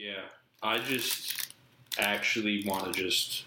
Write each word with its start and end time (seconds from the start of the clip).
Yeah, 0.00 0.22
I 0.62 0.78
just 0.78 1.52
actually 1.98 2.64
want 2.66 2.92
to 2.92 3.02
just 3.02 3.44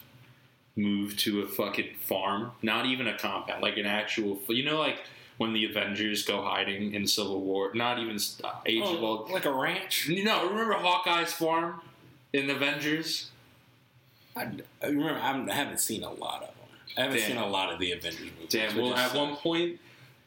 move 0.76 1.18
to 1.18 1.42
a 1.42 1.48
fucking 1.48 1.96
farm, 2.00 2.52
not 2.62 2.86
even 2.86 3.08
a 3.08 3.18
compound, 3.18 3.62
like 3.62 3.78
an 3.78 3.86
actual. 3.86 4.40
You 4.48 4.64
know, 4.64 4.80
like 4.80 5.00
when 5.38 5.54
the 5.54 5.66
Avengers 5.66 6.24
go 6.24 6.42
hiding 6.42 6.94
in 6.94 7.08
Civil 7.08 7.42
War. 7.42 7.72
Not 7.74 8.00
even 8.00 8.18
uh, 8.44 8.52
Age 8.66 8.84
of 8.84 9.04
Oh, 9.04 9.28
like 9.32 9.46
a 9.46 9.52
ranch. 9.52 10.10
No, 10.10 10.50
remember 10.50 10.74
Hawkeye's 10.74 11.34
farm 11.34 11.82
in 12.32 12.50
Avengers? 12.50 13.32
I, 14.36 14.50
I 14.82 14.88
remember 14.88 15.20
I'm, 15.20 15.50
I 15.50 15.54
haven't 15.54 15.80
seen 15.80 16.04
a 16.04 16.12
lot 16.12 16.42
of 16.42 16.48
them. 16.48 16.58
I 16.98 17.02
haven't 17.02 17.18
Damn. 17.18 17.28
seen 17.28 17.38
a 17.38 17.48
lot 17.48 17.74
of 17.74 17.80
the 17.80 17.92
Avengers 17.92 18.22
movies. 18.22 18.50
Damn. 18.50 18.78
Well, 18.78 18.94
at 18.94 19.12
sad. 19.12 19.18
one 19.18 19.36
point, 19.36 19.80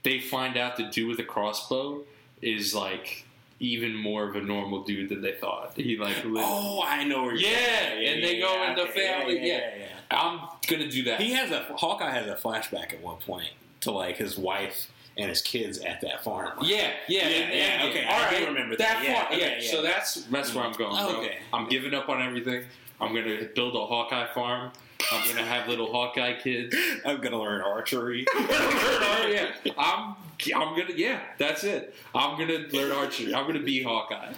they 0.03 0.21
find 0.21 0.57
out 0.57 0.77
the 0.77 0.85
dude 0.85 1.09
with 1.09 1.17
the 1.17 1.25
crossbow 1.25 2.03
is 2.43 2.75
like 2.75 3.26
even 3.59 3.95
more 3.95 4.29
of 4.29 4.37
a 4.37 4.41
normal 4.43 4.85
dude 4.85 5.09
than 5.09 5.23
they 5.23 5.33
thought. 5.33 5.73
He 5.77 5.97
like. 5.97 6.25
lit- 6.25 6.45
Oh, 6.47 6.83
I 6.87 7.05
know 7.05 7.23
where. 7.23 7.35
You're 7.35 7.51
Yeah, 7.51 7.93
and 8.11 8.23
they 8.23 8.39
go 8.41 8.63
into 8.65 8.87
family, 8.93 9.39
yeah. 9.47 9.71
yeah. 9.79 9.87
I'm 10.11 10.41
gonna 10.69 10.89
do 10.91 11.05
that. 11.05 11.21
He 11.21 11.33
has 11.33 11.51
a 11.51 11.63
Hawkeye 11.77 12.11
has 12.11 12.27
a 12.27 12.35
flashback 12.37 12.93
at 12.93 13.01
one 13.03 13.17
point 13.19 13.51
to 13.81 13.91
like 13.91 14.17
his 14.17 14.37
wife 14.39 14.91
and 15.17 15.29
his 15.31 15.41
kids 15.41 15.79
at 15.79 16.01
that 16.03 16.23
farm. 16.23 16.59
Yeah, 16.63 16.91
yeah, 17.09 17.29
Yeah, 17.29 17.37
in 17.37 17.57
yeah, 17.83 17.87
okay, 17.89 18.05
All 18.05 18.21
I 18.21 18.39
do 18.39 18.47
remember 18.47 18.77
that. 18.77 18.99
that. 18.99 19.05
Yeah, 19.05 19.23
far- 19.23 19.33
okay, 19.33 19.41
yeah, 19.41 19.63
yeah. 19.65 19.71
So 19.71 19.83
that's 19.83 20.15
that's 20.27 20.55
where 20.55 20.65
I'm 20.65 20.73
going. 20.73 20.95
Bro. 20.95 21.21
Okay. 21.21 21.39
I'm 21.53 21.69
giving 21.69 21.95
up 21.95 22.09
on 22.09 22.21
everything. 22.23 22.65
I'm 23.01 23.15
gonna 23.15 23.45
build 23.55 23.75
a 23.75 23.87
Hawkeye 23.87 24.33
farm. 24.35 24.71
I'm 25.13 25.29
gonna 25.29 25.47
have 25.47 25.69
little 25.69 25.91
Hawkeye 25.93 26.35
kids. 26.41 26.75
I'm 27.05 27.21
gonna 27.21 27.39
learn 27.39 27.61
archery. 27.61 28.27
oh, 28.35 29.27
yeah, 29.31 29.53
I'm. 29.79 30.17
I'm 30.55 30.77
gonna. 30.77 30.95
Yeah, 30.95 31.21
that's 31.39 31.65
it. 31.65 31.95
I'm 32.15 32.39
gonna 32.39 32.67
learn 32.73 32.93
archery. 32.93 33.35
I'm 33.35 33.47
gonna 33.47 33.61
be 33.61 33.83
Hawkeye. 33.83 34.33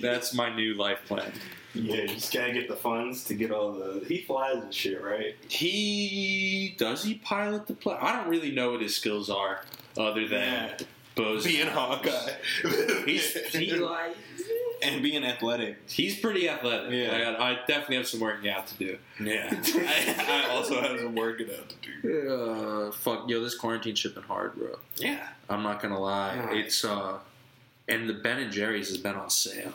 That's 0.00 0.34
my 0.34 0.54
new 0.54 0.74
life 0.74 0.98
plan. 1.06 1.32
Yeah, 1.74 2.02
you 2.02 2.08
just 2.08 2.32
gotta 2.34 2.52
get 2.52 2.68
the 2.68 2.76
funds 2.76 3.24
to 3.24 3.34
get 3.34 3.50
all 3.50 3.72
the. 3.72 4.04
He 4.06 4.22
flies 4.22 4.56
and 4.56 4.74
shit, 4.74 5.02
right? 5.02 5.36
He 5.48 6.74
does 6.78 7.02
he 7.04 7.14
pilot 7.14 7.66
the 7.66 7.74
plane? 7.74 7.98
I 8.00 8.16
don't 8.16 8.28
really 8.28 8.50
know 8.50 8.72
what 8.72 8.82
his 8.82 8.94
skills 8.96 9.30
are, 9.30 9.62
other 9.96 10.26
than 10.26 10.40
Yeah. 10.40 10.76
Bows. 11.22 11.44
Being 11.44 11.66
Hawkeye. 11.66 12.32
He's 13.06 13.32
he 13.52 13.72
like 13.76 14.16
and 14.82 15.02
being 15.02 15.24
athletic. 15.24 15.76
he's 15.88 16.18
pretty 16.18 16.48
athletic. 16.48 16.92
Yeah. 16.92 17.14
I, 17.14 17.18
got, 17.20 17.40
I 17.40 17.54
definitely 17.66 17.96
have 17.96 18.08
some 18.08 18.20
working 18.20 18.50
out 18.50 18.66
to 18.68 18.74
do. 18.76 18.98
Yeah, 19.22 19.50
I, 19.64 20.46
I 20.46 20.50
also 20.50 20.80
have 20.80 20.98
some 20.98 21.14
working 21.14 21.48
out 21.50 21.68
to 21.68 21.76
do. 21.82 22.30
Uh, 22.30 22.92
fuck, 22.92 23.28
yo, 23.28 23.42
this 23.42 23.54
quarantine 23.54 23.94
shit 23.94 24.14
been 24.14 24.24
hard, 24.24 24.54
bro. 24.54 24.78
Yeah, 24.96 25.26
I'm 25.48 25.62
not 25.62 25.82
gonna 25.82 26.00
lie. 26.00 26.36
Yeah. 26.36 26.52
It's 26.54 26.84
uh, 26.84 27.18
and 27.88 28.08
the 28.08 28.14
Ben 28.14 28.38
and 28.38 28.52
Jerry's 28.52 28.88
has 28.88 28.98
been 28.98 29.16
on 29.16 29.30
sale. 29.30 29.72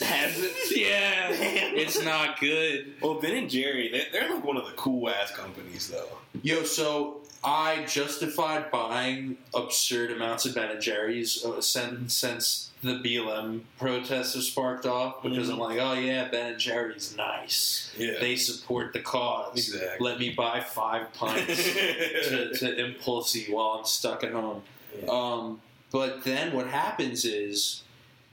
has 0.00 0.38
it? 0.38 0.50
Yeah, 0.76 1.28
it's 1.30 2.02
not 2.02 2.40
good. 2.40 2.94
Well, 3.00 3.20
Ben 3.20 3.36
and 3.36 3.48
Jerry, 3.50 3.90
they're, 3.92 4.06
they're 4.12 4.34
like 4.34 4.44
one 4.44 4.56
of 4.56 4.66
the 4.66 4.72
cool 4.72 5.08
ass 5.08 5.30
companies, 5.30 5.88
though. 5.88 6.08
Yo, 6.42 6.64
so 6.64 7.22
I 7.44 7.84
justified 7.84 8.70
buying 8.70 9.36
absurd 9.52 10.10
amounts 10.10 10.46
of 10.46 10.54
Ben 10.54 10.70
and 10.70 10.80
Jerry's 10.80 11.44
uh, 11.44 11.60
since 11.60 12.14
since 12.14 12.70
the 12.82 12.94
BLM 12.94 13.62
protests 13.78 14.34
have 14.34 14.42
sparked 14.42 14.86
off 14.86 15.22
because 15.22 15.48
I'm 15.48 15.58
like, 15.58 15.78
oh 15.78 15.94
yeah, 15.94 16.28
Ben 16.28 16.52
and 16.52 16.58
Jerry's 16.60 17.16
nice. 17.16 17.92
Yeah, 17.96 18.18
They 18.20 18.36
support 18.36 18.92
the 18.92 19.00
cause. 19.00 19.56
Exactly. 19.56 20.06
Let 20.06 20.18
me 20.18 20.30
buy 20.30 20.60
five 20.60 21.12
pints 21.14 21.74
to, 22.28 22.52
to 22.54 22.84
Impulsy 22.84 23.50
while 23.52 23.78
I'm 23.78 23.84
stuck 23.84 24.22
at 24.22 24.32
home. 24.32 24.62
Yeah. 25.02 25.08
Um, 25.10 25.60
but 25.90 26.24
then 26.24 26.52
what 26.52 26.66
happens 26.66 27.24
is 27.24 27.82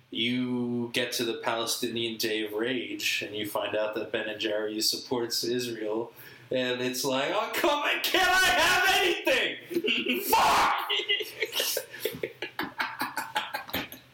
you 0.10 0.90
get 0.94 1.14
to 1.14 1.24
the 1.24 1.36
Palestinian 1.36 2.18
Day 2.18 2.46
of 2.46 2.52
Rage 2.54 3.24
and 3.26 3.36
you 3.36 3.48
find 3.48 3.76
out 3.76 3.96
that 3.96 4.12
Ben 4.12 4.28
and 4.28 4.40
Jerry's 4.40 4.90
supports 4.90 5.44
Israel. 5.44 6.12
And 6.52 6.82
it's 6.82 7.06
like, 7.06 7.30
oh, 7.34 7.50
come 7.54 7.70
on, 7.80 8.02
can 8.04 8.28
I 8.28 8.46
have 8.60 8.84
anything? 9.00 10.22
Fuck! 10.24 10.74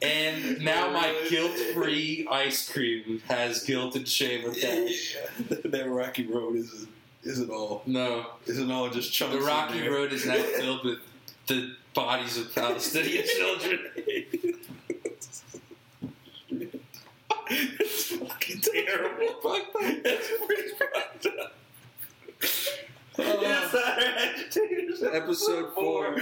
and 0.03 0.61
now 0.61 0.91
my 0.91 1.15
guilt-free 1.29 2.27
ice 2.29 2.69
cream 2.71 3.21
has 3.27 3.63
guilt 3.63 3.95
and 3.95 4.07
shame 4.07 4.47
attached. 4.49 5.17
that 5.65 5.89
Rocky 5.89 6.27
Road 6.27 6.55
isn't 6.57 6.89
isn't 7.23 7.49
all 7.49 7.81
No, 7.87 8.27
isn't 8.45 8.69
all 8.71 8.89
just 8.89 9.11
chunks. 9.11 9.35
the 9.35 9.41
Rocky. 9.41 9.87
Road 9.87 10.13
is 10.13 10.25
now 10.27 10.35
filled 10.57 10.85
with 10.85 10.99
the 11.47 11.75
bodies 11.95 12.37
of 12.37 12.53
Palestinian 12.53 13.25
children. 13.35 13.79
it's 17.49 18.11
fucking 18.15 18.61
terrible. 18.61 19.35
That's 20.03 20.29
pretty 20.45 20.69
fucked 20.77 21.25
up. 21.39 21.53
Agitators. 23.19 25.03
episode 25.03 25.73
four. 25.73 26.15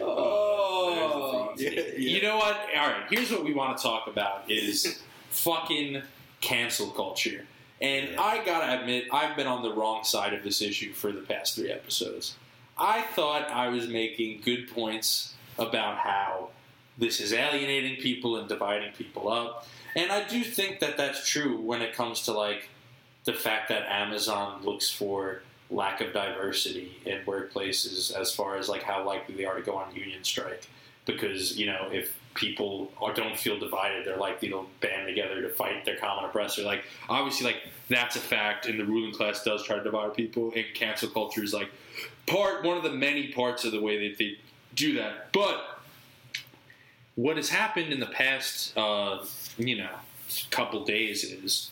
oh, 0.00 1.52
Yeah, 1.56 1.70
yeah. 1.70 1.80
you 1.96 2.22
know 2.22 2.36
what? 2.36 2.56
All 2.76 2.88
right, 2.88 3.04
here's 3.10 3.30
what 3.30 3.44
we 3.44 3.52
want 3.54 3.76
to 3.76 3.82
talk 3.82 4.06
about: 4.06 4.44
is 4.48 5.00
fucking 5.30 6.02
cancel 6.40 6.90
culture. 6.90 7.44
And 7.80 8.16
I 8.16 8.44
gotta 8.44 8.80
admit, 8.80 9.06
I've 9.12 9.36
been 9.36 9.46
on 9.48 9.62
the 9.62 9.72
wrong 9.74 10.04
side 10.04 10.34
of 10.34 10.44
this 10.44 10.62
issue 10.62 10.92
for 10.92 11.10
the 11.10 11.20
past 11.22 11.56
three 11.56 11.70
episodes. 11.70 12.36
I 12.78 13.02
thought 13.02 13.50
I 13.50 13.68
was 13.68 13.88
making 13.88 14.40
good 14.44 14.70
points 14.72 15.34
about 15.58 15.98
how 15.98 16.50
this 16.96 17.20
is 17.20 17.32
alienating 17.32 17.96
people 17.96 18.36
and 18.36 18.48
dividing 18.48 18.92
people 18.92 19.28
up. 19.30 19.66
And 19.94 20.10
I 20.10 20.26
do 20.26 20.42
think 20.42 20.80
that 20.80 20.96
that's 20.96 21.28
true 21.28 21.60
when 21.60 21.82
it 21.82 21.94
comes 21.94 22.22
to 22.22 22.32
like 22.32 22.68
the 23.24 23.32
fact 23.32 23.68
that 23.68 23.88
Amazon 23.88 24.62
looks 24.64 24.90
for 24.90 25.42
lack 25.70 26.00
of 26.00 26.12
diversity 26.12 27.00
in 27.06 27.18
workplaces 27.24 28.14
as 28.14 28.34
far 28.34 28.56
as 28.56 28.68
like 28.68 28.82
how 28.82 29.04
likely 29.04 29.34
they 29.34 29.44
are 29.44 29.56
to 29.56 29.62
go 29.62 29.76
on 29.76 29.94
union 29.94 30.22
strike. 30.22 30.68
Because 31.04 31.56
you 31.58 31.66
know 31.66 31.88
if 31.90 32.16
people 32.34 32.92
are, 33.00 33.12
don't 33.12 33.36
feel 33.36 33.58
divided 33.58 34.06
they're 34.06 34.16
likely 34.16 34.48
to 34.48 34.64
band 34.80 35.06
together 35.06 35.42
to 35.42 35.48
fight 35.48 35.84
their 35.84 35.96
common 35.96 36.24
oppressor. 36.24 36.62
Like 36.62 36.84
obviously 37.08 37.46
like 37.46 37.62
that's 37.88 38.16
a 38.16 38.20
fact 38.20 38.66
and 38.66 38.78
the 38.78 38.84
ruling 38.84 39.12
class 39.12 39.42
does 39.42 39.64
try 39.64 39.76
to 39.76 39.82
divide 39.82 40.14
people 40.14 40.52
and 40.54 40.64
cancel 40.74 41.08
culture 41.08 41.42
is 41.42 41.52
like 41.52 41.68
part 42.26 42.64
one 42.64 42.76
of 42.76 42.82
the 42.82 42.90
many 42.90 43.32
parts 43.32 43.64
of 43.64 43.72
the 43.72 43.80
way 43.80 44.08
that 44.08 44.18
they 44.18 44.38
do 44.74 44.94
that. 44.94 45.32
But 45.32 45.80
what 47.14 47.36
has 47.36 47.48
happened 47.48 47.92
in 47.92 48.00
the 48.00 48.06
past 48.06 48.76
uh, 48.76 49.24
you 49.58 49.78
know 49.78 49.90
couple 50.50 50.84
days 50.84 51.24
is 51.24 51.70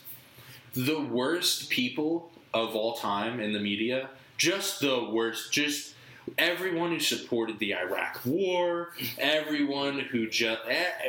the 0.73 0.99
worst 0.99 1.69
people 1.69 2.31
of 2.53 2.75
all 2.75 2.93
time 2.95 3.39
in 3.39 3.53
the 3.53 3.59
media, 3.59 4.09
just 4.37 4.79
the 4.79 5.09
worst, 5.11 5.51
just 5.51 5.95
everyone 6.37 6.91
who 6.91 6.99
supported 6.99 7.59
the 7.59 7.73
Iraq 7.73 8.21
War, 8.25 8.89
everyone 9.17 9.99
who 9.99 10.27
just 10.27 10.61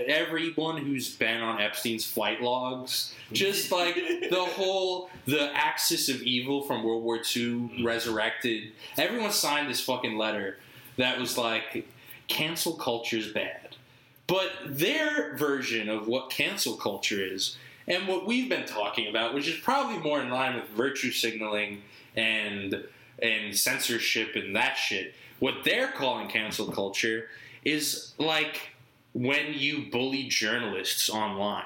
everyone 0.06 0.78
who's 0.78 1.14
been 1.14 1.42
on 1.42 1.60
Epstein's 1.60 2.04
flight 2.04 2.42
logs, 2.42 3.14
just 3.32 3.70
like 3.70 3.94
the 3.94 4.44
whole 4.56 5.10
the 5.26 5.54
axis 5.54 6.08
of 6.08 6.22
evil 6.22 6.62
from 6.62 6.82
World 6.82 7.02
War 7.02 7.20
II 7.36 7.82
resurrected. 7.84 8.72
Everyone 8.96 9.30
signed 9.30 9.70
this 9.70 9.80
fucking 9.80 10.16
letter 10.16 10.58
that 10.96 11.18
was 11.18 11.38
like 11.38 11.86
cancel 12.28 12.74
culture's 12.74 13.32
bad. 13.32 13.76
But 14.26 14.52
their 14.64 15.36
version 15.36 15.88
of 15.88 16.06
what 16.06 16.30
cancel 16.30 16.76
culture 16.76 17.20
is 17.20 17.56
and 17.86 18.06
what 18.08 18.26
we've 18.26 18.48
been 18.48 18.66
talking 18.66 19.08
about, 19.08 19.34
which 19.34 19.48
is 19.48 19.58
probably 19.58 19.98
more 19.98 20.20
in 20.20 20.30
line 20.30 20.54
with 20.54 20.68
virtue 20.70 21.10
signaling 21.10 21.82
and 22.16 22.86
and 23.20 23.56
censorship 23.56 24.34
and 24.34 24.54
that 24.56 24.74
shit. 24.74 25.14
What 25.38 25.64
they're 25.64 25.88
calling 25.88 26.28
cancel 26.28 26.70
culture 26.70 27.28
is 27.64 28.14
like 28.18 28.70
when 29.12 29.54
you 29.54 29.90
bully 29.90 30.24
journalists 30.24 31.10
online, 31.10 31.64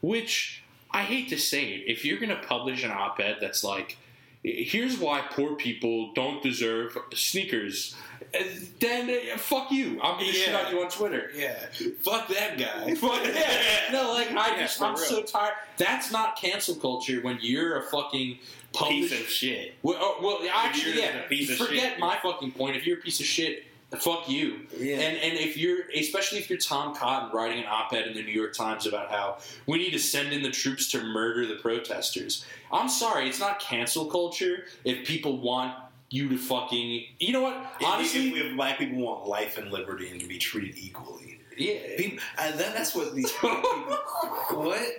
which 0.00 0.62
I 0.90 1.02
hate 1.02 1.28
to 1.28 1.38
say 1.38 1.74
it, 1.74 1.84
if 1.86 2.04
you're 2.04 2.18
going 2.18 2.30
to 2.30 2.46
publish 2.46 2.84
an 2.84 2.90
op-ed 2.90 3.38
that's 3.40 3.62
like 3.62 3.96
here's 4.42 4.98
why 4.98 5.22
poor 5.30 5.54
people 5.54 6.12
don't 6.14 6.42
deserve 6.42 6.96
sneakers, 7.14 7.94
uh, 8.34 8.42
then 8.80 9.10
uh, 9.10 9.36
fuck 9.38 9.70
you. 9.70 10.00
I'm 10.02 10.18
going 10.18 10.26
to 10.26 10.32
shit 10.32 10.54
on 10.54 10.72
you 10.72 10.82
on 10.82 10.90
Twitter. 10.90 11.30
Yeah, 11.34 11.54
fuck 12.02 12.28
that 12.28 12.58
guy. 12.58 12.86
yeah. 12.86 13.92
No, 13.92 14.12
like 14.12 14.30
I 14.30 14.54
yeah, 14.54 14.60
just 14.60 14.80
I'm 14.82 14.94
real. 14.94 15.04
so 15.04 15.22
tired. 15.22 15.54
That's 15.76 16.10
not 16.12 16.36
cancel 16.36 16.74
culture 16.74 17.20
when 17.20 17.38
you're 17.40 17.78
a 17.78 17.82
fucking 17.84 18.38
piece 18.74 19.12
of 19.12 19.28
shit. 19.28 19.74
well, 19.82 19.96
oh, 19.98 20.18
well, 20.22 20.50
actually, 20.52 21.00
yeah. 21.00 21.24
a 21.24 21.28
piece 21.28 21.50
of 21.50 21.56
forget 21.56 21.92
shit. 21.92 21.98
my 21.98 22.18
fucking 22.22 22.52
point. 22.52 22.76
If 22.76 22.86
you're 22.86 22.98
a 22.98 23.02
piece 23.02 23.20
of 23.20 23.26
shit, 23.26 23.64
fuck 23.96 24.28
you. 24.28 24.60
Yeah. 24.76 24.96
And 24.96 25.16
and 25.18 25.38
if 25.38 25.56
you're, 25.56 25.88
especially 25.96 26.38
if 26.38 26.50
you're 26.50 26.58
Tom 26.58 26.94
Cotton 26.94 27.30
writing 27.34 27.60
an 27.60 27.66
op-ed 27.68 28.06
in 28.06 28.14
the 28.14 28.22
New 28.22 28.32
York 28.32 28.54
Times 28.54 28.86
about 28.86 29.10
how 29.10 29.38
we 29.66 29.78
need 29.78 29.92
to 29.92 29.98
send 29.98 30.32
in 30.32 30.42
the 30.42 30.50
troops 30.50 30.90
to 30.92 31.02
murder 31.02 31.46
the 31.46 31.54
protesters. 31.56 32.44
I'm 32.70 32.88
sorry, 32.88 33.28
it's 33.28 33.40
not 33.40 33.60
cancel 33.60 34.06
culture 34.06 34.64
if 34.84 35.06
people 35.06 35.40
want 35.40 35.74
you 36.10 36.28
to 36.28 36.36
fucking. 36.36 37.04
You 37.18 37.32
know 37.32 37.42
what? 37.42 37.54
Honestly, 37.54 37.86
Honestly, 37.86 38.28
if, 38.40 38.46
if 38.46 38.56
black 38.56 38.78
people 38.78 38.98
want 38.98 39.26
life 39.26 39.56
and 39.56 39.72
liberty 39.72 40.10
and 40.10 40.20
to 40.20 40.26
be 40.26 40.38
treated 40.38 40.76
equally, 40.76 41.40
Yeah. 41.56 41.78
People, 41.96 42.18
uh, 42.36 42.50
that, 42.52 42.74
that's 42.74 42.94
what 42.94 43.14
these 43.14 43.32
people. 43.32 43.56
what? 44.50 44.80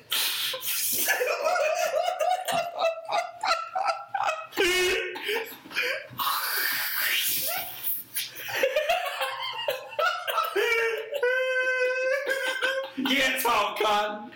yeah, 13.10 13.40
Tom 13.42 13.76
Cotton. 13.82 14.32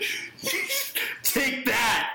Take 1.23 1.65
that. 1.65 2.09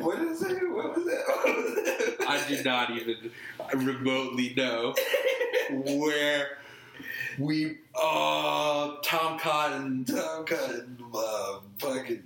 What 0.00 0.18
is 0.20 0.42
it? 0.42 0.70
What 0.70 0.96
was 0.96 1.06
that? 1.06 1.24
What 1.26 1.54
was 1.54 1.74
that? 1.74 2.26
I 2.28 2.44
do 2.48 2.62
not 2.64 2.90
even 2.90 3.30
remotely 3.74 4.54
know 4.56 4.94
where 5.70 6.58
we. 7.38 7.78
Uh, 7.94 8.96
Tom 9.02 9.38
Cotton. 9.38 10.04
Tom 10.04 10.44
Cotton, 10.44 10.98
uh, 11.14 11.58
fucking. 11.78 12.22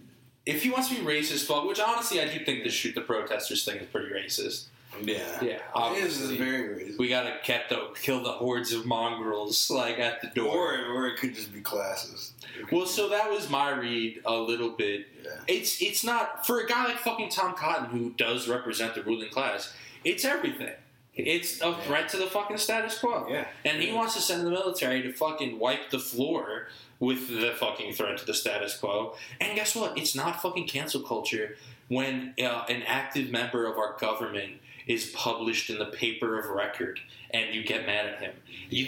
If 0.47 0.63
he 0.63 0.71
wants 0.71 0.89
to 0.89 0.95
be 0.95 1.03
racist, 1.03 1.47
fuck. 1.47 1.67
Which 1.67 1.81
honestly, 1.81 2.21
I 2.21 2.27
do 2.27 2.45
think 2.45 2.65
the 2.65 2.71
shoot 2.71 2.95
the 2.95 3.03
protesters 3.03 3.65
thing 3.65 3.77
is 3.77 3.87
pretty 3.87 4.09
racist. 4.09 4.67
Yeah. 5.03 5.43
Yeah, 5.43 5.59
obviously. 5.75 6.03
It 6.03 6.07
is 6.07 6.23
obviously. 6.23 6.37
very 6.39 6.85
racist. 6.85 6.99
we 6.99 7.09
gotta 7.09 7.37
get 7.45 7.69
the, 7.69 7.91
kill 8.01 8.23
the 8.23 8.33
hordes 8.33 8.73
of 8.73 8.87
mongrels 8.87 9.71
like 9.71 9.99
at 9.99 10.21
the 10.21 10.29
door. 10.29 10.75
Or, 10.75 10.95
or 10.95 11.07
it 11.09 11.17
could 11.19 11.35
just 11.35 11.53
be 11.53 11.61
classes. 11.61 12.33
Well, 12.73 12.87
so 12.87 13.09
that 13.11 13.31
was 13.31 13.49
my 13.49 13.71
read 13.71 14.21
a 14.25 14.35
little 14.35 14.71
bit. 14.71 15.07
Yeah. 15.23 15.31
It's 15.47 15.81
it's 15.81 16.05
not 16.05 16.47
for 16.47 16.61
a 16.61 16.67
guy 16.67 16.87
like 16.87 16.99
fucking 16.99 17.31
Tom 17.31 17.55
Cotton 17.55 17.87
who 17.87 18.11
does 18.11 18.49
represent 18.49 18.95
the 18.95 19.03
ruling 19.03 19.31
class. 19.31 19.73
It's 20.05 20.25
everything. 20.25 20.73
It's 21.15 21.61
a 21.61 21.75
threat 21.75 22.09
to 22.11 22.17
the 22.17 22.27
fucking 22.27 22.59
status 22.59 22.99
quo. 22.99 23.27
Yeah. 23.29 23.47
And 23.65 23.83
he 23.83 23.93
wants 23.93 24.15
to 24.15 24.21
send 24.21 24.47
the 24.47 24.51
military 24.51 25.03
to 25.03 25.13
fucking 25.13 25.59
wipe 25.59 25.91
the 25.91 25.99
floor 25.99 26.69
with 26.99 27.29
the 27.29 27.53
fucking 27.59 27.95
threat 27.95 28.19
to 28.19 28.27
the 28.27 28.35
status 28.35 28.77
quo. 28.77 29.15
And 29.41 29.57
guess 29.57 29.75
what? 29.75 29.99
It's 29.99 30.15
not 30.15 30.41
fucking 30.41 30.69
cancel 30.69 31.01
culture 31.01 31.57
when 31.89 32.35
uh, 32.41 32.65
an 32.69 32.83
active 32.87 33.31
member 33.31 33.67
of 33.67 33.77
our 33.77 33.97
government 33.99 34.55
is 34.91 35.07
published 35.15 35.71
in 35.71 35.79
the 35.79 35.87
paper 35.87 36.37
of 36.37 36.47
record 36.47 36.99
and 37.33 37.55
you 37.55 37.63
get 37.63 37.87
mad 37.87 38.07
at 38.07 38.21
him. 38.21 38.33
You, 38.71 38.87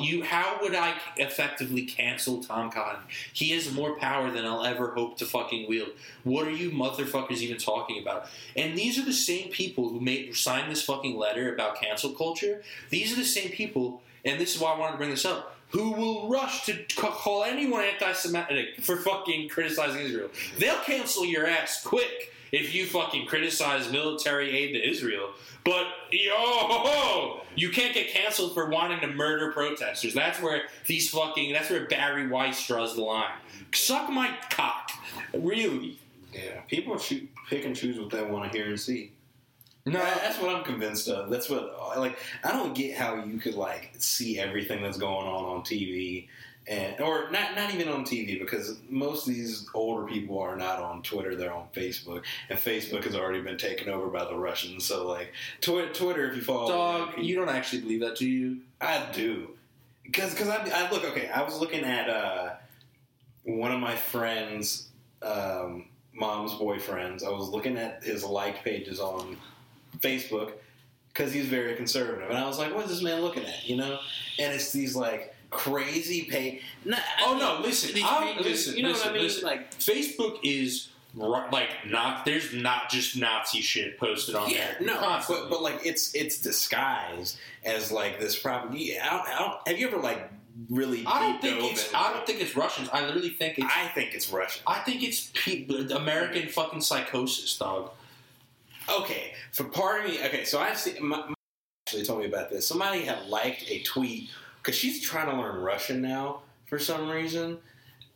you, 0.00 0.24
how 0.24 0.58
would 0.60 0.74
I 0.74 0.94
effectively 1.16 1.82
cancel 1.82 2.42
Tom 2.42 2.72
Cotton? 2.72 3.04
He 3.32 3.50
has 3.50 3.72
more 3.72 3.96
power 3.96 4.32
than 4.32 4.44
I'll 4.44 4.64
ever 4.64 4.90
hope 4.90 5.16
to 5.18 5.24
fucking 5.24 5.68
wield. 5.68 5.90
What 6.24 6.48
are 6.48 6.50
you 6.50 6.72
motherfuckers 6.72 7.38
even 7.38 7.58
talking 7.58 8.02
about? 8.02 8.26
And 8.56 8.76
these 8.76 8.98
are 8.98 9.04
the 9.04 9.12
same 9.12 9.50
people 9.50 9.90
who 9.90 10.00
made 10.00 10.34
signed 10.34 10.72
this 10.72 10.82
fucking 10.82 11.16
letter 11.16 11.54
about 11.54 11.80
cancel 11.80 12.10
culture. 12.10 12.64
These 12.90 13.12
are 13.12 13.16
the 13.16 13.24
same 13.24 13.50
people, 13.50 14.02
and 14.24 14.40
this 14.40 14.56
is 14.56 14.60
why 14.60 14.72
I 14.72 14.78
wanted 14.78 14.92
to 14.92 14.98
bring 14.98 15.10
this 15.10 15.24
up. 15.24 15.56
Who 15.70 15.92
will 15.92 16.28
rush 16.28 16.66
to 16.66 16.84
call 16.96 17.44
anyone 17.44 17.84
anti-Semitic 17.84 18.80
for 18.80 18.96
fucking 18.96 19.50
criticizing 19.50 20.02
Israel? 20.02 20.30
They'll 20.58 20.80
cancel 20.80 21.24
your 21.24 21.46
ass 21.46 21.84
quick 21.84 22.33
if 22.52 22.74
you 22.74 22.86
fucking 22.86 23.26
criticize 23.26 23.90
military 23.90 24.50
aid 24.56 24.72
to 24.74 24.88
Israel. 24.88 25.30
But 25.64 25.86
yo, 26.10 27.40
you 27.56 27.70
can't 27.70 27.94
get 27.94 28.10
canceled 28.10 28.54
for 28.54 28.68
wanting 28.68 29.00
to 29.00 29.06
murder 29.08 29.52
protesters. 29.52 30.14
That's 30.14 30.40
where 30.40 30.62
these 30.86 31.10
fucking. 31.10 31.52
That's 31.52 31.70
where 31.70 31.86
Bari 31.86 32.28
Weiss 32.28 32.66
draws 32.66 32.94
the 32.94 33.02
line. 33.02 33.32
Suck 33.72 34.10
my 34.10 34.36
cock, 34.50 34.90
really. 35.32 35.98
Yeah. 36.32 36.60
People 36.68 36.98
shoot, 36.98 37.28
pick 37.48 37.64
and 37.64 37.74
choose 37.74 37.98
what 37.98 38.10
they 38.10 38.22
want 38.22 38.50
to 38.50 38.56
hear 38.56 38.68
and 38.68 38.78
see. 38.78 39.12
No, 39.86 39.98
that's 39.98 40.40
what 40.40 40.54
I'm 40.54 40.64
convinced 40.64 41.08
of. 41.08 41.28
That's 41.28 41.50
what 41.50 41.98
like 41.98 42.18
I 42.42 42.52
don't 42.52 42.74
get 42.74 42.96
how 42.96 43.22
you 43.22 43.38
could 43.38 43.54
like 43.54 43.92
see 43.98 44.38
everything 44.38 44.82
that's 44.82 44.96
going 44.96 45.26
on 45.26 45.44
on 45.44 45.60
TV 45.62 46.28
and 46.66 46.98
or 47.00 47.30
not 47.30 47.54
not 47.54 47.74
even 47.74 47.88
on 47.88 48.04
TV 48.04 48.38
because 48.38 48.78
most 48.88 49.28
of 49.28 49.34
these 49.34 49.68
older 49.74 50.06
people 50.06 50.38
are 50.38 50.56
not 50.56 50.78
on 50.78 51.02
Twitter. 51.02 51.36
They're 51.36 51.52
on 51.52 51.66
Facebook, 51.74 52.22
and 52.48 52.58
Facebook 52.58 53.04
has 53.04 53.14
already 53.14 53.42
been 53.42 53.58
taken 53.58 53.88
over 53.90 54.06
by 54.08 54.24
the 54.24 54.34
Russians. 54.34 54.84
So 54.84 55.06
like 55.06 55.32
Twi- 55.60 55.92
Twitter, 55.92 56.28
if 56.30 56.36
you 56.36 56.42
follow, 56.42 56.68
dog. 56.68 57.18
You 57.18 57.36
don't 57.36 57.50
actually 57.50 57.82
believe 57.82 58.00
that, 58.00 58.16
do 58.16 58.28
you? 58.28 58.58
I 58.80 59.04
do. 59.12 59.50
Because 60.04 60.32
because 60.32 60.48
I, 60.48 60.68
I 60.74 60.90
look 60.90 61.04
okay. 61.04 61.28
I 61.28 61.42
was 61.42 61.58
looking 61.60 61.84
at 61.84 62.08
uh, 62.08 62.54
one 63.42 63.72
of 63.72 63.80
my 63.80 63.96
friends' 63.96 64.88
um, 65.22 65.86
mom's 66.14 66.52
boyfriends. 66.52 67.24
I 67.24 67.30
was 67.30 67.48
looking 67.48 67.76
at 67.76 68.02
his 68.02 68.24
like 68.24 68.64
pages 68.64 69.00
on 69.00 69.36
Facebook 69.98 70.52
because 71.08 71.32
he's 71.32 71.46
very 71.46 71.74
conservative, 71.74 72.30
and 72.30 72.38
I 72.38 72.46
was 72.46 72.58
like, 72.58 72.74
"What 72.74 72.84
is 72.84 72.90
this 72.90 73.02
man 73.02 73.20
looking 73.20 73.44
at?" 73.44 73.68
You 73.68 73.76
know, 73.76 73.98
and 74.38 74.52
it's 74.52 74.72
these 74.72 74.96
like 74.96 75.33
crazy 75.54 76.24
pay. 76.24 76.60
Nah, 76.84 76.98
Oh 77.22 77.36
no! 77.38 77.60
Listen, 77.62 77.90
I'm, 78.04 78.28
pages, 78.36 78.44
listen, 78.44 78.76
you 78.76 78.82
know 78.82 78.90
listen, 78.90 79.06
what 79.06 79.10
I 79.10 79.14
mean? 79.14 79.22
listen. 79.22 79.44
Like, 79.44 79.70
Facebook 79.78 80.38
is 80.42 80.88
like 81.14 81.70
not. 81.86 82.24
There's 82.24 82.52
not 82.54 82.90
just 82.90 83.16
Nazi 83.16 83.60
shit 83.60 83.98
posted 83.98 84.34
on 84.34 84.50
yeah, 84.50 84.72
there. 84.78 84.86
no, 84.86 84.96
constantly. 84.98 85.44
but, 85.44 85.50
but 85.50 85.62
like 85.62 85.86
it's 85.86 86.14
it's 86.14 86.38
disguised 86.38 87.38
as 87.64 87.90
like 87.92 88.20
this 88.20 88.38
propaganda. 88.38 89.04
I 89.04 89.10
don't, 89.10 89.28
I 89.28 89.38
don't, 89.38 89.68
have 89.68 89.78
you 89.78 89.88
ever 89.88 89.98
like 89.98 90.30
really? 90.68 91.04
I 91.06 91.20
don't 91.20 91.40
think 91.40 91.72
it's. 91.72 91.86
into 91.86 91.98
I 91.98 92.12
don't 92.12 92.26
think 92.26 92.40
it's 92.40 92.56
Russians. 92.56 92.88
I 92.92 93.04
literally 93.06 93.30
think 93.30 93.58
it's. 93.58 93.66
I 93.70 93.88
think 93.88 94.14
it's 94.14 94.30
Russian. 94.30 94.62
I 94.66 94.80
think 94.80 95.02
it's 95.02 95.30
pe- 95.34 95.66
American 95.94 96.48
fucking 96.48 96.80
psychosis, 96.80 97.56
dog. 97.58 97.90
Okay, 99.00 99.32
for 99.52 99.64
part 99.64 100.04
of 100.04 100.10
me, 100.10 100.18
okay, 100.24 100.44
so 100.44 100.58
I've 100.60 100.78
seen. 100.78 100.96
My, 101.06 101.18
my 101.18 101.34
actually 101.86 102.04
told 102.04 102.20
me 102.20 102.26
about 102.26 102.50
this. 102.50 102.66
Somebody 102.66 103.02
had 103.02 103.26
liked 103.26 103.64
a 103.68 103.82
tweet 103.82 104.30
because 104.64 104.78
she's 104.78 105.02
trying 105.02 105.28
to 105.28 105.36
learn 105.36 105.60
Russian 105.60 106.00
now 106.00 106.40
for 106.66 106.78
some 106.78 107.10
reason. 107.10 107.58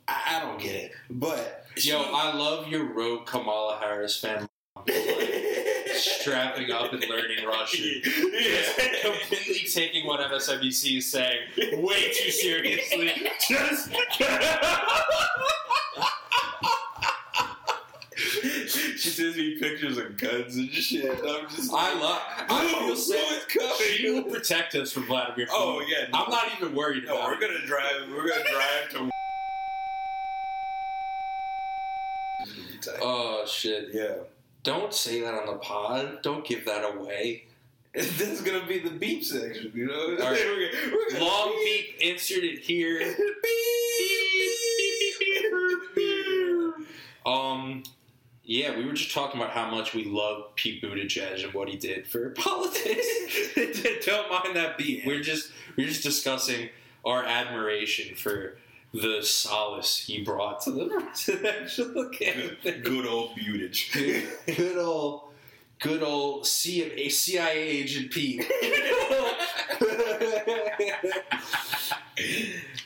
I, 0.09 0.37
I 0.37 0.41
don't 0.41 0.59
get 0.59 0.75
it, 0.75 0.93
but 1.11 1.67
Yo, 1.77 2.01
I 2.01 2.35
love 2.35 2.69
your 2.69 2.93
rogue 2.93 3.27
Kamala 3.27 3.79
Harris 3.81 4.17
fan. 4.17 4.49
Strapping 5.95 6.71
up 6.71 6.93
and 6.93 7.05
learning 7.09 7.45
Russian. 7.47 8.01
Just 8.03 8.79
completely 9.03 9.69
taking 9.73 10.07
what 10.07 10.21
MSNBC 10.21 10.99
is 10.99 11.11
saying 11.11 11.41
way 11.83 12.13
too 12.13 12.31
seriously. 12.31 13.13
Just 13.49 13.93
she 18.99 19.08
sends 19.19 19.37
me 19.37 19.59
pictures 19.59 19.99
of 19.99 20.17
guns 20.17 20.57
and 20.57 20.71
shit. 20.71 21.05
and 21.05 21.29
I'm 21.29 21.49
just. 21.51 21.71
I 21.73 21.93
love. 22.01 22.23
I 22.49 22.67
feel 22.87 22.97
sad. 22.97 23.43
She 23.79 24.11
will 24.11 24.23
protect 24.25 24.75
us 24.75 24.93
from 24.93 25.05
Vladimir. 25.07 25.47
Putin. 25.47 25.51
Oh 25.55 25.81
yeah, 25.87 26.07
no, 26.13 26.25
I'm 26.25 26.31
not 26.31 26.45
even 26.57 26.75
worried 26.75 27.05
No, 27.07 27.17
about 27.17 27.29
we're 27.29 27.35
it. 27.35 27.41
gonna 27.41 27.67
drive. 27.67 28.09
We're 28.11 28.29
gonna 28.29 28.45
drive 28.51 28.89
to. 28.91 29.11
Oh 33.03 33.45
shit! 33.47 33.89
yeah, 33.93 34.15
Don't 34.63 34.95
say 34.95 35.21
that 35.21 35.35
on 35.35 35.47
the 35.47 35.55
pod. 35.59 36.23
Don't 36.23 36.45
give 36.47 36.65
that 36.65 36.85
away. 36.95 37.45
this 37.93 38.21
is 38.21 38.41
gonna 38.41 38.65
be 38.67 38.79
the 38.79 38.91
beep 38.91 39.25
section. 39.25 39.73
You 39.75 39.87
know, 39.87 40.11
right. 40.13 40.19
we're, 40.21 40.71
gonna- 40.73 40.93
we're 40.97 41.11
gonna 41.13 41.25
Long 41.25 41.53
beep 41.65 41.97
inserted 42.01 42.61
here. 42.61 43.03
Um, 43.03 43.15
yeah, 48.49 48.75
we 48.75 48.87
were 48.87 48.95
just 48.95 49.13
talking 49.13 49.39
about 49.39 49.53
how 49.53 49.71
much 49.71 49.93
we 49.93 50.05
love 50.05 50.55
Pete 50.55 50.83
Buttigieg 50.83 51.45
and 51.45 51.53
what 51.53 51.69
he 51.69 51.77
did 51.77 52.07
for 52.07 52.31
politics. 52.37 53.07
Don't 54.07 54.31
mind 54.31 54.57
that 54.57 54.79
beat. 54.79 55.05
We're 55.07 55.21
just 55.21 55.53
we're 55.77 55.87
just 55.87 56.03
discussing 56.03 56.71
our 57.05 57.23
admiration 57.23 58.17
for 58.17 58.57
the 58.95 59.21
solace 59.23 59.99
he 59.99 60.23
brought 60.23 60.63
to 60.63 60.71
the 60.71 60.87
presidential 60.87 62.09
campaign. 62.13 62.81
Good 62.83 63.07
old 63.07 63.37
Buttigieg. 63.37 64.57
Good 64.57 64.79
old, 64.79 65.25
good 65.79 66.03
old 66.03 66.47
C- 66.47 67.11
CIA 67.11 67.59
agent 67.59 68.11
Pete. 68.11 68.51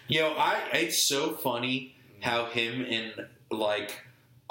Yo, 0.08 0.34
I 0.36 0.60
it's 0.72 1.00
so 1.00 1.34
funny 1.34 1.94
how 2.20 2.46
him 2.46 2.84
and 2.84 3.12
like 3.52 3.92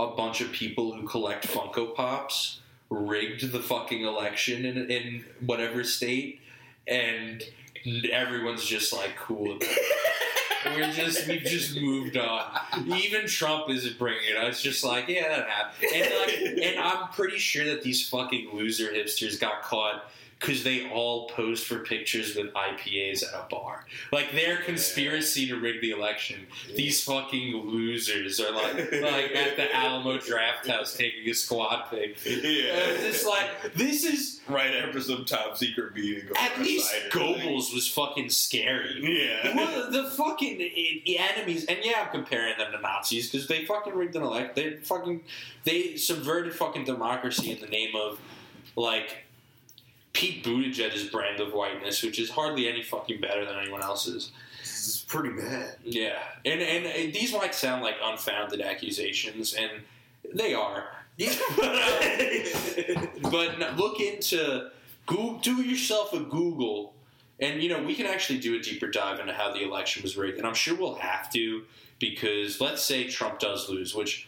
a 0.03 0.15
bunch 0.15 0.41
of 0.41 0.51
people 0.51 0.93
who 0.93 1.07
collect 1.07 1.47
Funko 1.47 1.95
Pops 1.95 2.59
rigged 2.89 3.51
the 3.51 3.59
fucking 3.59 4.03
election 4.03 4.65
in 4.65 4.91
in 4.91 5.25
whatever 5.45 5.83
state, 5.83 6.41
and 6.87 7.43
everyone's 8.11 8.65
just 8.65 8.93
like 8.93 9.15
cool. 9.17 9.57
We're 10.65 10.91
just 10.91 11.27
we've 11.27 11.41
just 11.41 11.75
moved 11.79 12.17
on. 12.17 12.43
Even 12.87 13.27
Trump 13.27 13.69
isn't 13.69 13.97
bringing 13.97 14.21
it. 14.25 14.43
It's 14.43 14.61
just 14.61 14.83
like 14.83 15.07
yeah, 15.07 15.27
that 15.27 15.49
happened. 15.49 15.91
And 15.93 16.13
like, 16.19 16.65
and 16.65 16.79
I'm 16.79 17.07
pretty 17.09 17.39
sure 17.39 17.65
that 17.65 17.81
these 17.81 18.07
fucking 18.07 18.51
loser 18.53 18.89
hipsters 18.89 19.39
got 19.39 19.63
caught 19.63 20.11
because 20.41 20.63
they 20.63 20.89
all 20.89 21.29
posed 21.29 21.67
for 21.67 21.79
pictures 21.79 22.35
with 22.35 22.51
IPAs 22.53 23.23
at 23.23 23.39
a 23.39 23.45
bar. 23.47 23.85
Like 24.11 24.31
their 24.31 24.57
conspiracy 24.57 25.47
to 25.47 25.55
rig 25.59 25.81
the 25.81 25.91
election. 25.91 26.47
These 26.75 27.03
fucking 27.03 27.55
losers 27.55 28.39
are 28.39 28.51
like 28.51 28.75
like 28.91 29.35
at 29.35 29.55
the 29.55 29.73
Alamo 29.73 30.17
Draft 30.17 30.67
House 30.67 30.97
taking 30.97 31.29
a 31.29 31.33
squad 31.33 31.89
pic. 31.91 32.17
And 32.25 32.41
it's 32.43 33.25
like 33.25 33.73
this 33.75 34.03
is 34.03 34.41
right 34.47 34.73
after 34.75 34.99
some 34.99 35.25
top 35.25 35.57
secret 35.57 35.93
meeting. 35.93 36.27
at 36.37 36.59
least 36.59 36.91
Goebbels 37.11 37.73
was 37.73 37.87
fucking 37.87 38.31
scary. 38.31 38.97
Yeah. 38.99 39.55
Well, 39.55 39.91
the 39.91 40.09
fucking 40.09 40.59
enemies, 41.05 41.65
and 41.65 41.77
yeah, 41.83 42.03
I'm 42.03 42.11
comparing 42.11 42.57
them 42.57 42.71
to 42.71 42.79
Nazis 42.79 43.29
because 43.29 43.47
they 43.47 43.65
fucking 43.65 43.93
rigged 43.93 44.15
an 44.15 44.23
election. 44.23 44.51
They 44.55 44.77
fucking 44.77 45.23
they 45.65 45.97
subverted 45.97 46.55
fucking 46.55 46.85
democracy 46.85 47.51
in 47.51 47.61
the 47.61 47.67
name 47.67 47.95
of 47.95 48.19
like 48.75 49.25
Pete 50.13 50.43
Buttigieg's 50.43 51.05
brand 51.05 51.39
of 51.39 51.53
whiteness, 51.53 52.03
which 52.03 52.19
is 52.19 52.29
hardly 52.29 52.67
any 52.67 52.83
fucking 52.83 53.21
better 53.21 53.45
than 53.45 53.55
anyone 53.55 53.81
else's. 53.81 54.31
This 54.61 54.87
is 54.87 55.05
pretty 55.07 55.29
bad. 55.29 55.77
Yeah, 55.83 56.19
and 56.45 56.61
and, 56.61 56.85
and 56.85 57.13
these 57.13 57.33
might 57.33 57.55
sound 57.55 57.81
like 57.81 57.95
unfounded 58.03 58.61
accusations, 58.61 59.53
and 59.53 59.71
they 60.33 60.53
are. 60.53 60.89
but 63.29 63.77
look 63.77 63.99
into 63.99 64.69
Google, 65.05 65.39
do 65.39 65.61
yourself 65.61 66.13
a 66.13 66.19
Google, 66.19 66.93
and 67.39 67.61
you 67.61 67.69
know 67.69 67.83
we 67.83 67.95
can 67.95 68.07
actually 68.07 68.39
do 68.39 68.55
a 68.55 68.59
deeper 68.59 68.87
dive 68.87 69.19
into 69.19 69.33
how 69.33 69.53
the 69.53 69.63
election 69.63 70.03
was 70.03 70.17
rigged, 70.17 70.37
and 70.37 70.47
I'm 70.47 70.53
sure 70.53 70.75
we'll 70.75 70.95
have 70.95 71.31
to 71.33 71.63
because 71.99 72.59
let's 72.59 72.83
say 72.83 73.07
Trump 73.07 73.39
does 73.39 73.69
lose, 73.69 73.93
which 73.93 74.27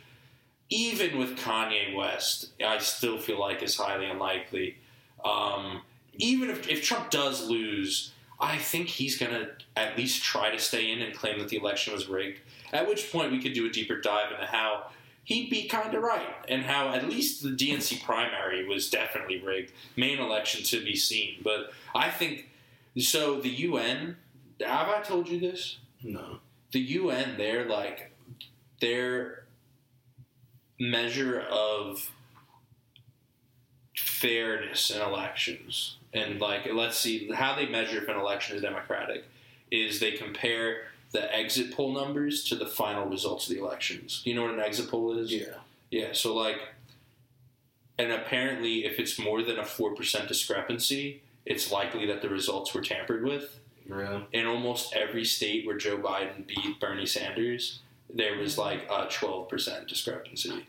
even 0.70 1.18
with 1.18 1.38
Kanye 1.38 1.96
West, 1.96 2.50
I 2.66 2.78
still 2.80 3.18
feel 3.18 3.40
like 3.40 3.62
is 3.62 3.76
highly 3.76 4.06
unlikely. 4.06 4.78
Um, 5.24 5.82
even 6.16 6.50
if, 6.50 6.68
if 6.70 6.84
Trump 6.84 7.10
does 7.10 7.50
lose, 7.50 8.12
I 8.40 8.58
think 8.58 8.88
he's 8.88 9.18
going 9.18 9.32
to 9.32 9.50
at 9.76 9.98
least 9.98 10.24
try 10.24 10.52
to 10.52 10.60
stay 10.60 10.92
in 10.92 11.02
and 11.02 11.16
claim 11.16 11.40
that 11.40 11.50
the 11.50 11.58
election 11.58 11.94
was 11.94 12.08
rigged. 12.08 12.40
At 12.72 12.88
which 12.88 13.12
point 13.12 13.32
we 13.32 13.42
could 13.42 13.54
do 13.54 13.66
a 13.66 13.70
deeper 13.70 14.00
dive 14.00 14.32
into 14.32 14.46
how 14.46 14.88
he'd 15.24 15.50
be 15.50 15.68
kind 15.68 15.94
of 15.94 16.04
right 16.04 16.36
and 16.48 16.64
how 16.64 16.90
at 16.90 17.08
least 17.08 17.44
the 17.44 17.50
DNC 17.50 18.04
primary 18.04 18.68
was 18.68 18.90
definitely 18.90 19.42
rigged. 19.42 19.72
Main 19.96 20.20
election 20.20 20.64
to 20.66 20.84
be 20.84 20.96
seen. 20.96 21.38
But 21.44 21.72
I 21.96 22.10
think 22.10 22.50
so. 22.98 23.40
The 23.40 23.50
UN, 23.50 24.18
have 24.60 24.90
I 24.90 25.02
told 25.02 25.30
you 25.30 25.40
this? 25.40 25.78
No. 26.02 26.40
the 26.74 26.80
UN, 26.80 27.38
they're 27.38 27.66
like 27.66 28.12
their 28.82 29.46
measure 30.80 31.40
of 31.40 32.12
fairness 34.24 34.90
in 34.90 35.02
elections, 35.02 35.98
and 36.14 36.40
like 36.40 36.66
let's 36.74 36.98
see 36.98 37.30
how 37.32 37.56
they 37.56 37.66
measure 37.68 38.02
if 38.02 38.08
an 38.08 38.16
election 38.16 38.56
is 38.56 38.62
democratic, 38.62 39.26
is 39.70 40.00
they 40.00 40.14
compare 40.14 40.84
the 41.12 41.36
exit 41.36 41.72
poll 41.76 41.94
numbers 41.94 42.44
to 42.46 42.56
the 42.56 42.66
final 42.66 43.06
results 43.06 43.48
of 43.50 43.56
the 43.56 43.62
elections. 43.62 44.22
Do 44.24 44.30
you 44.30 44.36
know 44.36 44.44
what 44.44 44.54
an 44.54 44.60
exit 44.62 44.90
poll 44.90 45.18
is? 45.18 45.32
Yeah. 45.32 45.58
Yeah, 45.92 46.08
so 46.14 46.34
like, 46.34 46.58
and 48.00 48.12
apparently, 48.12 48.86
if 48.86 48.98
it's 48.98 49.20
more 49.20 49.44
than 49.44 49.60
a 49.60 49.66
four 49.66 49.94
percent 49.94 50.28
discrepancy, 50.28 51.22
it's 51.46 51.72
likely 51.72 52.06
that 52.08 52.22
the 52.22 52.30
results 52.30 52.74
were 52.74 52.82
tampered 52.82 53.24
with 53.24 53.60
Really? 53.88 54.26
in 54.32 54.46
almost 54.48 54.96
every 54.96 55.26
state 55.26 55.68
where 55.68 55.78
Joe 55.78 55.98
Biden 55.98 56.48
beat 56.48 56.80
Bernie 56.80 57.06
Sanders, 57.06 57.80
there 58.12 58.38
was 58.38 58.58
like 58.58 58.84
a 58.90 59.06
12% 59.08 59.88
discrepancy. 59.88 60.66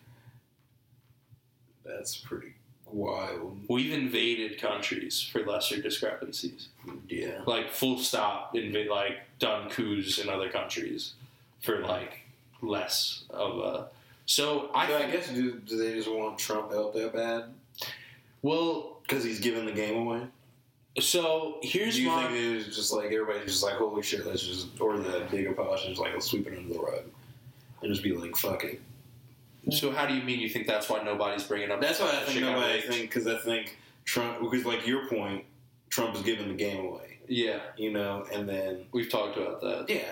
That's 1.85 2.17
pretty 2.17 2.55
wild. 2.95 3.59
We've 3.69 3.93
invaded 3.93 4.61
countries 4.61 5.21
for 5.21 5.45
lesser 5.45 5.81
discrepancies. 5.83 6.69
Yeah. 7.09 7.41
Like, 7.47 7.71
full 7.71 7.99
stop, 7.99 8.55
inv- 8.55 8.89
like, 8.89 9.19
done 9.39 9.69
coups 9.71 10.19
in 10.19 10.29
other 10.29 10.49
countries 10.49 11.13
for 11.63 11.81
like 11.81 12.21
less 12.63 13.25
of 13.31 13.59
a. 13.59 13.89
So 14.27 14.71
I, 14.75 14.91
I, 14.93 15.05
I 15.07 15.11
guess 15.11 15.29
do, 15.29 15.59
do 15.59 15.77
they 15.77 15.95
just 15.95 16.11
want 16.11 16.39
Trump 16.39 16.73
out 16.73 16.95
that 16.95 17.13
bad? 17.13 17.45
well, 18.43 18.99
Because 19.03 19.25
he's 19.25 19.41
giving 19.41 19.67
the 19.67 19.73
game 19.73 19.97
away? 20.07 20.23
so 21.01 21.59
here's 21.63 21.97
do 21.97 22.03
you 22.03 22.09
my. 22.09 22.29
think 22.29 22.39
it 22.39 22.55
was 22.55 22.77
just 22.77 22.93
like 22.93 23.07
everybody's 23.07 23.51
just 23.51 23.65
like, 23.65 23.75
holy 23.75 24.01
shit, 24.03 24.25
let's 24.27 24.43
just, 24.47 24.69
or 24.81 24.97
the 24.99 25.27
big 25.31 25.55
politicians 25.57 25.99
like, 25.99 26.13
let's 26.13 26.27
sweep 26.27 26.47
it 26.47 26.57
under 26.57 26.73
the 26.73 26.79
rug 26.81 27.03
and 27.83 27.91
just 27.91 28.03
be 28.05 28.13
like, 28.13 28.37
fuck 28.37 28.63
it. 28.65 28.81
So 29.71 29.91
how 29.91 30.07
do 30.07 30.15
you 30.15 30.23
mean 30.23 30.41
you 30.41 30.49
think 30.49 30.67
that's 30.67 30.89
why 30.89 31.03
nobody's 31.03 31.45
bringing 31.45 31.71
up? 31.71 31.81
That's 31.81 32.01
why 32.01 32.09
I 32.09 32.21
think 32.25 32.39
shit 32.39 32.43
nobody 32.43 32.81
think 32.83 33.03
because 33.03 33.27
I 33.27 33.39
think 33.39 33.77
Trump 34.05 34.41
because 34.41 34.65
like 34.65 34.87
your 34.87 35.07
point, 35.09 35.45
Trump 35.91 36.15
is 36.15 36.23
giving 36.23 36.49
the 36.49 36.55
game 36.55 36.85
away, 36.85 37.19
Yeah, 37.29 37.61
you 37.77 37.91
know, 37.93 38.27
and 38.33 38.49
then 38.49 38.85
we've 38.93 39.09
talked 39.11 39.37
about 39.39 39.61
that. 39.63 39.87
yeah, 39.89 40.03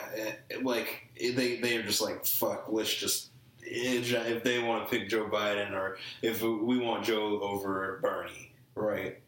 eh, 0.50 0.56
like 0.62 1.08
they 1.20 1.56
they 1.56 1.76
are 1.76 1.82
just 1.82 2.00
like 2.00 2.24
fuck, 2.24 2.66
let's 2.68 2.92
just 2.94 3.28
if 3.64 4.42
they 4.42 4.58
want 4.62 4.88
to 4.88 4.98
pick 4.98 5.08
Joe 5.08 5.26
Biden 5.26 5.72
or 5.72 5.96
if 6.20 6.42
we 6.42 6.78
want 6.78 7.04
Joe 7.04 7.40
over 7.40 7.98
Bernie, 8.02 8.52
right? 8.74 9.18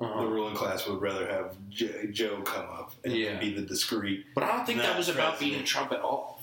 Uh-huh. 0.00 0.20
The 0.22 0.26
ruling 0.28 0.54
class 0.54 0.86
would 0.86 1.00
rather 1.00 1.26
have 1.28 1.56
Joe, 1.68 1.88
Joe 2.12 2.40
come 2.42 2.66
up 2.66 2.92
and 3.04 3.12
Yeah. 3.12 3.38
be 3.40 3.52
the 3.52 3.62
discreet. 3.62 4.26
But 4.34 4.44
I 4.44 4.56
don't 4.56 4.64
think 4.64 4.78
that 4.78 4.90
Not 4.90 4.96
was 4.96 5.08
about 5.08 5.40
beating 5.40 5.64
Trump 5.64 5.90
at 5.92 6.00
all. 6.00 6.37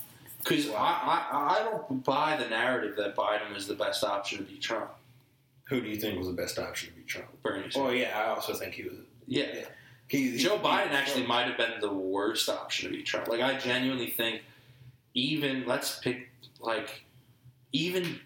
Because 0.48 0.68
Wow. 0.68 0.78
I, 0.78 1.28
I, 1.32 1.60
I 1.60 1.64
don't 1.64 2.04
buy 2.04 2.38
the 2.38 2.48
narrative 2.50 2.96
that 2.98 3.16
Biden 3.16 3.54
was 3.54 3.68
the 3.68 3.74
best 3.74 4.04
option 4.04 4.38
to 4.40 4.44
beat 4.46 4.62
Trump. 4.62 4.92
Who 5.70 5.82
do 5.82 5.88
you 5.88 5.96
think 5.96 6.18
was 6.20 6.28
the 6.28 6.34
best 6.34 6.60
option 6.60 6.90
to 6.90 6.96
beat 6.96 7.08
Trump? 7.08 7.28
Bernie 7.42 7.64
Oh 7.68 7.70
Sanders. 7.88 8.00
yeah, 8.00 8.20
I 8.20 8.28
also 8.36 8.54
think 8.54 8.74
he 8.76 8.84
was. 8.84 8.94
yeah. 9.28 9.66
He, 10.08 10.30
he- 10.32 10.38
Joe 10.38 10.58
he- 10.60 10.64
Biden 10.64 10.92
actually 10.92 11.26
might 11.26 11.48
have 11.48 11.58
been 11.58 11.80
the 11.82 11.92
worst 11.92 12.48
option 12.48 12.92
to 12.92 12.96
beat 12.96 13.08
Trump. 13.08 13.28
Like, 13.28 13.42
I 13.42 13.58
genuinely 13.58 14.12
think 14.12 14.44
even, 15.16 15.66
let's 15.66 15.98
pick, 16.00 16.30
like, 16.60 17.04
even 17.72 18.20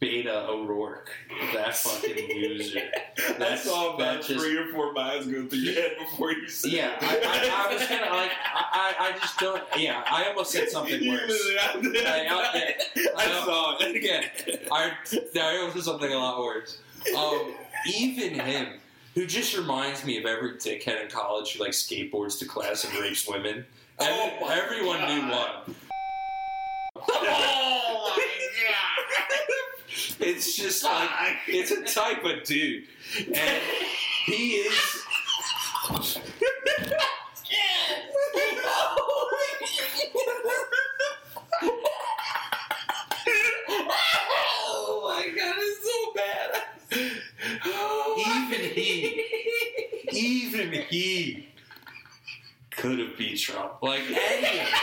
Beto 0.00 0.48
O'Rourke, 0.48 1.10
that 1.54 1.76
fucking 1.76 2.28
loser. 2.40 2.78
I 3.18 3.32
That's- 3.32 3.64
saw 3.64 3.94
about 3.96 4.22
just- 4.22 4.38
three 4.40 4.56
or 4.56 4.68
four 4.68 4.92
minds 4.92 5.26
go 5.26 5.44
through 5.46 5.58
your 5.58 5.74
head 5.74 5.96
before 5.98 6.30
you 6.30 6.48
said. 6.48 6.70
Yeah, 6.70 6.96
I, 7.00 7.16
I, 7.16 7.66
I 7.68 7.74
was 7.74 7.84
kind 7.86 8.04
of 8.04 8.12
like, 8.12 8.30
I, 8.54 8.94
I 9.00 9.08
I 9.08 9.18
just 9.18 9.38
don't, 9.40 9.62
yeah, 9.76 10.04
I 10.08 10.26
almost 10.28 10.52
said 10.52 10.68
something 10.70 11.08
worse. 11.08 11.32
I, 11.60 11.80
I- 11.80 12.76
I, 13.16 13.24
I- 13.24 13.44
saw 13.44 13.76
it 13.80 13.96
Again, 13.96 14.24
I, 14.70 14.92
I 15.40 15.56
almost 15.56 15.74
said 15.74 15.82
something 15.82 16.12
a 16.12 16.16
lot 16.16 16.38
worse. 16.44 16.78
Um, 17.16 17.54
even 17.92 18.38
him, 18.38 18.78
who 19.16 19.26
just 19.26 19.56
reminds 19.56 20.04
me 20.04 20.16
of 20.18 20.26
every 20.26 20.52
dickhead 20.52 21.02
in 21.02 21.10
college 21.10 21.54
who 21.56 21.64
like 21.64 21.72
skateboards 21.72 22.38
to 22.38 22.44
class 22.46 22.84
and 22.84 22.94
rapes 23.00 23.26
women. 23.28 23.64
Every- 23.98 24.14
Oh 24.40 24.48
everyone 24.48 25.00
knew 25.08 25.22
God. 25.28 25.66
one. 25.66 25.74
It's 30.20 30.56
just 30.56 30.84
like 30.84 31.10
it's 31.46 31.70
a 31.70 31.82
type 31.84 32.24
of 32.24 32.44
dude, 32.44 32.84
and 33.34 33.62
he 34.26 34.52
is. 34.54 35.04
oh 44.70 45.02
my 45.04 45.28
god, 45.36 45.54
it's 45.58 45.84
so 45.84 46.12
bad. 46.14 46.62
Even 48.18 48.70
he, 48.70 49.24
even 50.12 50.72
he 50.88 51.48
could 52.70 52.98
have 52.98 53.16
beat 53.16 53.38
Trump. 53.38 53.82
Like 53.82 54.02
any 54.10 54.48
of 54.48 54.66
them. 54.66 54.80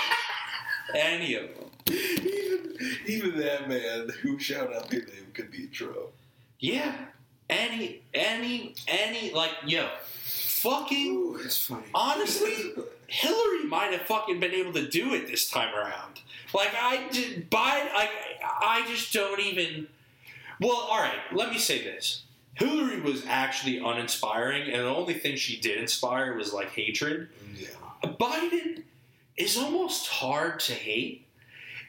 Any 0.94 1.36
of 1.36 1.44
them. 1.56 1.70
even, 1.90 2.78
even 3.08 3.38
that 3.40 3.68
man 3.68 4.10
who 4.22 4.40
shout 4.40 4.74
out 4.74 4.92
your 4.92 5.06
name 5.06 5.32
could 5.34 5.52
be 5.52 5.68
Trump. 5.68 6.12
Yeah. 6.60 6.94
Any, 7.50 8.02
any, 8.14 8.76
any, 8.88 9.32
like, 9.32 9.52
yo, 9.66 9.88
fucking, 10.24 11.16
Ooh, 11.16 11.40
it's 11.44 11.64
funny. 11.66 11.86
Honestly, 12.26 12.74
Hillary 13.08 13.66
might 13.66 13.92
have 13.92 14.02
fucking 14.02 14.40
been 14.40 14.52
able 14.54 14.74
to 14.74 14.88
do 14.88 15.14
it 15.14 15.28
this 15.28 15.50
time 15.50 15.74
around. 15.76 16.22
Like, 16.54 16.72
I 16.80 17.08
did, 17.12 17.50
Biden, 17.52 17.94
like, 17.94 18.10
I 18.44 18.86
just 18.88 19.14
don't 19.14 19.40
even, 19.40 19.88
well, 20.60 20.88
alright, 20.90 21.20
let 21.34 21.52
me 21.52 21.58
say 21.60 21.84
this. 21.84 22.24
Hillary 22.56 23.02
was 23.02 23.26
actually 23.28 23.78
uninspiring, 23.80 24.72
and 24.72 24.84
the 24.84 24.88
only 24.88 25.14
thing 25.16 25.36
she 25.36 25.60
did 25.60 25.78
inspire 25.78 26.36
was, 26.36 26.54
like, 26.54 26.70
hatred. 26.70 27.30
yeah. 27.56 27.68
Biden 28.04 28.84
is 29.36 29.58
almost 29.58 30.08
hard 30.08 30.60
to 30.62 30.74
hate. 30.74 31.25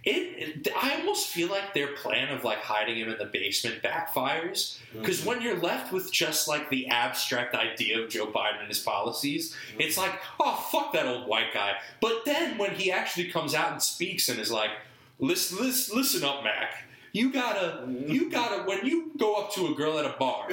It, 0.08 0.68
I 0.80 1.00
almost 1.00 1.26
feel 1.26 1.48
like 1.48 1.74
their 1.74 1.88
plan 1.88 2.32
of 2.32 2.44
like 2.44 2.58
hiding 2.58 2.96
him 2.96 3.08
in 3.08 3.18
the 3.18 3.24
basement 3.24 3.82
backfires 3.82 4.78
mm-hmm. 4.78 5.00
because 5.00 5.24
when 5.24 5.42
you're 5.42 5.58
left 5.58 5.92
with 5.92 6.12
just 6.12 6.46
like 6.46 6.70
the 6.70 6.86
abstract 6.86 7.56
idea 7.56 8.00
of 8.00 8.08
Joe 8.08 8.28
Biden 8.28 8.60
and 8.60 8.68
his 8.68 8.78
policies, 8.78 9.52
mm-hmm. 9.52 9.80
it's 9.80 9.98
like, 9.98 10.12
oh 10.38 10.54
fuck 10.70 10.92
that 10.92 11.06
old 11.06 11.26
white 11.26 11.52
guy. 11.52 11.72
But 12.00 12.24
then 12.24 12.56
when 12.56 12.70
he 12.76 12.92
actually 12.92 13.30
comes 13.30 13.52
out 13.52 13.72
and 13.72 13.82
speaks 13.82 14.28
and 14.28 14.38
is 14.38 14.52
like, 14.52 14.70
listen, 15.18 15.58
listen, 15.58 15.96
listen 15.96 16.22
up, 16.22 16.44
Mac. 16.44 16.84
You 17.12 17.32
gotta, 17.32 17.78
mm-hmm. 17.78 18.12
you 18.12 18.30
gotta. 18.30 18.62
When 18.62 18.86
you 18.86 19.10
go 19.16 19.34
up 19.36 19.52
to 19.54 19.68
a 19.68 19.74
girl 19.74 19.98
at 19.98 20.04
a 20.04 20.14
bar, 20.18 20.50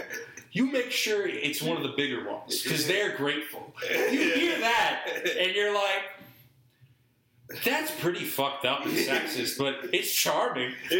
you 0.51 0.71
make 0.71 0.91
sure 0.91 1.27
it's 1.27 1.61
one 1.61 1.77
of 1.77 1.83
the 1.83 1.93
bigger 1.95 2.27
ones 2.27 2.63
because 2.63 2.87
they're 2.87 3.17
grateful. 3.17 3.75
You 3.91 4.31
hear 4.33 4.59
that, 4.59 5.05
and 5.37 5.53
you're 5.53 5.75
like, 5.75 6.03
that's 7.63 7.91
pretty 7.99 8.23
fucked 8.25 8.65
up 8.65 8.85
and 8.85 8.93
sexist, 8.93 9.57
but 9.57 9.89
it's 9.93 10.11
charming. 10.11 10.73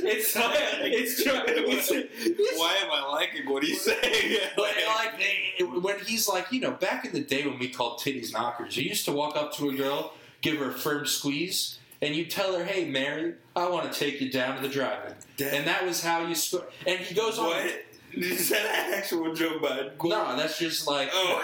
It's 0.00 0.34
like, 0.36 0.54
it's, 0.92 1.22
char- 1.22 1.44
it's, 1.46 1.90
it's 1.90 2.58
Why 2.58 2.74
am 2.82 2.90
I 2.90 3.06
liking 3.10 3.48
what 3.50 3.62
he's 3.64 3.80
saying? 3.82 4.38
But 4.56 4.74
like 4.86 5.82
when 5.82 5.98
he's 6.04 6.28
like, 6.28 6.50
you 6.52 6.60
know, 6.60 6.70
back 6.72 7.04
in 7.04 7.12
the 7.12 7.20
day 7.20 7.46
when 7.46 7.58
we 7.58 7.68
called 7.68 8.00
titties 8.00 8.32
knockers, 8.32 8.76
you 8.76 8.84
used 8.84 9.04
to 9.06 9.12
walk 9.12 9.36
up 9.36 9.52
to 9.54 9.68
a 9.68 9.74
girl, 9.74 10.12
give 10.40 10.58
her 10.58 10.70
a 10.70 10.74
firm 10.74 11.06
squeeze, 11.06 11.78
and 12.00 12.14
you 12.14 12.24
tell 12.26 12.56
her, 12.56 12.64
"Hey, 12.64 12.84
Mary, 12.88 13.34
I 13.56 13.68
want 13.68 13.92
to 13.92 13.98
take 13.98 14.20
you 14.20 14.30
down 14.30 14.56
to 14.56 14.62
the 14.62 14.72
drive-in," 14.72 15.46
and 15.48 15.66
that 15.66 15.84
was 15.84 16.02
how 16.02 16.24
you. 16.26 16.34
Sw- 16.34 16.62
and 16.86 16.98
he 17.00 17.14
goes 17.14 17.38
on. 17.38 17.46
what? 17.46 17.84
Is 18.22 18.48
that 18.50 18.64
an 18.64 18.94
actual 18.94 19.34
Joe 19.34 19.58
Biden 19.58 19.96
quote? 19.98 20.10
No, 20.12 20.36
that's 20.36 20.58
just 20.58 20.86
like. 20.86 21.08
Oh, 21.12 21.42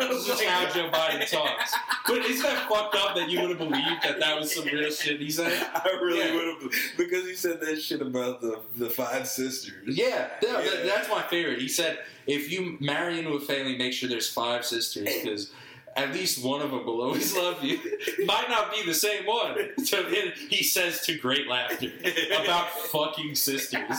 This 0.00 0.28
is 0.28 0.42
how 0.42 0.66
Joe 0.72 0.90
Biden 0.90 1.28
talks. 1.30 1.74
But 2.06 2.18
isn't 2.18 2.42
that 2.42 2.68
fucked 2.68 2.94
up 2.96 3.16
that 3.16 3.28
you 3.30 3.40
would 3.40 3.50
have 3.50 3.58
believed 3.58 4.02
that 4.02 4.20
that 4.20 4.38
was 4.38 4.54
some 4.54 4.64
real 4.66 4.90
shit 4.90 5.20
he 5.20 5.30
said? 5.30 5.52
I 5.74 5.88
really 6.02 6.18
Yeah. 6.18 6.34
would 6.34 6.62
have 6.62 6.72
because 6.98 7.24
he 7.24 7.34
said 7.34 7.60
that 7.60 7.80
shit 7.80 8.00
about 8.02 8.40
the 8.40 8.60
the 8.76 8.90
five 8.90 9.26
sisters. 9.26 9.72
Yeah, 9.96 10.28
no, 10.42 10.58
Yeah. 10.60 10.70
that- 10.70 10.86
that's 10.86 11.08
my 11.08 11.22
favorite. 11.22 11.60
He 11.60 11.68
said, 11.68 11.98
if 12.26 12.50
you 12.50 12.76
marry 12.80 13.18
into 13.18 13.30
a 13.34 13.40
family, 13.40 13.76
make 13.78 13.92
sure 13.92 14.08
there's 14.08 14.28
five 14.30 14.64
sisters 14.66 15.08
because 15.22 15.50
at 15.96 16.12
least 16.12 16.44
one 16.44 16.60
of 16.60 16.70
them 16.72 16.84
will 16.84 17.00
always 17.00 17.34
love 17.34 17.62
you. 17.64 17.78
Might 18.26 18.50
not 18.50 18.70
be 18.70 18.82
the 18.84 18.92
same 18.92 19.24
one. 19.24 19.54
So 19.84 20.02
then 20.02 20.32
he 20.50 20.62
says 20.62 21.00
to 21.06 21.16
great 21.16 21.46
laughter 21.48 21.90
about 22.42 22.68
fucking 22.92 23.34
sisters. 23.34 23.96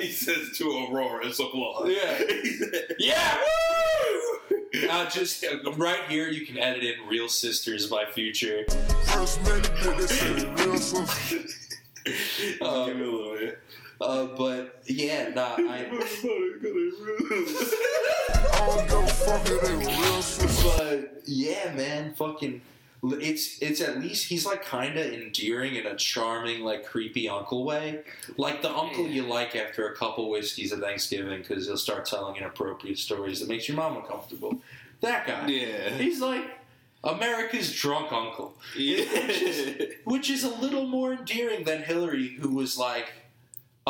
He 0.00 0.10
says 0.12 0.56
to 0.58 0.86
Aurora's 0.90 1.38
applause. 1.40 1.88
Yeah. 1.90 2.18
He 2.42 2.52
said- 2.54 2.96
Yeah, 2.98 3.38
woo! 3.38 4.88
Uh, 4.90 5.08
just 5.10 5.44
uh, 5.44 5.72
right 5.72 6.00
here, 6.08 6.28
you 6.28 6.46
can 6.46 6.58
edit 6.58 6.82
in 6.84 7.06
"Real 7.08 7.28
Sisters" 7.28 7.86
by 7.88 8.04
Future. 8.06 8.64
First 9.04 9.42
man 9.44 9.62
to 9.62 9.70
get 9.82 9.96
this 9.96 10.18
shit 10.18 10.58
real 10.60 10.76
sister. 10.76 11.38
Uh, 12.60 12.84
Give 12.86 12.96
me 12.96 13.02
a 13.02 13.10
little 13.10 13.36
bit. 13.36 13.58
uh, 14.00 14.26
but 14.36 14.82
yeah, 14.86 15.28
nah, 15.30 15.54
I. 15.58 15.58
I 15.78 15.84
don't 15.84 15.90
give 16.60 16.76
a 18.98 19.06
fuck 19.06 19.42
if 19.46 19.60
they 19.62 19.74
real. 19.74 20.76
But 20.76 21.22
yeah, 21.26 21.72
man, 21.74 22.14
fucking, 22.14 22.60
it's 23.02 23.58
it's 23.60 23.80
at 23.80 24.00
least 24.00 24.26
he's 24.28 24.44
like 24.44 24.64
kind 24.64 24.98
of 24.98 25.06
endearing 25.12 25.76
in 25.76 25.86
a 25.86 25.94
charming, 25.96 26.62
like 26.62 26.84
creepy 26.84 27.28
uncle 27.28 27.64
way, 27.64 28.00
like 28.36 28.60
the 28.62 28.70
uncle 28.70 29.06
you 29.06 29.22
like 29.22 29.54
after 29.54 29.88
a 29.88 29.94
couple 29.96 30.28
whiskeys 30.30 30.72
at 30.72 30.80
Thanksgiving 30.80 31.40
because 31.40 31.66
he'll 31.66 31.76
start 31.76 32.06
telling 32.06 32.36
inappropriate 32.36 32.98
stories 32.98 33.40
that 33.40 33.48
makes 33.48 33.68
your 33.68 33.76
mom 33.76 33.96
uncomfortable. 33.96 34.58
That 35.00 35.26
guy, 35.26 35.46
Yeah. 35.46 35.90
he's 35.90 36.20
like 36.20 36.42
America's 37.04 37.72
drunk 37.72 38.12
uncle, 38.12 38.56
Yeah. 38.76 39.04
which 40.04 40.28
is 40.30 40.42
a 40.42 40.50
little 40.56 40.86
more 40.86 41.12
endearing 41.12 41.64
than 41.64 41.82
Hillary, 41.82 42.28
who 42.40 42.50
was 42.50 42.76
like. 42.78 43.12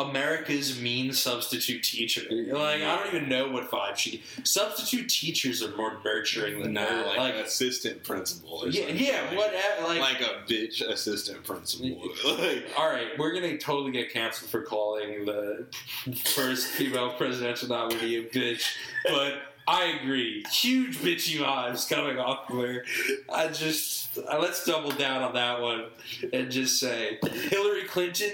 America's 0.07 0.79
mean 0.79 1.13
substitute 1.13 1.83
teacher. 1.83 2.21
Like 2.29 2.81
I 2.81 2.95
don't 2.95 3.13
even 3.13 3.29
know 3.29 3.49
what 3.49 3.69
vibe 3.69 3.97
she. 3.97 4.23
Substitute 4.43 5.09
teachers 5.09 5.63
are 5.63 5.75
more 5.75 5.97
nurturing 6.03 6.61
than 6.61 6.73
they're 6.73 7.05
like, 7.05 7.17
like 7.17 7.35
assistant 7.35 8.03
principal. 8.03 8.63
Or 8.63 8.69
yeah, 8.69 8.87
something. 8.87 9.05
yeah. 9.05 9.21
Like, 9.29 9.37
What 9.37 9.53
uh, 9.53 9.87
like, 9.87 9.99
like 9.99 10.21
a 10.21 10.51
bitch 10.51 10.81
assistant 10.81 11.43
principal. 11.43 11.89
like, 12.25 12.65
All 12.77 12.89
right, 12.89 13.07
we're 13.17 13.33
gonna 13.33 13.57
totally 13.57 13.91
get 13.91 14.11
canceled 14.11 14.49
for 14.49 14.61
calling 14.61 15.25
the 15.25 15.65
first 16.25 16.67
female 16.67 17.11
presidential 17.13 17.69
nominee 17.69 18.17
a 18.17 18.23
bitch, 18.23 18.63
but 19.05 19.35
I 19.67 19.99
agree. 20.01 20.43
Huge 20.51 20.97
bitchy 20.97 21.37
vibes 21.39 21.87
coming 21.87 22.17
off 22.17 22.49
of 22.49 22.57
her. 22.57 22.83
I 23.31 23.49
just 23.49 24.17
let's 24.17 24.65
double 24.65 24.89
down 24.89 25.21
on 25.21 25.33
that 25.35 25.61
one 25.61 25.85
and 26.33 26.49
just 26.49 26.79
say 26.79 27.19
Hillary 27.21 27.83
Clinton, 27.83 28.31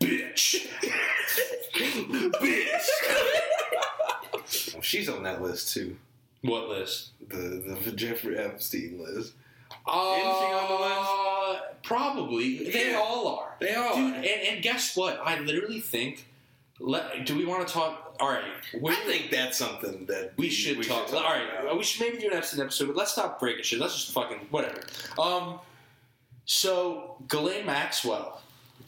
bitch, 0.00 0.66
bitch. 2.42 2.86
Well, 4.74 4.82
she's 4.82 5.08
on 5.08 5.22
that 5.24 5.42
list 5.42 5.72
too. 5.74 5.96
what 6.42 6.68
list? 6.68 7.10
The 7.28 7.78
the 7.84 7.92
Jeffrey 7.92 8.38
Epstein 8.38 9.00
list. 9.02 9.32
Uh, 9.86 10.14
Isn't 10.16 10.32
she 10.32 10.52
on 10.54 10.68
the 10.68 11.52
list? 11.54 11.82
Probably. 11.82 12.70
They 12.70 12.90
Yeah. 12.92 12.98
all 13.02 13.26
are. 13.38 13.56
They 13.60 13.74
are. 13.74 13.94
Dude, 13.94 14.14
and, 14.14 14.24
and 14.24 14.62
guess 14.62 14.96
what? 14.96 15.20
I 15.24 15.38
literally 15.40 15.80
think. 15.80 16.26
Let, 16.78 17.24
do 17.24 17.34
we 17.38 17.46
want 17.46 17.66
to 17.66 17.72
talk? 17.72 18.14
All 18.20 18.28
right, 18.28 18.44
we're, 18.78 18.92
I 18.92 18.96
think 18.96 19.30
that's 19.30 19.56
something 19.56 20.04
that 20.06 20.32
we 20.36 20.50
should 20.50 20.82
talk. 20.86 21.10
all 21.12 21.22
right, 21.22 21.46
about. 21.60 21.76
we 21.78 21.82
should 21.84 22.06
maybe 22.06 22.18
do 22.20 22.28
an 22.30 22.36
episode, 22.36 22.60
episode, 22.62 22.86
but 22.88 22.96
let's 22.96 23.12
stop 23.12 23.40
breaking 23.40 23.62
shit. 23.64 23.78
Let's 23.78 23.94
just 23.94 24.12
fucking 24.12 24.46
whatever. 24.50 24.80
Um, 25.18 25.58
so 26.44 27.16
Ghislaine 27.28 27.64
Maxwell. 27.66 28.42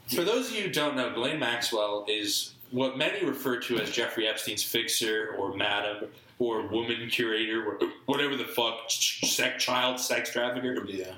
For 0.08 0.24
those 0.24 0.48
of 0.48 0.56
you 0.56 0.64
who 0.64 0.70
don't 0.70 0.96
know, 0.96 1.10
Ghislaine 1.10 1.38
Maxwell 1.38 2.04
is 2.08 2.54
what 2.70 2.96
many 2.96 3.24
refer 3.24 3.60
to 3.60 3.78
as 3.78 3.90
Jeffrey 3.90 4.26
Epstein's 4.26 4.62
fixer 4.62 5.34
or 5.38 5.54
madam 5.54 6.08
or 6.38 6.66
woman 6.66 7.08
curator 7.08 7.66
or 7.66 7.78
whatever 8.06 8.36
the 8.36 8.44
fuck, 8.44 8.90
sex, 8.90 9.62
child 9.62 9.98
sex 10.00 10.30
trafficker. 10.30 10.84
Yeah. 10.86 11.12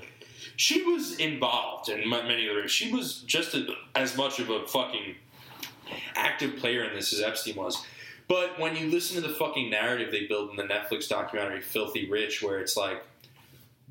She 0.57 0.83
was 0.83 1.17
involved 1.17 1.89
in 1.89 2.09
many 2.09 2.49
of 2.49 2.57
the. 2.57 2.69
She 2.69 2.93
was 2.93 3.21
just 3.21 3.55
a, 3.55 3.67
as 3.95 4.17
much 4.17 4.39
of 4.39 4.51
a 4.51 4.67
fucking 4.67 5.15
active 6.15 6.57
player 6.57 6.85
in 6.85 6.95
this 6.95 7.13
as 7.13 7.21
Epstein 7.21 7.57
was. 7.57 7.85
But 8.29 8.59
when 8.61 8.77
you 8.77 8.91
listen 8.91 9.21
to 9.21 9.27
the 9.27 9.35
fucking 9.35 9.71
narrative 9.71 10.13
they 10.13 10.27
build 10.27 10.51
in 10.51 10.57
the 10.57 10.63
Netflix 10.63 11.09
documentary 11.09 11.61
"Filthy 11.61 12.09
Rich," 12.09 12.43
where 12.43 12.61
it's 12.61 12.77
like 12.77 13.03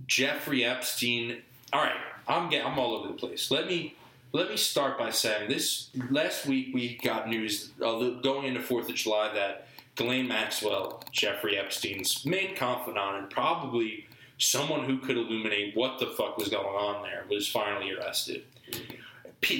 Jeffrey 0.07 0.63
Epstein. 0.63 1.41
All 1.73 1.81
right, 1.81 1.97
I'm 2.27 2.53
I'm 2.53 2.79
all 2.79 2.95
over 2.95 3.07
the 3.07 3.15
place. 3.15 3.51
Let 3.51 3.67
me 3.67 3.95
let 4.31 4.49
me 4.49 4.57
start 4.57 4.97
by 4.97 5.09
saying 5.09 5.49
this. 5.49 5.89
Last 6.09 6.45
week 6.45 6.69
we 6.73 6.97
got 7.03 7.27
news 7.27 7.71
uh, 7.83 8.09
going 8.21 8.45
into 8.45 8.61
Fourth 8.61 8.89
of 8.89 8.95
July 8.95 9.31
that 9.33 9.67
Ghislaine 9.95 10.27
Maxwell, 10.27 11.03
Jeffrey 11.11 11.57
Epstein's 11.57 12.25
main 12.25 12.55
confidant, 12.55 13.17
and 13.17 13.29
probably 13.29 14.07
someone 14.37 14.85
who 14.85 14.99
could 14.99 15.17
illuminate 15.17 15.75
what 15.75 15.99
the 15.99 16.07
fuck 16.07 16.37
was 16.37 16.47
going 16.47 16.65
on 16.65 17.03
there, 17.03 17.25
was 17.29 17.47
finally 17.47 17.91
arrested. 17.91 18.43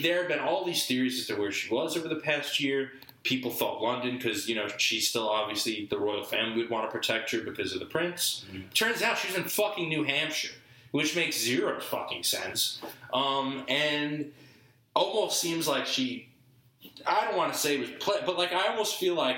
There 0.02 0.20
have 0.20 0.28
been 0.28 0.40
all 0.40 0.66
these 0.66 0.86
theories 0.86 1.20
as 1.20 1.28
to 1.28 1.36
where 1.36 1.52
she 1.52 1.74
was 1.74 1.98
over 1.98 2.08
the 2.08 2.16
past 2.16 2.60
year. 2.60 2.92
People 3.24 3.52
thought 3.52 3.82
London 3.82 4.16
because 4.18 4.48
you 4.48 4.56
know 4.56 4.68
she's 4.78 5.10
still 5.10 5.28
obviously 5.28 5.88
the 5.90 5.98
royal 5.98 6.24
family 6.24 6.58
would 6.58 6.70
want 6.70 6.90
to 6.90 6.92
protect 6.92 7.32
her 7.32 7.42
because 7.42 7.74
of 7.74 7.80
the 7.80 7.86
prince. 7.86 8.46
Turns 8.74 9.02
out 9.02 9.18
she's 9.18 9.36
in 9.36 9.44
fucking 9.44 9.90
New 9.90 10.04
Hampshire, 10.04 10.56
which 10.92 11.16
makes 11.16 11.38
zero 11.38 11.82
fucking 11.82 12.24
sense. 12.24 12.82
Um, 13.14 13.66
and 13.68 14.32
almost 14.94 15.40
seems 15.40 15.68
like 15.68 15.86
she. 15.86 16.30
I 17.06 17.26
don't 17.26 17.38
want 17.38 17.54
to 17.54 17.60
say 17.60 17.76
it 17.76 17.80
was 17.80 17.90
play, 18.00 18.18
but 18.26 18.38
like 18.38 18.54
I 18.54 18.68
almost 18.68 18.96
feel 18.96 19.16
like 19.16 19.38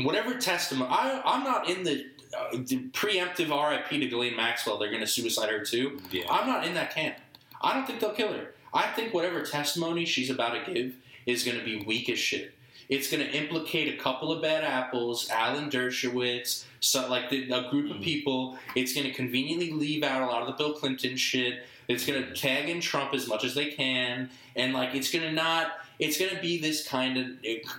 whatever 0.00 0.38
testimony. 0.38 0.90
I 0.90 1.20
I'm 1.24 1.44
not 1.44 1.68
in 1.68 1.82
the, 1.84 2.04
uh, 2.36 2.50
the 2.52 2.88
preemptive 2.90 3.50
RIP 3.50 3.88
to 3.88 3.98
Ghislaine 3.98 4.36
Maxwell. 4.36 4.78
They're 4.78 4.90
going 4.90 5.00
to 5.00 5.06
suicide 5.06 5.50
her 5.50 5.64
too. 5.64 6.00
Yeah. 6.10 6.24
I'm 6.30 6.46
not 6.46 6.66
in 6.66 6.74
that 6.74 6.94
camp. 6.94 7.16
I 7.60 7.74
don't 7.74 7.86
think 7.86 8.00
they'll 8.00 8.14
kill 8.14 8.32
her. 8.32 8.54
I 8.74 8.88
think 8.88 9.12
whatever 9.12 9.42
testimony 9.42 10.04
she's 10.04 10.30
about 10.30 10.64
to 10.64 10.72
give 10.72 10.94
is 11.26 11.44
going 11.44 11.58
to 11.58 11.64
be 11.64 11.84
weak 11.84 12.08
as 12.08 12.18
shit. 12.18 12.54
It's 12.88 13.10
going 13.10 13.24
to 13.24 13.32
implicate 13.32 13.94
a 13.94 14.02
couple 14.02 14.32
of 14.32 14.42
bad 14.42 14.64
apples, 14.64 15.30
Alan 15.30 15.70
Dershowitz, 15.70 16.64
so, 16.80 17.08
like 17.08 17.30
the, 17.30 17.50
a 17.50 17.70
group 17.70 17.94
of 17.94 18.02
people. 18.02 18.58
It's 18.74 18.92
going 18.92 19.06
to 19.06 19.12
conveniently 19.12 19.70
leave 19.70 20.02
out 20.02 20.22
a 20.22 20.26
lot 20.26 20.42
of 20.42 20.48
the 20.48 20.54
Bill 20.54 20.74
Clinton 20.74 21.16
shit. 21.16 21.64
It's 21.92 22.06
going 22.06 22.22
to 22.24 22.32
tag 22.34 22.68
in 22.68 22.80
Trump 22.80 23.14
as 23.14 23.28
much 23.28 23.44
as 23.44 23.54
they 23.54 23.66
can, 23.66 24.30
and 24.56 24.72
like 24.72 24.94
it's 24.94 25.10
going 25.12 25.24
to 25.24 25.32
not. 25.32 25.72
It's 25.98 26.18
going 26.18 26.34
to 26.34 26.40
be 26.40 26.58
this 26.58 26.86
kind 26.88 27.16
of, 27.18 27.26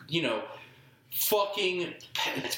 you 0.07 0.21
know, 0.21 0.43
fucking 1.11 1.93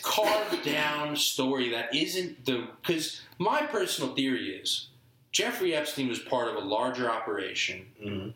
carved 0.04 0.63
down 0.63 1.15
story 1.15 1.70
that 1.72 1.94
isn't 1.96 2.46
the 2.46 2.68
because 2.82 3.22
my 3.39 3.65
personal 3.65 4.13
theory 4.15 4.50
is 4.56 4.88
Jeffrey 5.32 5.74
Epstein 5.74 6.08
was 6.08 6.20
part 6.20 6.48
of 6.50 6.56
a 6.56 6.60
larger 6.65 7.10
operation 7.10 7.86
Mhm. 8.02 8.34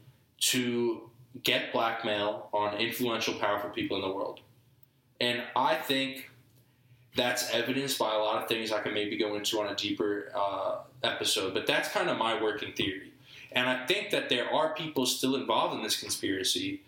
to 0.51 1.09
get 1.43 1.71
blackmail 1.71 2.49
on 2.51 2.77
influential, 2.77 3.35
powerful 3.35 3.69
people 3.69 3.95
in 3.97 4.01
the 4.01 4.13
world. 4.13 4.39
And 5.21 5.43
I 5.55 5.75
think 5.75 6.29
that's 7.15 7.49
evidenced 7.51 7.99
by 7.99 8.13
a 8.13 8.17
lot 8.17 8.41
of 8.41 8.49
things 8.49 8.71
I 8.71 8.81
can 8.81 8.93
maybe 8.93 9.17
go 9.17 9.35
into 9.35 9.59
on 9.61 9.67
a 9.71 9.75
deeper 9.75 10.31
uh, 10.35 10.79
episode, 11.03 11.53
but 11.53 11.67
that's 11.67 11.89
kind 11.89 12.09
of 12.09 12.17
my 12.17 12.41
working 12.41 12.73
theory. 12.73 13.11
And 13.51 13.67
I 13.67 13.85
think 13.85 14.11
that 14.11 14.29
there 14.29 14.51
are 14.53 14.73
people 14.73 15.05
still 15.05 15.35
involved 15.35 15.75
in 15.75 15.83
this 15.83 15.99
conspiracy. 15.99 16.81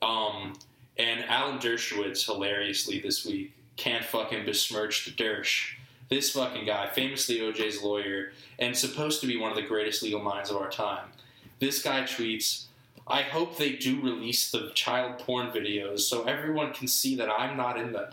Um, 0.00 0.54
and 0.96 1.24
Alan 1.24 1.58
Dershowitz, 1.58 2.24
hilariously 2.24 3.00
this 3.00 3.24
week, 3.24 3.52
can't 3.76 4.04
fucking 4.04 4.44
besmirch 4.44 5.04
the 5.04 5.10
Dersh. 5.10 5.74
This 6.08 6.30
fucking 6.30 6.66
guy, 6.66 6.88
famously 6.88 7.38
OJ's 7.38 7.82
lawyer, 7.82 8.32
and 8.58 8.76
supposed 8.76 9.20
to 9.22 9.26
be 9.26 9.36
one 9.36 9.50
of 9.50 9.56
the 9.56 9.62
greatest 9.62 10.02
legal 10.02 10.20
minds 10.20 10.50
of 10.50 10.56
our 10.56 10.70
time. 10.70 11.08
This 11.58 11.82
guy 11.82 12.02
tweets, 12.02 12.66
I 13.06 13.22
hope 13.22 13.56
they 13.56 13.72
do 13.72 14.00
release 14.00 14.50
the 14.50 14.70
child 14.74 15.18
porn 15.18 15.50
videos 15.50 16.00
so 16.00 16.24
everyone 16.24 16.72
can 16.72 16.88
see 16.88 17.16
that 17.16 17.28
I'm 17.30 17.56
not 17.56 17.78
in 17.78 17.92
them. 17.92 18.12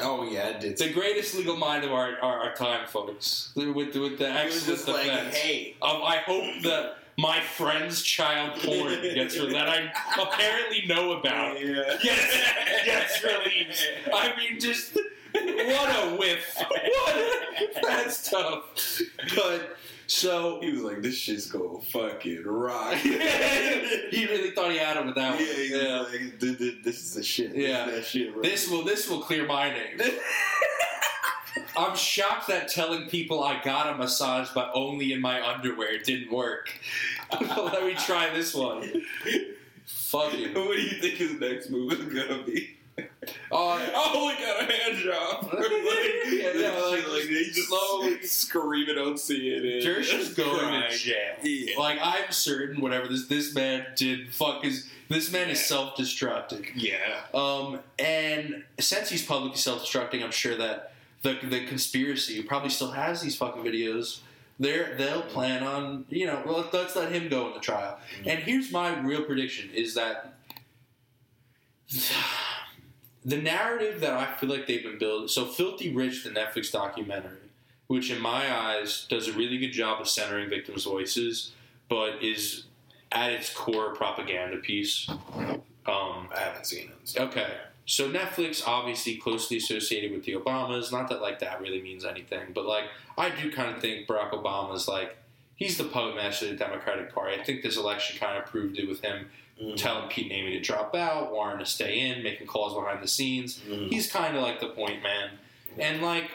Oh 0.00 0.24
yeah. 0.30 0.58
It's 0.60 0.80
the 0.82 0.92
greatest 0.92 1.34
legal 1.34 1.56
mind 1.56 1.84
of 1.84 1.92
our, 1.92 2.16
our, 2.20 2.38
our 2.40 2.54
time, 2.54 2.86
folks. 2.86 3.50
With, 3.54 3.68
with 3.74 4.18
the 4.18 4.28
excellent 4.28 4.66
just 4.66 4.88
like, 4.88 5.06
hey, 5.06 5.76
Um, 5.82 6.02
I 6.02 6.18
hope 6.18 6.62
that 6.62 6.98
my 7.16 7.40
friend's 7.40 8.02
child 8.02 8.60
porn 8.60 9.00
gets 9.02 9.38
re- 9.38 9.52
that 9.52 9.68
I 9.68 9.92
apparently 10.20 10.84
know 10.86 11.12
about 11.12 11.60
yeah. 11.64 11.96
gets, 12.02 12.84
gets 12.84 13.24
released. 13.24 13.84
I 14.12 14.32
mean, 14.36 14.58
just 14.58 14.96
what 15.34 16.04
a 16.04 16.16
whiff! 16.16 16.56
What 16.56 17.16
a, 17.16 17.68
that's 17.82 18.30
tough. 18.30 19.00
But 19.34 19.76
so 20.06 20.60
He 20.60 20.70
was 20.72 20.82
like, 20.82 21.02
"This 21.02 21.16
shit's 21.16 21.46
gonna 21.50 21.80
fucking 21.80 22.42
rock." 22.44 22.94
he 22.96 24.26
really 24.26 24.50
thought 24.50 24.70
he 24.72 24.78
had 24.78 24.96
him 24.96 25.06
with 25.06 25.14
that 25.16 25.38
Yeah, 25.40 25.78
one. 25.78 25.86
Yeah. 25.86 26.00
like, 26.00 26.40
"Th- 26.40 26.58
th- 26.58 26.82
this 26.84 27.02
is 27.02 27.14
the 27.14 27.22
shit. 27.22 27.54
Yeah. 27.56 27.86
This 27.86 28.06
shit. 28.08 28.32
Right? 28.34 28.42
This 28.42 28.68
will 28.68 28.84
this 28.84 29.08
will 29.08 29.20
clear 29.20 29.46
my 29.46 29.70
name. 29.70 29.98
I'm 31.76 31.96
shocked 31.96 32.48
that 32.48 32.68
telling 32.68 33.08
people 33.08 33.42
I 33.42 33.60
got 33.62 33.92
a 33.94 33.96
massage 33.98 34.48
but 34.54 34.70
only 34.74 35.12
in 35.12 35.20
my 35.20 35.44
underwear 35.46 35.98
didn't 35.98 36.30
work. 36.32 36.70
Let 37.40 37.84
me 37.84 37.94
try 37.94 38.32
this 38.32 38.54
one. 38.54 39.02
Fucking. 39.86 40.54
what 40.54 40.76
do 40.76 40.82
you 40.82 41.00
think 41.00 41.14
his 41.14 41.32
next 41.40 41.70
move 41.70 41.92
is 41.92 41.98
gonna 42.28 42.42
be? 42.44 42.76
Uh, 42.96 43.06
Oh, 43.50 44.28
we 44.28 44.44
got 44.44 44.62
a 44.68 44.72
hand 44.72 44.98
job. 44.98 45.44
like, 45.52 45.70
Yeah, 46.26 46.52
yeah, 46.54 46.70
like, 46.82 47.08
like, 47.08 47.22
he 47.24 47.44
just 47.52 47.68
slowly- 47.68 48.22
screaming 48.22 48.98
on 48.98 49.14
CNN. 49.14 49.82
Dersh's 49.82 50.34
going 50.34 50.58
Crying. 50.58 50.90
to 50.92 50.96
jail. 50.96 51.34
Yeah. 51.42 51.78
Like 51.78 51.98
I'm 52.02 52.30
certain 52.30 52.80
whatever 52.80 53.08
this 53.08 53.26
this 53.26 53.54
man 53.54 53.86
did 53.96 54.32
fuck 54.32 54.64
is 54.64 54.88
this 55.08 55.30
man 55.32 55.50
is 55.50 55.64
self 55.64 55.96
destructing. 55.96 56.66
Yeah. 56.74 56.96
Um, 57.34 57.80
and 57.98 58.64
since 58.78 59.10
he's 59.10 59.24
publicly 59.24 59.58
self-destructing, 59.58 60.22
I'm 60.22 60.30
sure 60.30 60.56
that 60.56 60.92
the 61.22 61.36
the 61.42 61.66
conspiracy 61.66 62.42
probably 62.42 62.70
still 62.70 62.92
has 62.92 63.20
these 63.22 63.36
fucking 63.36 63.62
videos. 63.62 64.20
They're, 64.60 64.94
they'll 64.96 65.22
plan 65.22 65.64
on 65.64 66.04
you 66.10 66.26
know 66.26 66.42
well 66.46 66.68
let's 66.72 66.94
let 66.94 67.10
him 67.10 67.28
go 67.28 67.48
in 67.48 67.54
the 67.54 67.60
trial. 67.60 67.98
And 68.24 68.38
here's 68.40 68.70
my 68.70 68.98
real 69.00 69.22
prediction: 69.24 69.70
is 69.74 69.94
that 69.94 70.34
the 73.24 73.36
narrative 73.36 74.00
that 74.00 74.12
I 74.12 74.26
feel 74.34 74.50
like 74.50 74.66
they've 74.66 74.82
been 74.82 74.98
building. 74.98 75.28
So, 75.28 75.46
Filthy 75.46 75.92
Rich, 75.92 76.24
the 76.24 76.30
Netflix 76.30 76.70
documentary, 76.70 77.50
which 77.86 78.10
in 78.10 78.20
my 78.20 78.54
eyes 78.54 79.06
does 79.08 79.28
a 79.28 79.32
really 79.32 79.58
good 79.58 79.72
job 79.72 80.00
of 80.00 80.08
centering 80.08 80.50
victims' 80.50 80.84
voices, 80.84 81.52
but 81.88 82.22
is 82.22 82.64
at 83.12 83.30
its 83.32 83.52
core 83.52 83.92
a 83.92 83.96
propaganda 83.96 84.58
piece. 84.58 85.08
Um, 85.08 86.28
I 86.34 86.38
haven't 86.38 86.66
seen 86.66 86.88
it. 86.88 86.98
So. 87.04 87.24
Okay. 87.24 87.48
So 87.86 88.10
Netflix 88.10 88.66
obviously 88.66 89.16
closely 89.16 89.58
associated 89.58 90.12
with 90.12 90.24
the 90.24 90.32
Obamas. 90.32 90.90
Not 90.90 91.08
that 91.10 91.20
like 91.20 91.40
that 91.40 91.60
really 91.60 91.82
means 91.82 92.04
anything, 92.04 92.52
but 92.54 92.64
like 92.64 92.84
I 93.18 93.28
do 93.28 93.52
kind 93.52 93.74
of 93.74 93.80
think 93.80 94.06
Barack 94.06 94.30
Obama's 94.30 94.88
like 94.88 95.18
he's 95.56 95.76
the 95.76 95.84
puppet 95.84 96.16
master 96.16 96.46
of 96.46 96.52
the 96.52 96.56
Democratic 96.56 97.14
Party. 97.14 97.38
I 97.38 97.44
think 97.44 97.62
this 97.62 97.76
election 97.76 98.18
kind 98.18 98.38
of 98.38 98.46
proved 98.46 98.78
it 98.78 98.88
with 98.88 99.02
him 99.02 99.26
Mhm. 99.60 99.76
telling 99.76 100.08
Pete 100.08 100.30
and 100.30 100.40
Amy 100.40 100.52
to 100.52 100.60
drop 100.60 100.94
out, 100.96 101.30
Warren 101.32 101.58
to 101.60 101.66
stay 101.66 102.00
in, 102.00 102.22
making 102.22 102.46
calls 102.46 102.74
behind 102.74 103.02
the 103.02 103.08
scenes. 103.08 103.60
Mhm. 103.60 103.88
He's 103.88 104.10
kind 104.10 104.36
of 104.36 104.42
like 104.42 104.60
the 104.60 104.68
point 104.68 105.02
man, 105.02 105.38
and 105.78 106.02
like 106.02 106.30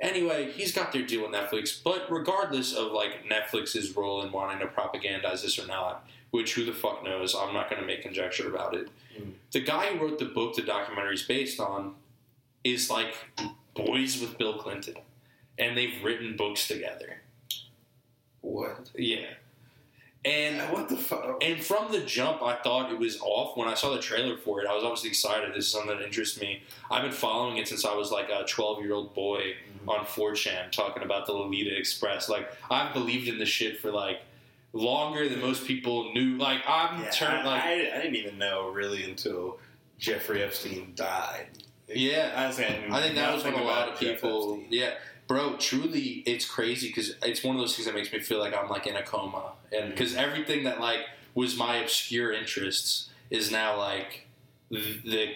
anyway, 0.00 0.50
he's 0.50 0.72
got 0.72 0.92
their 0.92 1.02
deal 1.02 1.22
with 1.22 1.30
Netflix. 1.30 1.82
But 1.82 2.10
regardless 2.10 2.74
of 2.74 2.92
like 2.92 3.24
Netflix's 3.24 3.96
role 3.96 4.22
in 4.22 4.32
wanting 4.32 4.58
to 4.58 4.66
propagandize 4.66 5.42
this 5.42 5.58
or 5.58 5.66
not, 5.66 6.06
which 6.30 6.54
who 6.54 6.64
the 6.64 6.72
fuck 6.74 7.04
knows? 7.04 7.34
I'm 7.34 7.54
not 7.54 7.70
going 7.70 7.80
to 7.80 7.86
make 7.86 8.02
conjecture 8.02 8.48
about 8.52 8.74
it. 8.74 8.88
Mm. 9.16 9.34
The 9.52 9.60
guy 9.60 9.86
who 9.94 10.04
wrote 10.04 10.18
the 10.18 10.24
book 10.26 10.56
the 10.56 10.62
documentary 10.62 11.14
is 11.14 11.22
based 11.22 11.60
on 11.60 11.94
is 12.64 12.90
like 12.90 13.14
boys 13.74 14.20
with 14.20 14.36
Bill 14.38 14.58
Clinton, 14.58 14.96
and 15.58 15.76
they've 15.76 16.02
written 16.02 16.36
books 16.36 16.66
together. 16.66 17.20
What? 18.40 18.90
Yeah, 18.96 19.26
and 20.24 20.60
what 20.72 20.88
the 20.88 20.96
fuck? 20.96 21.42
and 21.42 21.62
from 21.62 21.92
the 21.92 22.00
jump, 22.00 22.42
I 22.42 22.56
thought 22.56 22.90
it 22.90 22.98
was 22.98 23.18
off. 23.20 23.56
When 23.56 23.68
I 23.68 23.74
saw 23.74 23.94
the 23.94 24.00
trailer 24.00 24.36
for 24.36 24.60
it, 24.60 24.66
I 24.66 24.74
was 24.74 24.84
obviously 24.84 25.10
excited. 25.10 25.50
This 25.54 25.66
is 25.66 25.72
something 25.72 25.96
that 25.96 26.04
interests 26.04 26.40
me. 26.40 26.62
I've 26.90 27.02
been 27.02 27.12
following 27.12 27.58
it 27.58 27.68
since 27.68 27.84
I 27.84 27.94
was 27.94 28.10
like 28.10 28.28
a 28.28 28.44
12 28.44 28.82
year 28.82 28.94
old 28.94 29.14
boy 29.14 29.54
mm-hmm. 29.78 29.88
on 29.88 30.04
4chan 30.04 30.70
talking 30.70 31.02
about 31.02 31.26
the 31.26 31.32
Lolita 31.32 31.76
Express. 31.76 32.28
Like, 32.28 32.50
I've 32.70 32.92
believed 32.92 33.28
in 33.28 33.38
this 33.38 33.48
shit 33.48 33.80
for 33.80 33.90
like 33.90 34.20
longer 34.72 35.28
than 35.28 35.40
most 35.40 35.66
people 35.66 36.12
knew. 36.12 36.36
Like, 36.36 36.62
I'm 36.66 37.02
Yeah, 37.02 37.10
turned 37.10 37.38
I, 37.38 37.44
like, 37.44 37.62
I, 37.62 37.72
I 37.96 38.02
didn't 38.02 38.16
even 38.16 38.38
know 38.38 38.70
really 38.70 39.04
until 39.08 39.58
Jeffrey 39.98 40.42
Epstein 40.42 40.92
died. 40.94 41.46
yeah. 41.88 42.32
I, 42.34 42.50
didn't 42.50 42.92
I 42.92 43.00
think 43.00 43.14
that 43.14 43.34
was 43.34 43.44
when 43.44 43.54
a 43.54 43.62
lot 43.62 43.88
of 43.88 43.98
people, 43.98 44.62
yeah, 44.68 44.94
bro. 45.26 45.56
Truly, 45.56 46.22
it's 46.26 46.44
crazy 46.44 46.88
because 46.88 47.14
it's 47.22 47.42
one 47.44 47.56
of 47.56 47.60
those 47.60 47.74
things 47.76 47.86
that 47.86 47.94
makes 47.94 48.12
me 48.12 48.20
feel 48.20 48.38
like 48.38 48.54
I'm 48.54 48.68
like 48.68 48.86
in 48.86 48.96
a 48.96 49.02
coma, 49.02 49.52
and 49.76 49.90
because 49.90 50.14
everything 50.14 50.64
that 50.64 50.80
like 50.80 51.00
was 51.34 51.56
my 51.56 51.76
obscure 51.76 52.32
interests 52.32 53.08
is 53.30 53.50
now 53.50 53.76
like 53.78 54.26
the 54.70 55.34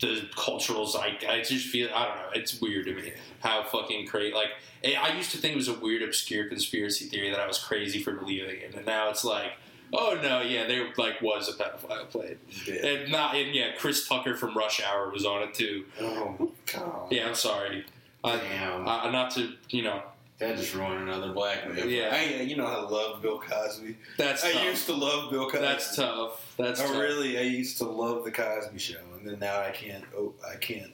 the 0.00 0.28
cultural 0.36 0.86
zeitgeist. 0.86 1.28
I 1.30 1.42
just 1.42 1.68
feel 1.68 1.88
I 1.94 2.04
don't 2.06 2.16
know. 2.16 2.28
It's 2.34 2.60
weird 2.60 2.86
to 2.86 2.94
me 2.94 3.12
how 3.40 3.62
fucking 3.64 4.06
crazy. 4.06 4.34
Like 4.34 4.50
I 4.84 4.94
I 4.94 5.16
used 5.16 5.30
to 5.32 5.38
think 5.38 5.52
it 5.54 5.56
was 5.56 5.68
a 5.68 5.74
weird, 5.78 6.02
obscure 6.02 6.46
conspiracy 6.48 7.06
theory 7.06 7.30
that 7.30 7.40
I 7.40 7.46
was 7.46 7.58
crazy 7.58 8.02
for 8.02 8.12
believing 8.12 8.60
in, 8.60 8.74
and 8.76 8.86
now 8.86 9.08
it's 9.10 9.24
like. 9.24 9.52
Oh 9.92 10.18
no! 10.20 10.40
Yeah, 10.40 10.66
there 10.66 10.88
like 10.96 11.22
was 11.22 11.48
a 11.48 11.52
pedophile 11.52 12.10
played, 12.10 12.38
Yeah. 12.66 12.74
and 12.86 13.12
not 13.12 13.36
and 13.36 13.54
yeah, 13.54 13.70
Chris 13.78 14.08
Tucker 14.08 14.34
from 14.34 14.56
Rush 14.56 14.82
Hour 14.82 15.10
was 15.12 15.24
on 15.24 15.44
it 15.44 15.54
too. 15.54 15.84
Oh 16.00 16.50
god. 16.74 17.06
Yeah, 17.12 17.28
I'm 17.28 17.36
sorry. 17.36 17.84
I, 18.24 18.36
Damn. 18.38 18.86
uh, 18.88 19.10
not 19.10 19.30
to, 19.32 19.52
you 19.70 19.82
know, 19.82 20.02
that 20.38 20.56
just 20.56 20.74
ruined 20.74 21.08
another 21.08 21.32
black 21.32 21.66
man. 21.72 21.88
Yeah. 21.88 22.10
I, 22.12 22.42
you 22.42 22.56
know, 22.56 22.66
I 22.66 22.80
love 22.80 23.22
Bill 23.22 23.38
Cosby. 23.38 23.96
that's 24.18 24.44
I 24.44 24.52
tough. 24.52 24.64
used 24.64 24.86
to 24.86 24.92
love 24.94 25.30
Bill 25.30 25.44
Cosby. 25.48 25.58
that's 25.60 25.96
tough. 25.96 26.54
That's 26.58 26.80
I 26.80 26.86
tough. 26.86 26.96
really, 26.96 27.38
I 27.38 27.42
used 27.42 27.78
to 27.78 27.84
love 27.84 28.24
the 28.24 28.30
Cosby 28.32 28.78
Show, 28.78 28.98
and 29.18 29.26
then 29.26 29.38
now 29.38 29.60
I 29.60 29.70
can't. 29.70 30.04
Oh, 30.16 30.34
I 30.50 30.56
can't. 30.56 30.92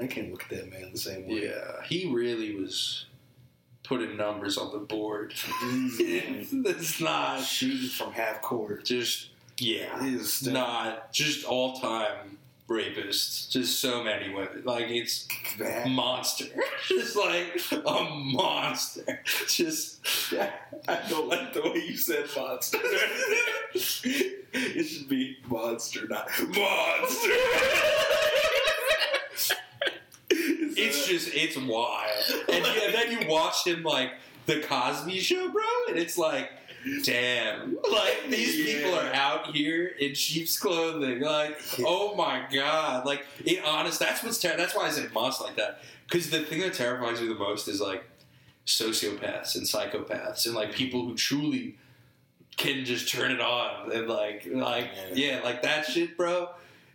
I 0.00 0.06
can't 0.06 0.30
look 0.30 0.44
at 0.44 0.48
that 0.50 0.70
man 0.70 0.90
the 0.92 0.98
same 0.98 1.28
way. 1.28 1.44
Yeah, 1.44 1.82
he 1.84 2.10
really 2.10 2.54
was 2.56 3.04
putting 3.84 4.16
numbers 4.16 4.56
on 4.56 4.72
the 4.72 4.78
board. 4.78 5.34
it's 5.98 7.00
not 7.00 7.40
Shooting 7.42 7.88
from 7.88 8.12
half 8.12 8.40
court. 8.40 8.84
just, 8.84 9.28
yeah, 9.58 10.02
Is 10.04 10.46
not 10.46 11.12
just 11.12 11.44
all 11.44 11.78
time 11.80 12.38
rapists. 12.70 13.50
Just 13.50 13.80
so 13.80 14.02
many 14.02 14.32
women. 14.32 14.62
Like, 14.64 14.86
it's 14.88 15.26
monster. 15.86 16.46
just 16.88 17.16
like 17.16 17.60
a 17.72 18.04
monster. 18.14 19.20
Just, 19.48 20.00
I 20.88 20.98
don't 21.08 21.28
like 21.28 21.52
the 21.52 21.62
way 21.62 21.84
you 21.86 21.96
said 21.96 22.26
monster. 22.36 22.78
it 23.74 24.84
should 24.84 25.08
be 25.08 25.36
monster, 25.48 26.06
not 26.08 26.30
monster. 26.38 27.30
it's 30.30 31.08
just, 31.08 31.34
it's 31.34 31.56
wild. 31.56 32.08
And, 32.48 32.64
yeah, 32.64 32.84
and 32.86 32.94
then 32.94 33.20
you 33.20 33.28
watch 33.28 33.66
him, 33.66 33.82
like, 33.82 34.12
The 34.46 34.60
Cosby 34.60 35.18
Show, 35.18 35.50
bro, 35.50 35.62
and 35.88 35.98
it's 35.98 36.16
like, 36.16 36.50
damn. 37.04 37.76
Like, 37.90 38.28
these 38.28 38.64
people 38.64 38.94
are 38.94 39.12
out 39.12 39.54
here 39.54 39.86
in 39.98 40.14
sheep's 40.14 40.58
clothing. 40.58 41.20
Like, 41.20 41.58
oh 41.80 42.14
my 42.14 42.44
god. 42.52 43.04
Like, 43.06 43.26
it 43.44 43.62
honest, 43.64 43.98
that's 44.00 44.22
what's 44.22 44.38
ter- 44.38 44.56
that's 44.56 44.74
why 44.74 44.86
I 44.86 44.90
said 44.90 45.12
must 45.12 45.40
like 45.40 45.56
that. 45.56 45.82
Because 46.06 46.30
the 46.30 46.40
thing 46.40 46.60
that 46.60 46.74
terrifies 46.74 47.20
me 47.20 47.28
the 47.28 47.34
most 47.34 47.68
is, 47.68 47.80
like, 47.80 48.04
sociopaths 48.66 49.54
and 49.56 49.64
psychopaths 49.64 50.46
and, 50.46 50.54
like, 50.54 50.72
people 50.72 51.04
who 51.04 51.14
truly 51.14 51.76
can 52.56 52.84
just 52.84 53.08
turn 53.08 53.30
it 53.30 53.40
on 53.40 53.90
and, 53.92 54.06
like, 54.08 54.46
like, 54.50 54.88
Yeah. 55.14 55.36
yeah, 55.36 55.40
like 55.42 55.62
that 55.62 55.86
shit, 55.86 56.16
bro. 56.16 56.50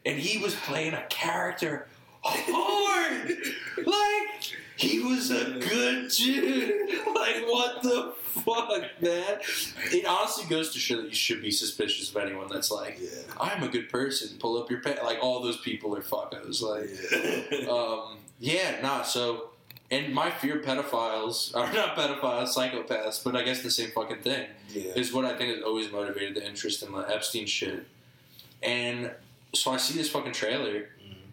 And 0.06 0.20
he 0.20 0.38
was 0.38 0.54
playing 0.56 0.94
a 0.94 1.04
character 1.10 1.88
hard. 2.24 3.30
like 3.86 4.55
he 4.78 5.00
was 5.00 5.32
a 5.32 5.60
good 5.60 6.10
dude. 6.12 6.90
Like 7.16 7.46
what 7.48 7.82
the 7.82 8.14
fuck, 8.44 9.02
man? 9.02 9.40
It 9.92 10.06
honestly 10.06 10.46
goes 10.50 10.72
to 10.74 10.80
show 10.80 10.98
that 10.98 11.10
you 11.10 11.16
should 11.16 11.42
be 11.42 11.52
suspicious 11.52 12.10
of 12.10 12.18
anyone 12.18 12.48
that's 12.52 12.72
like, 12.72 13.00
Yeah. 13.02 13.10
I'm 13.40 13.64
a 13.64 13.68
good 13.68 13.90
person. 13.90 14.38
Pull 14.40 14.62
up 14.62 14.70
your 14.70 14.82
pants. 14.82 15.02
Like 15.04 15.20
all 15.22 15.42
those 15.42 15.58
people 15.58 15.96
are 15.96 16.02
fuckos. 16.02 16.62
Like, 16.62 16.90
Yeah. 17.52 17.70
um, 17.70 18.18
yeah, 18.40 18.82
nah. 18.82 19.04
So, 19.04 19.50
and 19.90 20.14
my 20.14 20.30
fear 20.30 20.60
pedophiles 20.60 21.56
are 21.56 21.72
not 21.74 21.96
pedophiles, 21.96 22.56
psychopaths, 22.56 23.24
but 23.24 23.36
I 23.36 23.44
guess 23.44 23.62
the 23.64 23.72
same 23.72 23.92
fucking 23.92 24.20
thing 24.22 24.48
yeah. 24.70 24.92
is 24.96 25.14
what 25.14 25.26
I 25.26 25.38
think 25.38 25.56
has 25.56 25.64
always 25.64 25.92
motivated 25.92 26.36
the 26.36 26.46
interest 26.46 26.84
in 26.84 26.92
the 26.92 27.00
Epstein 27.00 27.46
shit. 27.46 27.86
And 28.62 29.12
so 29.54 29.72
I 29.72 29.78
see 29.78 29.98
this 29.98 30.10
fucking 30.10 30.34
trailer, 30.34 30.90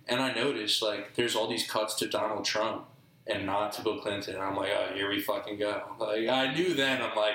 and 0.07 0.21
I 0.21 0.33
notice 0.35 0.81
like 0.83 1.15
there's 1.17 1.35
all 1.35 1.49
these 1.49 1.67
cuts 1.67 1.95
to 1.97 2.09
Donald 2.09 2.45
Trump 2.45 2.85
and 3.27 3.47
not 3.47 3.73
to 3.75 3.83
Bill 3.83 3.99
Clinton. 4.01 4.35
And 4.35 4.43
I'm 4.43 4.57
like, 4.57 4.71
oh, 4.77 4.95
here 4.95 5.09
we 5.09 5.21
fucking 5.21 5.59
go. 5.59 5.83
Like 5.99 6.29
I 6.29 6.53
knew 6.55 6.75
then. 6.75 7.01
I'm 7.03 7.17
like, 7.17 7.35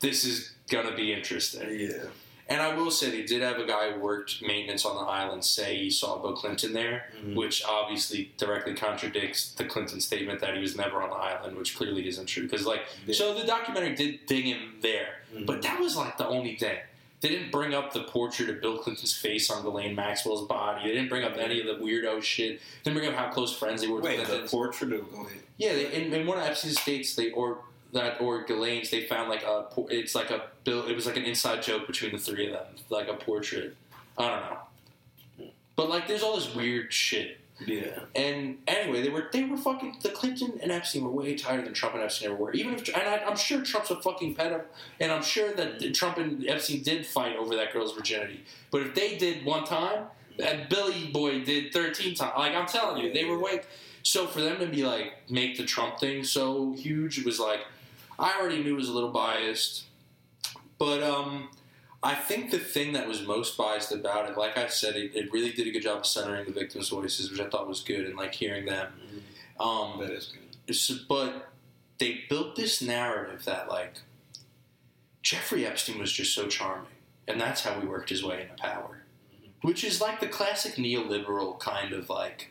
this 0.00 0.24
is 0.24 0.52
gonna 0.70 0.94
be 0.94 1.12
interesting. 1.12 1.68
Yeah. 1.78 2.04
And 2.46 2.60
I 2.60 2.74
will 2.74 2.90
say 2.90 3.10
they 3.10 3.22
did 3.22 3.40
have 3.40 3.58
a 3.58 3.66
guy 3.66 3.92
who 3.92 4.00
worked 4.00 4.42
maintenance 4.42 4.84
on 4.84 4.96
the 4.96 5.10
island 5.10 5.42
say 5.42 5.76
he 5.78 5.88
saw 5.90 6.18
Bill 6.18 6.34
Clinton 6.34 6.74
there, 6.74 7.10
Mhm. 7.16 7.34
which 7.36 7.64
obviously 7.64 8.32
directly 8.36 8.74
contradicts 8.74 9.54
the 9.54 9.64
Clinton 9.64 9.98
statement 10.00 10.40
that 10.40 10.54
he 10.54 10.60
was 10.60 10.76
never 10.76 11.02
on 11.02 11.08
the 11.08 11.16
island, 11.16 11.56
which 11.56 11.74
clearly 11.74 12.06
isn't 12.06 12.26
true. 12.26 12.42
Because 12.42 12.66
like, 12.66 12.82
Yeah. 13.06 13.14
so 13.14 13.32
the 13.34 13.46
documentary 13.46 13.94
did 13.94 14.26
ding 14.26 14.44
him 14.44 14.76
there, 14.82 15.22
Mhm. 15.34 15.46
but 15.46 15.62
that 15.62 15.80
was 15.80 15.96
like 15.96 16.18
the 16.18 16.26
only 16.28 16.56
thing. 16.56 16.76
They 17.24 17.30
didn't 17.30 17.50
bring 17.50 17.72
up 17.72 17.94
the 17.94 18.02
portrait 18.02 18.50
of 18.50 18.60
Bill 18.60 18.76
Clinton's 18.76 19.16
face 19.16 19.50
on 19.50 19.62
Ghislaine 19.62 19.94
Maxwell's 19.94 20.46
body. 20.46 20.82
They 20.86 20.94
didn't 20.94 21.08
bring 21.08 21.24
up 21.24 21.38
any 21.38 21.58
of 21.58 21.66
the 21.66 21.82
weirdo 21.82 22.22
shit. 22.22 22.60
They 22.60 22.90
didn't 22.90 22.98
bring 22.98 23.08
up 23.08 23.18
how 23.18 23.32
close 23.32 23.56
friends 23.56 23.80
they 23.80 23.88
were 23.88 23.94
with 23.94 24.04
Wait, 24.04 24.26
the 24.26 24.46
portrait 24.46 24.92
of 24.92 25.10
Glenn. 25.10 25.28
Yeah, 25.56 25.72
they, 25.72 25.90
in, 25.90 26.12
in 26.12 26.26
one 26.26 26.36
of 26.36 26.44
Epstein's 26.44 26.78
states, 26.78 27.14
they 27.14 27.30
or 27.30 27.60
that 27.94 28.20
or 28.20 28.44
Ghislaine's, 28.44 28.90
they 28.90 29.06
found 29.06 29.30
like 29.30 29.42
a 29.42 29.64
it's 29.88 30.14
like 30.14 30.30
a 30.30 30.48
bill. 30.64 30.86
It 30.86 30.94
was 30.94 31.06
like 31.06 31.16
an 31.16 31.22
inside 31.22 31.62
joke 31.62 31.86
between 31.86 32.12
the 32.12 32.18
three 32.18 32.48
of 32.48 32.52
them, 32.52 32.66
like 32.90 33.08
a 33.08 33.14
portrait. 33.14 33.74
I 34.18 34.28
don't 34.28 34.40
know, 34.42 35.50
but 35.76 35.88
like 35.88 36.06
there's 36.06 36.22
all 36.22 36.36
this 36.36 36.54
weird 36.54 36.92
shit. 36.92 37.38
Yeah. 37.66 38.00
And 38.14 38.58
anyway, 38.66 39.02
they 39.02 39.08
were 39.08 39.28
they 39.32 39.44
were 39.44 39.56
fucking 39.56 39.98
the 40.02 40.10
Clinton 40.10 40.58
and 40.62 40.70
Epstein 40.70 41.04
were 41.04 41.10
way 41.10 41.34
tighter 41.34 41.62
than 41.62 41.74
Trump 41.74 41.94
and 41.94 42.02
Epstein 42.02 42.30
ever 42.30 42.36
were. 42.36 42.52
Even 42.52 42.74
if 42.74 42.88
and 42.88 42.96
I, 42.96 43.24
I'm 43.24 43.36
sure 43.36 43.62
Trump's 43.62 43.90
a 43.90 44.00
fucking 44.00 44.34
pedo, 44.34 44.62
and 45.00 45.12
I'm 45.12 45.22
sure 45.22 45.52
that 45.52 45.94
Trump 45.94 46.18
and 46.18 46.46
Epstein 46.48 46.82
did 46.82 47.06
fight 47.06 47.36
over 47.36 47.54
that 47.56 47.72
girl's 47.72 47.94
virginity. 47.94 48.44
But 48.70 48.82
if 48.82 48.94
they 48.94 49.16
did 49.16 49.44
one 49.44 49.64
time, 49.64 50.06
that 50.38 50.68
Billy 50.68 51.08
boy 51.08 51.44
did 51.44 51.72
13 51.72 52.14
times. 52.14 52.32
Like 52.36 52.54
I'm 52.54 52.66
telling 52.66 53.02
you, 53.02 53.12
they 53.12 53.24
were 53.24 53.38
way. 53.38 53.62
So 54.02 54.26
for 54.26 54.40
them 54.40 54.58
to 54.58 54.66
be 54.66 54.84
like 54.84 55.30
make 55.30 55.56
the 55.56 55.64
Trump 55.64 55.98
thing 55.98 56.24
so 56.24 56.72
huge, 56.72 57.18
it 57.18 57.24
was 57.24 57.40
like 57.40 57.60
I 58.18 58.38
already 58.38 58.62
knew 58.62 58.74
it 58.74 58.78
was 58.78 58.88
a 58.88 58.92
little 58.94 59.10
biased, 59.10 59.84
but 60.78 61.02
um. 61.02 61.48
I 62.04 62.14
think 62.14 62.50
the 62.50 62.58
thing 62.58 62.92
that 62.92 63.08
was 63.08 63.26
most 63.26 63.56
biased 63.56 63.90
about 63.90 64.28
it, 64.30 64.36
like 64.36 64.58
I 64.58 64.66
said, 64.68 64.94
it, 64.94 65.12
it 65.16 65.32
really 65.32 65.52
did 65.52 65.66
a 65.66 65.70
good 65.70 65.82
job 65.82 65.98
of 66.00 66.06
centering 66.06 66.44
the 66.44 66.52
victims' 66.52 66.90
voices, 66.90 67.30
which 67.30 67.40
I 67.40 67.48
thought 67.48 67.66
was 67.66 67.80
good, 67.80 68.04
and 68.04 68.14
like 68.16 68.34
hearing 68.34 68.66
them. 68.66 68.92
Um, 69.58 69.98
That 70.00 70.10
is 70.10 70.32
good. 70.86 71.06
but 71.08 71.48
they 71.98 72.24
built 72.28 72.56
this 72.56 72.82
narrative 72.82 73.44
that 73.46 73.68
like 73.68 73.94
Jeffrey 75.22 75.64
Epstein 75.66 75.98
was 75.98 76.12
just 76.12 76.34
so 76.34 76.46
charming, 76.46 76.90
and 77.26 77.40
that's 77.40 77.62
how 77.62 77.80
he 77.80 77.86
worked 77.86 78.10
his 78.10 78.22
way 78.22 78.42
into 78.42 78.54
power, 78.62 79.02
which 79.62 79.82
is 79.82 80.00
like 80.00 80.20
the 80.20 80.28
classic 80.28 80.74
neoliberal 80.74 81.58
kind 81.58 81.92
of 81.94 82.10
like 82.10 82.50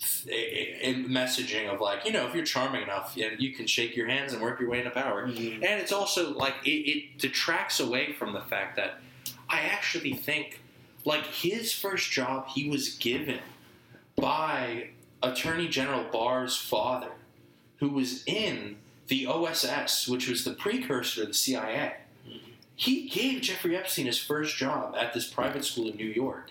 th- 0.00 1.06
messaging 1.06 1.72
of 1.72 1.80
like 1.80 2.04
you 2.04 2.12
know 2.12 2.26
if 2.26 2.34
you're 2.34 2.44
charming 2.44 2.82
enough, 2.82 3.12
you, 3.16 3.30
you 3.38 3.52
can 3.52 3.66
shake 3.66 3.96
your 3.96 4.08
hands 4.08 4.32
and 4.32 4.42
work 4.42 4.60
your 4.60 4.68
way 4.68 4.78
into 4.78 4.90
power. 4.90 5.26
Mm-hmm. 5.26 5.62
And 5.62 5.80
it's 5.80 5.92
also 5.92 6.32
like 6.34 6.54
it, 6.64 6.70
it 6.70 7.18
detracts 7.18 7.80
away 7.80 8.12
from 8.12 8.32
the 8.32 8.42
fact 8.42 8.76
that 8.76 9.00
I 9.48 9.60
actually 9.60 10.14
think 10.14 10.60
like 11.04 11.24
his 11.24 11.72
first 11.72 12.10
job 12.10 12.48
he 12.48 12.68
was 12.68 12.96
given 12.96 13.40
by 14.16 14.90
Attorney 15.22 15.68
General 15.68 16.04
Barr's 16.04 16.56
father, 16.56 17.12
who 17.78 17.90
was 17.90 18.24
in 18.26 18.76
the 19.08 19.26
OSS, 19.26 20.08
which 20.08 20.28
was 20.28 20.44
the 20.44 20.52
precursor 20.52 21.22
to 21.22 21.26
the 21.28 21.34
CIA. 21.34 21.96
Mm-hmm. 22.26 22.50
He 22.74 23.08
gave 23.08 23.42
Jeffrey 23.42 23.76
Epstein 23.76 24.06
his 24.06 24.18
first 24.18 24.56
job 24.56 24.94
at 24.98 25.14
this 25.14 25.26
private 25.26 25.64
school 25.64 25.88
in 25.88 25.96
New 25.96 26.06
York, 26.06 26.50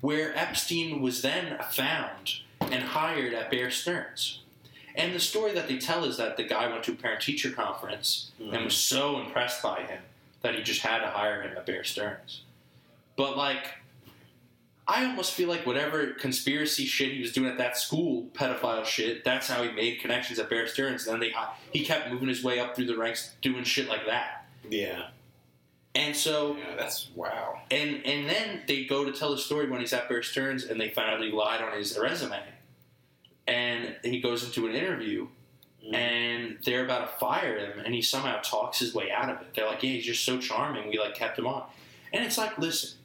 where 0.00 0.36
Epstein 0.36 1.00
was 1.00 1.22
then 1.22 1.58
found 1.70 2.40
and 2.72 2.82
hired 2.82 3.34
at 3.34 3.50
Bear 3.50 3.70
Stearns. 3.70 4.40
And 4.96 5.14
the 5.14 5.20
story 5.20 5.52
that 5.52 5.68
they 5.68 5.78
tell 5.78 6.04
is 6.04 6.16
that 6.16 6.36
the 6.36 6.42
guy 6.42 6.66
went 6.68 6.84
to 6.84 6.92
a 6.92 6.96
parent 6.96 7.22
teacher 7.22 7.50
conference 7.50 8.32
and 8.38 8.54
hmm. 8.54 8.64
was 8.64 8.76
so 8.76 9.20
impressed 9.20 9.62
by 9.62 9.82
him 9.82 10.02
that 10.42 10.54
he 10.54 10.62
just 10.62 10.82
had 10.82 11.00
to 11.00 11.08
hire 11.08 11.42
him 11.42 11.56
at 11.56 11.66
Bear 11.66 11.84
Stearns. 11.84 12.42
But 13.16 13.36
like, 13.36 13.66
I 14.88 15.04
almost 15.04 15.32
feel 15.32 15.48
like 15.48 15.66
whatever 15.66 16.08
conspiracy 16.14 16.84
shit 16.84 17.12
he 17.12 17.20
was 17.20 17.32
doing 17.32 17.48
at 17.48 17.58
that 17.58 17.76
school, 17.76 18.26
pedophile 18.32 18.84
shit, 18.84 19.24
that's 19.24 19.46
how 19.46 19.62
he 19.62 19.70
made 19.70 20.00
connections 20.00 20.38
at 20.38 20.50
Bear 20.50 20.66
Stearns. 20.66 21.06
And 21.06 21.14
then 21.14 21.20
they 21.20 21.34
he 21.72 21.84
kept 21.84 22.10
moving 22.10 22.28
his 22.28 22.42
way 22.42 22.58
up 22.58 22.74
through 22.74 22.86
the 22.86 22.96
ranks, 22.96 23.34
doing 23.40 23.62
shit 23.62 23.88
like 23.88 24.06
that. 24.06 24.46
Yeah. 24.68 25.08
And 25.94 26.16
so 26.16 26.56
Yeah, 26.56 26.76
that's 26.76 27.08
wow. 27.14 27.60
and 27.70 28.04
and 28.04 28.28
then 28.28 28.62
they 28.66 28.84
go 28.84 29.04
to 29.04 29.12
tell 29.12 29.30
the 29.30 29.38
story 29.38 29.68
when 29.68 29.80
he's 29.80 29.92
at 29.92 30.08
Bear 30.08 30.22
Stearns, 30.22 30.64
and 30.64 30.80
they 30.80 30.88
find 30.88 31.10
out 31.10 31.20
he 31.20 31.30
lied 31.30 31.60
on 31.60 31.76
his 31.76 31.98
resume. 31.98 32.40
And 33.50 33.96
he 34.04 34.20
goes 34.20 34.44
into 34.44 34.66
an 34.68 34.74
interview, 34.74 35.26
and 35.92 36.58
they're 36.64 36.84
about 36.84 37.00
to 37.12 37.18
fire 37.18 37.58
him, 37.58 37.80
and 37.84 37.94
he 37.94 38.02
somehow 38.02 38.40
talks 38.42 38.78
his 38.78 38.94
way 38.94 39.10
out 39.10 39.28
of 39.28 39.40
it. 39.40 39.54
They're 39.54 39.66
like, 39.66 39.82
"Yeah, 39.82 39.90
he's 39.92 40.04
just 40.06 40.24
so 40.24 40.38
charming. 40.38 40.88
We 40.88 40.98
like 40.98 41.14
kept 41.14 41.38
him 41.38 41.46
on." 41.46 41.64
And 42.12 42.24
it's 42.24 42.38
like, 42.38 42.58
listen, 42.58 42.98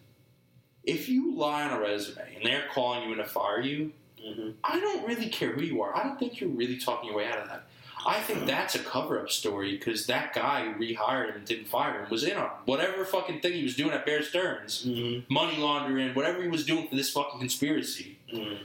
if 0.84 1.10
you 1.10 1.36
lie 1.36 1.64
on 1.64 1.72
a 1.72 1.80
resume 1.80 2.36
and 2.36 2.46
they're 2.46 2.66
calling 2.72 3.04
you 3.04 3.12
in 3.14 3.18
to 3.18 3.26
fire 3.26 3.62
you, 3.62 3.92
Mhm. 4.24 4.54
I 4.64 4.80
don't 4.80 5.08
really 5.08 5.30
care 5.30 5.52
who 5.52 5.62
you 5.64 5.82
are. 5.82 5.96
I 5.96 6.04
don't 6.04 6.18
think 6.20 6.40
you're 6.40 6.50
really 6.50 6.78
talking 6.78 7.10
your 7.10 7.18
way 7.18 7.28
out 7.28 7.38
of 7.40 7.48
that. 7.50 7.64
I 8.06 8.20
think 8.20 8.46
that's 8.54 8.76
a 8.76 8.80
cover 8.80 9.20
up 9.20 9.30
story 9.32 9.72
because 9.78 10.06
that 10.08 10.34
guy 10.34 10.66
who 10.66 10.80
rehired 10.80 11.30
him 11.30 11.36
and 11.38 11.46
didn't 11.46 11.66
fire 11.68 12.04
him 12.04 12.10
was 12.10 12.24
in 12.24 12.36
on 12.38 12.50
whatever 12.66 13.04
fucking 13.06 13.40
thing 13.42 13.54
he 13.54 13.64
was 13.64 13.76
doing 13.76 13.92
at 13.92 14.06
Bear 14.06 14.22
Stearns, 14.24 14.86
Mm-hmm. 14.86 15.34
money 15.34 15.58
laundering, 15.58 16.14
whatever 16.14 16.42
he 16.44 16.50
was 16.50 16.66
doing 16.66 16.88
for 16.88 16.96
this 16.96 17.12
fucking 17.12 17.40
conspiracy. 17.40 18.18
Mm-hmm. 18.32 18.64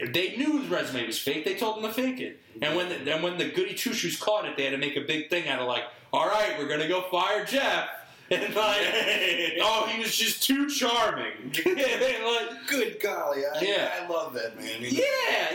They 0.00 0.36
knew 0.36 0.58
his 0.60 0.70
resume 0.70 1.06
was 1.06 1.18
fake. 1.18 1.44
They 1.44 1.54
told 1.56 1.76
him 1.78 1.82
to 1.82 1.92
fake 1.92 2.20
it. 2.20 2.40
And 2.62 2.74
when 2.76 2.88
the, 2.88 3.12
and 3.12 3.22
when 3.22 3.36
the 3.36 3.50
goody 3.50 3.74
two 3.74 3.92
shoes 3.92 4.16
caught 4.16 4.46
it, 4.46 4.56
they 4.56 4.64
had 4.64 4.70
to 4.70 4.78
make 4.78 4.96
a 4.96 5.02
big 5.02 5.28
thing 5.28 5.48
out 5.48 5.60
of 5.60 5.68
like, 5.68 5.84
all 6.12 6.26
right, 6.26 6.54
we're 6.58 6.68
gonna 6.68 6.88
go 6.88 7.02
fire 7.02 7.44
Jeff. 7.44 7.88
And 8.30 8.54
like, 8.54 8.80
oh, 9.60 9.86
he 9.86 10.00
was 10.00 10.16
just 10.16 10.42
too 10.42 10.66
charming. 10.70 11.52
like, 11.66 12.66
Good 12.66 12.98
golly, 12.98 13.42
I, 13.44 13.60
Yeah. 13.60 13.90
I 14.02 14.08
love 14.08 14.32
that 14.32 14.56
man. 14.56 14.78
yeah, 14.80 15.02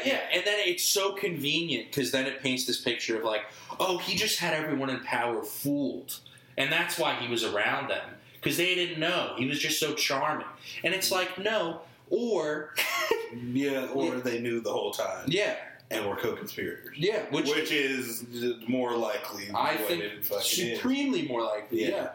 yeah. 0.05 0.19
And 0.31 0.45
then 0.45 0.59
it's 0.59 0.83
so 0.83 1.13
convenient 1.13 1.87
because 1.89 2.11
then 2.11 2.27
it 2.27 2.43
paints 2.43 2.65
this 2.65 2.79
picture 2.79 3.17
of 3.17 3.23
like, 3.23 3.41
oh, 3.79 3.97
he 3.97 4.15
just 4.15 4.37
had 4.37 4.53
everyone 4.53 4.91
in 4.91 4.99
power 4.99 5.41
fooled. 5.41 6.19
And 6.57 6.71
that's 6.71 6.99
why 6.99 7.15
he 7.15 7.27
was 7.27 7.43
around 7.43 7.89
them 7.89 8.07
because 8.39 8.57
they 8.57 8.75
didn't 8.75 8.99
know. 8.99 9.33
He 9.35 9.47
was 9.47 9.57
just 9.59 9.79
so 9.79 9.95
charming. 9.95 10.45
And 10.83 10.93
it's 10.93 11.11
like, 11.11 11.39
no. 11.39 11.81
Or, 12.09 12.73
yeah, 13.33 13.87
or 13.93 14.15
they 14.19 14.39
knew 14.39 14.61
the 14.61 14.71
whole 14.71 14.91
time 14.91 15.25
yeah, 15.27 15.55
and 15.91 16.07
were 16.07 16.15
co-conspirators, 16.15 16.97
yeah. 16.97 17.23
Which, 17.31 17.47
which, 17.49 17.71
is 17.71 18.25
more 18.67 18.95
likely. 18.95 19.49
I 19.53 19.77
think 19.77 20.23
fucking 20.23 20.67
is. 20.67 20.77
supremely 20.77 21.27
more 21.27 21.43
likely. 21.43 21.83
Yeah. 21.83 21.89
Yeah. 21.89 22.09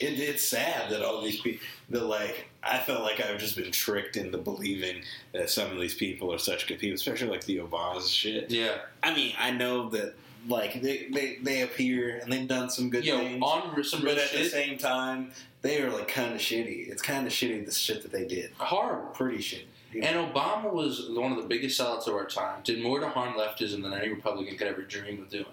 It, 0.00 0.18
it's 0.18 0.42
sad 0.42 0.90
that 0.90 1.02
all 1.02 1.22
these 1.22 1.40
people, 1.40 1.64
that 1.90 2.04
like, 2.04 2.48
I 2.64 2.78
felt 2.78 3.02
like 3.02 3.20
I've 3.20 3.38
just 3.38 3.56
been 3.56 3.70
tricked 3.70 4.16
into 4.16 4.38
believing 4.38 5.02
that 5.32 5.50
some 5.50 5.70
of 5.70 5.78
these 5.78 5.94
people 5.94 6.32
are 6.32 6.38
such 6.38 6.66
good 6.66 6.80
people, 6.80 6.96
especially 6.96 7.28
like 7.28 7.44
the 7.44 7.58
Obamas 7.58 8.08
shit. 8.08 8.50
Yeah. 8.50 8.78
I 9.04 9.14
mean, 9.14 9.34
I 9.38 9.52
know 9.52 9.90
that 9.90 10.14
like 10.48 10.82
they 10.82 11.08
they, 11.12 11.38
they 11.42 11.62
appear 11.62 12.18
and 12.18 12.32
they've 12.32 12.48
done 12.48 12.70
some 12.70 12.90
good 12.90 13.04
Yo, 13.04 13.18
things, 13.18 13.42
on 13.42 13.84
some 13.84 14.02
but 14.02 14.18
at 14.18 14.32
the 14.32 14.44
same 14.44 14.78
time, 14.78 15.30
they 15.64 15.80
are 15.80 15.90
like 15.90 16.08
kind 16.08 16.34
of 16.34 16.40
shitty. 16.40 16.90
It's 16.90 17.00
kind 17.00 17.26
of 17.26 17.32
shitty 17.32 17.64
the 17.64 17.72
shit 17.72 18.02
that 18.02 18.12
they 18.12 18.26
did. 18.26 18.50
Horrible. 18.58 19.08
Pretty 19.08 19.38
shitty. 19.38 19.64
And 19.94 20.30
Obama 20.30 20.70
was 20.70 21.08
one 21.08 21.32
of 21.32 21.38
the 21.38 21.48
biggest 21.48 21.80
sellouts 21.80 22.06
of 22.06 22.14
our 22.14 22.26
time. 22.26 22.60
Did 22.64 22.82
more 22.82 23.00
to 23.00 23.08
harm 23.08 23.32
leftism 23.34 23.82
than 23.82 23.94
any 23.94 24.10
Republican 24.10 24.58
could 24.58 24.66
ever 24.66 24.82
dream 24.82 25.22
of 25.22 25.30
doing. 25.30 25.46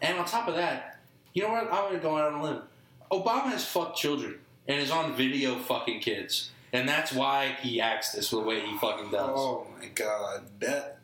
And 0.00 0.18
on 0.18 0.24
top 0.24 0.46
of 0.46 0.54
that, 0.54 1.00
you 1.34 1.42
know 1.42 1.50
what? 1.50 1.64
I'm 1.64 1.82
going 1.82 1.94
to 1.94 1.98
go 1.98 2.16
out 2.16 2.32
on 2.32 2.40
a 2.40 2.42
limb. 2.44 2.62
Obama 3.10 3.46
has 3.46 3.64
fucked 3.64 3.98
children 3.98 4.38
and 4.68 4.80
is 4.80 4.92
on 4.92 5.16
video 5.16 5.56
fucking 5.58 5.98
kids. 5.98 6.52
And 6.72 6.88
that's 6.88 7.12
why 7.12 7.56
he 7.60 7.80
acts 7.80 8.12
this 8.12 8.30
the 8.30 8.38
way 8.38 8.60
he 8.60 8.78
fucking 8.78 9.10
does. 9.10 9.30
Oh 9.34 9.66
my 9.76 9.86
god, 9.88 10.42
that 10.60 10.98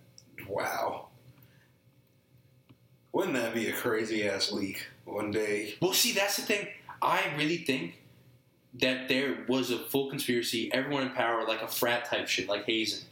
wow. 0.48 1.08
Wouldn't 3.10 3.34
that 3.34 3.54
be 3.54 3.68
a 3.68 3.72
crazy 3.72 4.28
ass 4.28 4.52
leak 4.52 4.86
one 5.04 5.32
day? 5.32 5.74
Well, 5.80 5.92
see, 5.92 6.12
that's 6.12 6.36
the 6.36 6.42
thing. 6.42 6.68
I 7.02 7.24
really 7.36 7.58
think 7.58 7.98
that 8.80 9.08
there 9.08 9.44
was 9.48 9.70
a 9.70 9.78
full 9.78 10.10
conspiracy, 10.10 10.72
everyone 10.72 11.04
in 11.04 11.10
power, 11.10 11.46
like 11.46 11.62
a 11.62 11.68
frat 11.68 12.04
type 12.06 12.28
shit, 12.28 12.48
like 12.48 12.64
Hazen. 12.64 13.06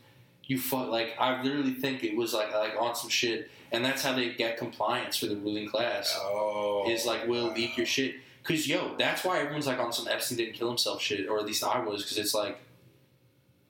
You 0.44 0.58
fuck, 0.58 0.88
like 0.88 1.14
I 1.18 1.42
literally 1.42 1.74
think 1.74 2.04
it 2.04 2.16
was 2.16 2.34
like 2.34 2.52
like 2.52 2.74
on 2.78 2.94
some 2.94 3.08
shit, 3.08 3.50
and 3.72 3.84
that's 3.84 4.02
how 4.02 4.12
they 4.14 4.34
get 4.34 4.58
compliance 4.58 5.16
for 5.16 5.26
the 5.26 5.36
ruling 5.36 5.68
class. 5.68 6.14
Oh, 6.20 6.84
is 6.88 7.06
like 7.06 7.26
we'll 7.26 7.52
leak 7.52 7.76
your 7.76 7.86
shit. 7.86 8.16
Cause 8.42 8.66
yo, 8.66 8.94
that's 8.98 9.24
why 9.24 9.40
everyone's 9.40 9.66
like 9.66 9.78
on 9.78 9.90
some 9.90 10.06
Epstein 10.06 10.36
didn't 10.36 10.54
kill 10.54 10.68
himself 10.68 11.00
shit, 11.00 11.28
or 11.28 11.38
at 11.38 11.46
least 11.46 11.64
I 11.64 11.78
was, 11.78 12.02
because 12.02 12.18
it's 12.18 12.34
like 12.34 12.58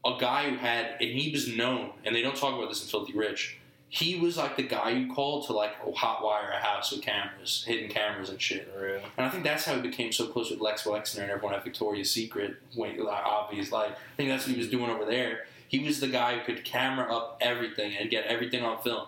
a 0.05 0.17
guy 0.19 0.51
who 0.51 0.57
had, 0.57 0.97
and 1.01 1.11
he 1.11 1.31
was 1.31 1.49
known, 1.49 1.91
and 2.05 2.15
they 2.15 2.23
don't 2.23 2.37
talk 2.37 2.55
about 2.55 2.69
this 2.69 2.83
in 2.83 2.89
Filthy 2.89 3.13
Rich. 3.13 3.59
He 3.95 4.19
was 4.19 4.37
like 4.37 4.57
the 4.57 4.65
guy 4.65 4.91
you 4.91 5.15
called 5.15 5.47
to 5.47 5.53
like 5.53 5.81
hotwire 5.81 6.53
a 6.53 6.59
house 6.59 6.91
with 6.91 7.03
cameras, 7.03 7.63
hidden 7.65 7.89
cameras 7.89 8.29
and 8.29 8.43
shit. 8.43 8.69
Really? 8.77 9.01
And 9.17 9.25
I 9.25 9.29
think 9.29 9.45
that's 9.45 9.65
how 9.65 9.77
he 9.77 9.83
became 9.83 10.11
so 10.11 10.27
close 10.27 10.51
with 10.51 10.59
Lex 10.59 10.83
Wexner 10.83 11.23
and 11.23 11.31
everyone 11.31 11.55
at 11.55 11.63
Victoria's 11.63 12.11
Secret. 12.11 12.57
When, 12.75 12.99
like, 12.99 13.25
obvious, 13.25 13.71
like 13.71 13.93
I 13.93 14.17
think 14.17 14.31
that's 14.31 14.49
what 14.49 14.57
he 14.57 14.59
was 14.59 14.69
doing 14.69 14.91
over 14.91 15.05
there. 15.05 15.45
He 15.69 15.79
was 15.79 16.01
the 16.01 16.09
guy 16.09 16.37
who 16.37 16.45
could 16.45 16.65
camera 16.65 17.15
up 17.15 17.39
everything 17.41 17.97
and 17.97 18.11
get 18.11 18.27
everything 18.27 18.65
on 18.65 18.83
film. 18.83 19.07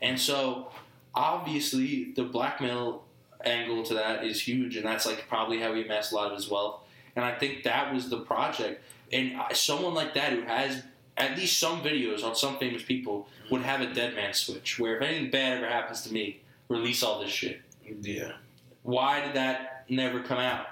And 0.00 0.18
so, 0.18 0.68
obviously, 1.14 2.12
the 2.16 2.24
blackmail 2.24 3.04
angle 3.44 3.82
to 3.82 3.94
that 3.94 4.24
is 4.24 4.40
huge, 4.40 4.76
and 4.76 4.86
that's 4.86 5.04
like 5.04 5.28
probably 5.28 5.60
how 5.60 5.74
he 5.74 5.82
amassed 5.82 6.10
a 6.10 6.14
lot 6.14 6.30
of 6.30 6.36
his 6.38 6.48
wealth. 6.48 6.80
And 7.14 7.22
I 7.22 7.34
think 7.34 7.64
that 7.64 7.92
was 7.92 8.08
the 8.08 8.20
project. 8.20 8.82
And 9.12 9.36
uh, 9.38 9.52
someone 9.52 9.92
like 9.92 10.14
that 10.14 10.32
who 10.32 10.40
has 10.42 10.82
at 11.16 11.36
least 11.36 11.58
some 11.58 11.82
videos 11.82 12.24
on 12.24 12.34
some 12.34 12.58
famous 12.58 12.82
people 12.82 13.28
would 13.50 13.62
have 13.62 13.80
a 13.80 13.92
dead 13.92 14.14
man 14.14 14.32
switch, 14.32 14.78
where 14.78 14.96
if 14.96 15.02
anything 15.02 15.30
bad 15.30 15.58
ever 15.58 15.68
happens 15.68 16.02
to 16.02 16.12
me, 16.12 16.40
release 16.68 17.02
all 17.02 17.20
this 17.20 17.30
shit. 17.30 17.60
Yeah. 18.00 18.32
Why 18.82 19.20
did 19.20 19.34
that 19.34 19.84
never 19.88 20.20
come 20.20 20.38
out? 20.38 20.66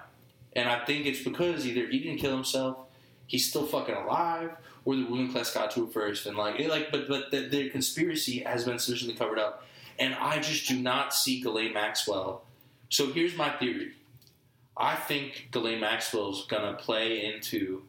And 0.55 0.69
I 0.69 0.85
think 0.85 1.07
it's 1.07 1.23
because 1.23 1.67
either 1.67 1.87
he 1.87 2.01
didn't 2.01 2.19
kill 2.19 2.35
himself, 2.35 2.79
he's 3.27 3.49
still 3.49 3.67
fucking 3.67 3.95
alive, 3.95 4.51
or 4.85 4.97
the 4.97 5.05
ruling 5.05 5.31
class 5.31 5.53
got 5.53 5.71
to 5.73 5.85
it 5.85 5.93
first. 5.93 6.27
And 6.27 6.37
like, 6.37 6.59
it, 6.59 6.69
like, 6.69 6.91
but 6.91 7.07
but 7.07 7.31
the, 7.31 7.49
the 7.49 7.71
conspiracy 7.71 8.41
has 8.41 8.65
been 8.65 8.79
sufficiently 8.79 9.17
covered 9.17 9.39
up, 9.39 9.65
and 9.99 10.15
I 10.15 10.41
just 10.41 10.67
do 10.67 10.81
not 10.81 11.15
see 11.15 11.41
Ghislaine 11.41 11.75
Maxwell. 11.75 12.43
So 12.89 13.13
here's 13.13 13.37
my 13.37 13.51
theory: 13.51 13.93
I 14.77 14.97
think 14.97 15.49
Ghislaine 15.53 15.81
Maxwell's 15.81 16.47
gonna 16.47 16.75
play 16.75 17.25
into. 17.27 17.83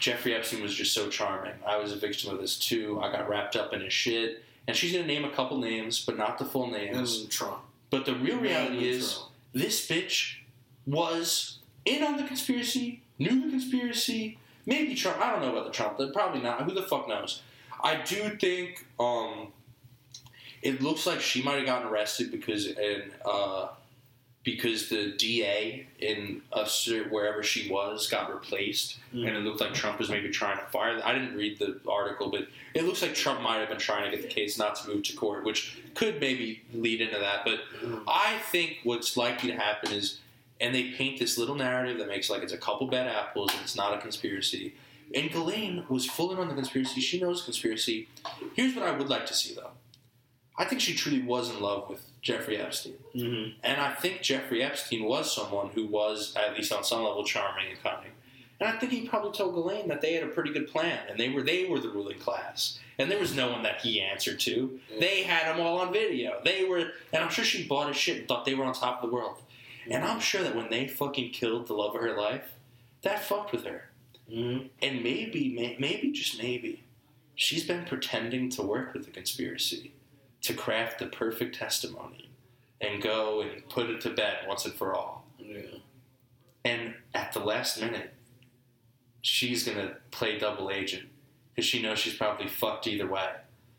Jeffrey 0.00 0.34
Epstein 0.34 0.62
was 0.62 0.74
just 0.74 0.92
so 0.94 1.08
charming. 1.08 1.52
I 1.66 1.76
was 1.76 1.92
a 1.92 1.96
victim 1.96 2.30
of 2.34 2.40
this 2.40 2.58
too. 2.58 2.98
I 3.00 3.12
got 3.12 3.28
wrapped 3.28 3.54
up 3.54 3.72
in 3.72 3.82
his 3.82 3.92
shit. 3.92 4.42
And 4.66 4.76
she's 4.76 4.92
gonna 4.92 5.06
name 5.06 5.24
a 5.24 5.30
couple 5.30 5.58
names, 5.58 6.04
but 6.04 6.16
not 6.16 6.38
the 6.38 6.44
full 6.44 6.70
names. 6.70 7.26
Trump. 7.26 7.60
But 7.90 8.06
the 8.06 8.14
real 8.14 8.38
reality 8.38 8.88
is, 8.88 9.14
Trump. 9.14 9.30
this 9.52 9.86
bitch 9.86 10.36
was 10.86 11.58
in 11.84 12.02
on 12.02 12.16
the 12.16 12.24
conspiracy, 12.24 13.02
knew 13.18 13.42
the 13.44 13.50
conspiracy. 13.50 14.38
Maybe 14.66 14.94
Trump. 14.94 15.18
I 15.20 15.30
don't 15.32 15.42
know 15.42 15.52
about 15.52 15.64
the 15.66 15.72
Trump. 15.72 15.98
but 15.98 16.12
Probably 16.12 16.40
not. 16.40 16.62
Who 16.62 16.72
the 16.72 16.82
fuck 16.82 17.08
knows? 17.08 17.42
I 17.82 17.96
do 18.02 18.36
think 18.38 18.86
um, 18.98 19.48
it 20.62 20.80
looks 20.82 21.06
like 21.06 21.20
she 21.20 21.42
might 21.42 21.56
have 21.56 21.66
gotten 21.66 21.88
arrested 21.88 22.30
because 22.30 22.66
in 22.66 23.10
uh, 23.24 23.68
because 24.42 24.88
the 24.88 25.12
DA 25.18 25.86
in 25.98 26.40
cer- 26.66 27.04
wherever 27.10 27.42
she 27.42 27.70
was 27.70 28.08
got 28.08 28.32
replaced, 28.32 28.96
Mm. 29.14 29.26
and 29.28 29.36
it 29.36 29.40
looked 29.40 29.60
like 29.60 29.74
Trump 29.74 29.98
was 29.98 30.08
maybe 30.08 30.30
trying 30.30 30.58
to 30.58 30.64
fire. 30.66 31.00
I 31.04 31.12
didn't 31.12 31.36
read 31.36 31.58
the 31.58 31.78
article, 31.88 32.30
but 32.30 32.46
it 32.74 32.84
looks 32.84 33.02
like 33.02 33.14
Trump 33.14 33.42
might 33.42 33.58
have 33.58 33.68
been 33.68 33.78
trying 33.78 34.10
to 34.10 34.16
get 34.16 34.22
the 34.26 34.32
case 34.32 34.56
not 34.58 34.76
to 34.76 34.88
move 34.88 35.02
to 35.04 35.12
court, 35.16 35.44
which 35.44 35.78
could 35.94 36.20
maybe 36.20 36.62
lead 36.72 37.00
into 37.02 37.18
that. 37.18 37.44
But 37.44 37.60
Mm. 37.82 38.02
I 38.08 38.38
think 38.50 38.78
what's 38.84 39.16
likely 39.16 39.50
to 39.50 39.56
happen 39.56 39.92
is, 39.92 40.20
and 40.60 40.74
they 40.74 40.84
paint 40.92 41.18
this 41.18 41.36
little 41.36 41.54
narrative 41.56 41.98
that 41.98 42.08
makes 42.08 42.30
like 42.30 42.42
it's 42.42 42.52
a 42.52 42.58
couple 42.58 42.86
bad 42.86 43.08
apples 43.08 43.50
and 43.52 43.60
it's 43.62 43.76
not 43.76 43.92
a 43.92 43.98
conspiracy. 44.00 44.74
And 45.14 45.30
Ghislaine 45.30 45.84
was 45.88 46.06
full 46.06 46.30
in 46.32 46.38
on 46.38 46.48
the 46.48 46.54
conspiracy. 46.54 47.00
She 47.00 47.20
knows 47.20 47.42
conspiracy. 47.42 48.08
Here's 48.54 48.74
what 48.76 48.86
I 48.86 48.92
would 48.92 49.08
like 49.08 49.26
to 49.26 49.34
see, 49.34 49.54
though. 49.54 49.72
I 50.60 50.66
think 50.66 50.82
she 50.82 50.92
truly 50.92 51.22
was 51.22 51.48
in 51.48 51.58
love 51.58 51.88
with 51.88 52.02
Jeffrey 52.20 52.58
Epstein. 52.58 52.92
Mm-hmm. 53.14 53.52
And 53.64 53.80
I 53.80 53.94
think 53.94 54.20
Jeffrey 54.20 54.62
Epstein 54.62 55.04
was 55.04 55.34
someone 55.34 55.70
who 55.70 55.86
was, 55.86 56.36
at 56.36 56.54
least 56.54 56.70
on 56.70 56.84
some 56.84 57.02
level, 57.02 57.24
charming 57.24 57.70
and 57.70 57.82
cunning. 57.82 58.10
And 58.60 58.68
I 58.68 58.72
think 58.78 58.92
he 58.92 59.08
probably 59.08 59.32
told 59.32 59.54
Ghislaine 59.54 59.88
that 59.88 60.02
they 60.02 60.12
had 60.12 60.22
a 60.22 60.26
pretty 60.26 60.52
good 60.52 60.68
plan, 60.68 60.98
and 61.08 61.18
they 61.18 61.30
were 61.30 61.40
they 61.40 61.64
were 61.64 61.78
the 61.78 61.88
ruling 61.88 62.18
class, 62.18 62.78
and 62.98 63.10
there 63.10 63.18
was 63.18 63.34
no 63.34 63.50
one 63.50 63.62
that 63.62 63.80
he 63.80 64.02
answered 64.02 64.38
to. 64.40 64.78
They 64.98 65.22
had 65.22 65.46
them 65.46 65.64
all 65.64 65.78
on 65.78 65.94
video. 65.94 66.42
They 66.44 66.64
were, 66.64 66.90
and 67.10 67.24
I'm 67.24 67.30
sure 67.30 67.42
she 67.42 67.66
bought 67.66 67.88
his 67.88 67.96
shit 67.96 68.18
and 68.18 68.28
thought 68.28 68.44
they 68.44 68.54
were 68.54 68.66
on 68.66 68.74
top 68.74 69.02
of 69.02 69.08
the 69.08 69.14
world. 69.16 69.38
And 69.90 70.04
I'm 70.04 70.20
sure 70.20 70.42
that 70.42 70.54
when 70.54 70.68
they 70.68 70.86
fucking 70.86 71.30
killed 71.30 71.68
the 71.68 71.72
love 71.72 71.94
of 71.94 72.02
her 72.02 72.14
life, 72.14 72.52
that 73.00 73.24
fucked 73.24 73.52
with 73.52 73.64
her. 73.64 73.88
Mm-hmm. 74.30 74.66
And 74.82 75.02
maybe, 75.02 75.48
may, 75.48 75.76
maybe 75.80 76.12
just 76.12 76.36
maybe, 76.36 76.82
she's 77.34 77.64
been 77.64 77.86
pretending 77.86 78.50
to 78.50 78.62
work 78.62 78.92
with 78.92 79.06
the 79.06 79.10
conspiracy 79.10 79.92
to 80.42 80.54
craft 80.54 80.98
the 80.98 81.06
perfect 81.06 81.54
testimony 81.56 82.28
and 82.80 83.02
go 83.02 83.42
and 83.42 83.68
put 83.68 83.90
it 83.90 84.00
to 84.02 84.10
bed 84.10 84.38
once 84.48 84.64
and 84.64 84.74
for 84.74 84.94
all. 84.94 85.24
Yeah. 85.38 85.60
And 86.64 86.94
at 87.14 87.32
the 87.32 87.40
last 87.40 87.80
minute, 87.80 88.12
she's 89.22 89.64
gonna 89.64 89.96
play 90.10 90.38
double 90.38 90.70
agent 90.70 91.08
because 91.54 91.66
she 91.68 91.82
knows 91.82 91.98
she's 91.98 92.14
probably 92.14 92.48
fucked 92.48 92.86
either 92.86 93.06
way. 93.06 93.28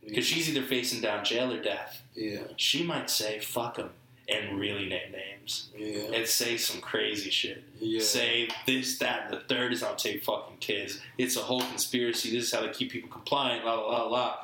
Because 0.05 0.25
she's 0.25 0.49
either 0.49 0.65
facing 0.65 0.99
down 1.01 1.23
jail 1.23 1.53
or 1.53 1.61
death. 1.61 2.01
Yeah. 2.15 2.39
She 2.57 2.83
might 2.83 3.09
say 3.09 3.39
"fuck 3.39 3.77
him" 3.77 3.91
and 4.27 4.59
really 4.59 4.87
name 4.89 5.11
names 5.11 5.69
Yeah. 5.77 6.11
and 6.13 6.27
say 6.27 6.57
some 6.57 6.81
crazy 6.81 7.29
shit. 7.29 7.63
Yeah. 7.79 8.01
Say 8.01 8.49
this, 8.65 8.97
that, 8.99 9.25
and 9.25 9.33
the 9.33 9.41
third 9.41 9.73
is 9.73 9.83
on 9.83 9.97
tape. 9.97 10.23
Fucking 10.23 10.57
kids. 10.57 10.99
It's 11.19 11.35
a 11.37 11.41
whole 11.41 11.61
conspiracy. 11.61 12.31
This 12.31 12.45
is 12.45 12.53
how 12.53 12.61
they 12.61 12.69
keep 12.69 12.91
people 12.91 13.09
compliant. 13.09 13.63
La 13.65 13.75
la 13.75 14.03
la 14.03 14.07
la. 14.07 14.37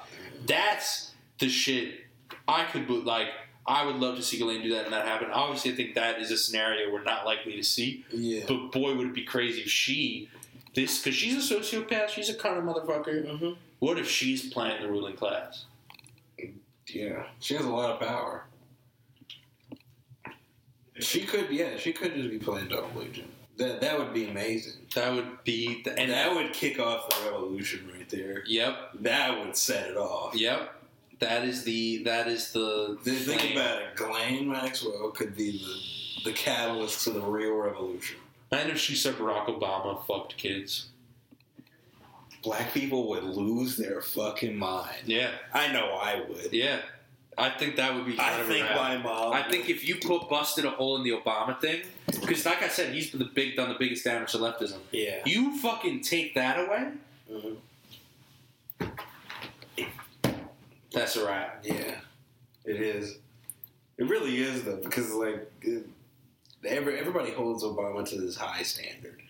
That's 0.45 1.11
the 1.39 1.49
shit. 1.49 2.01
I 2.47 2.65
could 2.65 2.87
bo- 2.87 2.95
like. 2.95 3.27
I 3.69 3.85
would 3.85 3.97
love 3.97 4.15
to 4.15 4.23
see 4.23 4.37
Ghislaine 4.37 4.61
do 4.63 4.69
that 4.75 4.85
and 4.85 4.93
that 4.93 5.05
happen. 5.05 5.29
Obviously, 5.29 5.73
I 5.73 5.75
think 5.75 5.95
that 5.95 6.19
is 6.21 6.31
a 6.31 6.37
scenario 6.37 6.89
we're 6.89 7.03
not 7.03 7.25
likely 7.25 7.57
to 7.57 7.63
see. 7.63 8.05
Yeah. 8.13 8.45
But 8.47 8.71
boy, 8.71 8.95
would 8.95 9.07
it 9.07 9.13
be 9.13 9.25
crazy 9.25 9.59
if 9.59 9.67
she 9.69 10.29
this 10.73 10.99
because 11.03 11.15
she's 11.15 11.51
a 11.51 11.55
sociopath. 11.55 12.07
She's 12.07 12.29
a 12.29 12.35
kind 12.35 12.57
of 12.57 12.63
motherfucker. 12.63 13.25
Mm-hmm. 13.27 13.49
What 13.79 13.99
if 13.99 14.09
she's 14.09 14.53
playing 14.53 14.81
the 14.81 14.87
ruling 14.87 15.17
class? 15.17 15.65
Yeah. 16.87 17.23
She 17.39 17.55
has 17.55 17.65
a 17.65 17.69
lot 17.69 17.91
of 17.91 17.99
power. 17.99 18.45
She 20.99 21.21
could, 21.21 21.49
yeah, 21.51 21.77
she 21.77 21.93
could 21.93 22.15
just 22.15 22.29
be 22.29 22.39
playing 22.39 22.69
double 22.69 23.01
agent. 23.03 23.29
That 23.57 23.81
that 23.81 23.97
would 23.99 24.13
be 24.13 24.29
amazing. 24.29 24.73
That 24.95 25.13
would 25.13 25.43
be 25.43 25.81
the, 25.83 25.91
and 25.91 25.99
And 25.99 26.11
that 26.11 26.33
would 26.35 26.53
kick 26.53 26.79
off 26.79 27.09
the 27.09 27.25
revolution 27.31 27.89
right 27.93 28.07
there. 28.09 28.43
Yep, 28.45 28.75
That 29.01 29.37
would 29.39 29.57
set 29.57 29.89
it 29.89 29.97
off. 29.97 30.35
yep. 30.35 30.73
That 31.19 31.43
is 31.45 31.63
the 31.63 32.03
that 32.03 32.27
is 32.27 32.51
the 32.51 32.97
Think 33.03 33.41
flame. 33.41 33.57
about 33.57 33.81
it. 33.81 33.95
Ghislaine 33.95 34.49
Maxwell 34.49 35.09
could 35.11 35.35
be 35.35 35.57
the, 36.23 36.29
the 36.29 36.35
catalyst 36.37 37.03
to 37.05 37.09
the 37.11 37.21
real 37.21 37.55
revolution. 37.55 38.17
And 38.51 38.69
if 38.69 38.77
she 38.77 38.95
said 38.95 39.15
Barack 39.15 39.47
Obama 39.47 40.05
fucked 40.05 40.37
kids, 40.37 40.89
Black 42.43 42.73
people 42.73 43.07
would 43.09 43.23
lose 43.23 43.75
their 43.77 43.99
fucking 44.01 44.55
mind. 44.57 44.95
yeah, 45.05 45.31
I 45.53 45.71
know 45.71 45.85
I 46.01 46.21
would. 46.29 46.53
yeah. 46.53 46.79
I 47.39 47.49
think 47.51 47.75
that 47.75 47.93
would 47.93 48.05
be. 48.05 48.13
Kind 48.15 48.35
I 48.35 48.39
of 48.39 48.47
think 48.47 48.65
my 48.75 48.97
mom. 48.97 49.33
I 49.33 49.43
think 49.43 49.69
if 49.69 49.87
you 49.87 49.97
put 49.97 50.27
busted 50.29 50.65
a 50.65 50.71
hole 50.71 50.95
in 50.97 51.03
the 51.03 51.11
Obama 51.11 51.59
thing, 51.59 51.81
because 52.07 52.45
like 52.45 52.63
I 52.63 52.67
said, 52.67 52.93
he's 52.93 53.11
been 53.11 53.19
the 53.19 53.25
big 53.25 53.55
done 53.55 53.69
the 53.69 53.75
biggest 53.77 54.03
damage 54.03 54.31
to 54.31 54.37
leftism. 54.39 54.77
Yeah. 54.91 55.21
You 55.25 55.57
fucking 55.59 56.01
take 56.01 56.33
that 56.35 56.57
away, 56.59 56.91
Mhm. 57.31 57.57
That's 60.97 61.17
right. 61.17 61.49
Yeah, 61.63 61.95
it 62.65 62.81
is. 62.81 63.17
It 63.97 64.07
really 64.09 64.37
is 64.37 64.63
though, 64.63 64.77
because 64.77 65.11
like 65.13 65.51
it, 65.61 65.87
every, 66.65 66.99
everybody 66.99 67.31
holds 67.31 67.63
Obama 67.63 68.07
to 68.09 68.21
this 68.21 68.35
high 68.35 68.63
standard, 68.63 69.21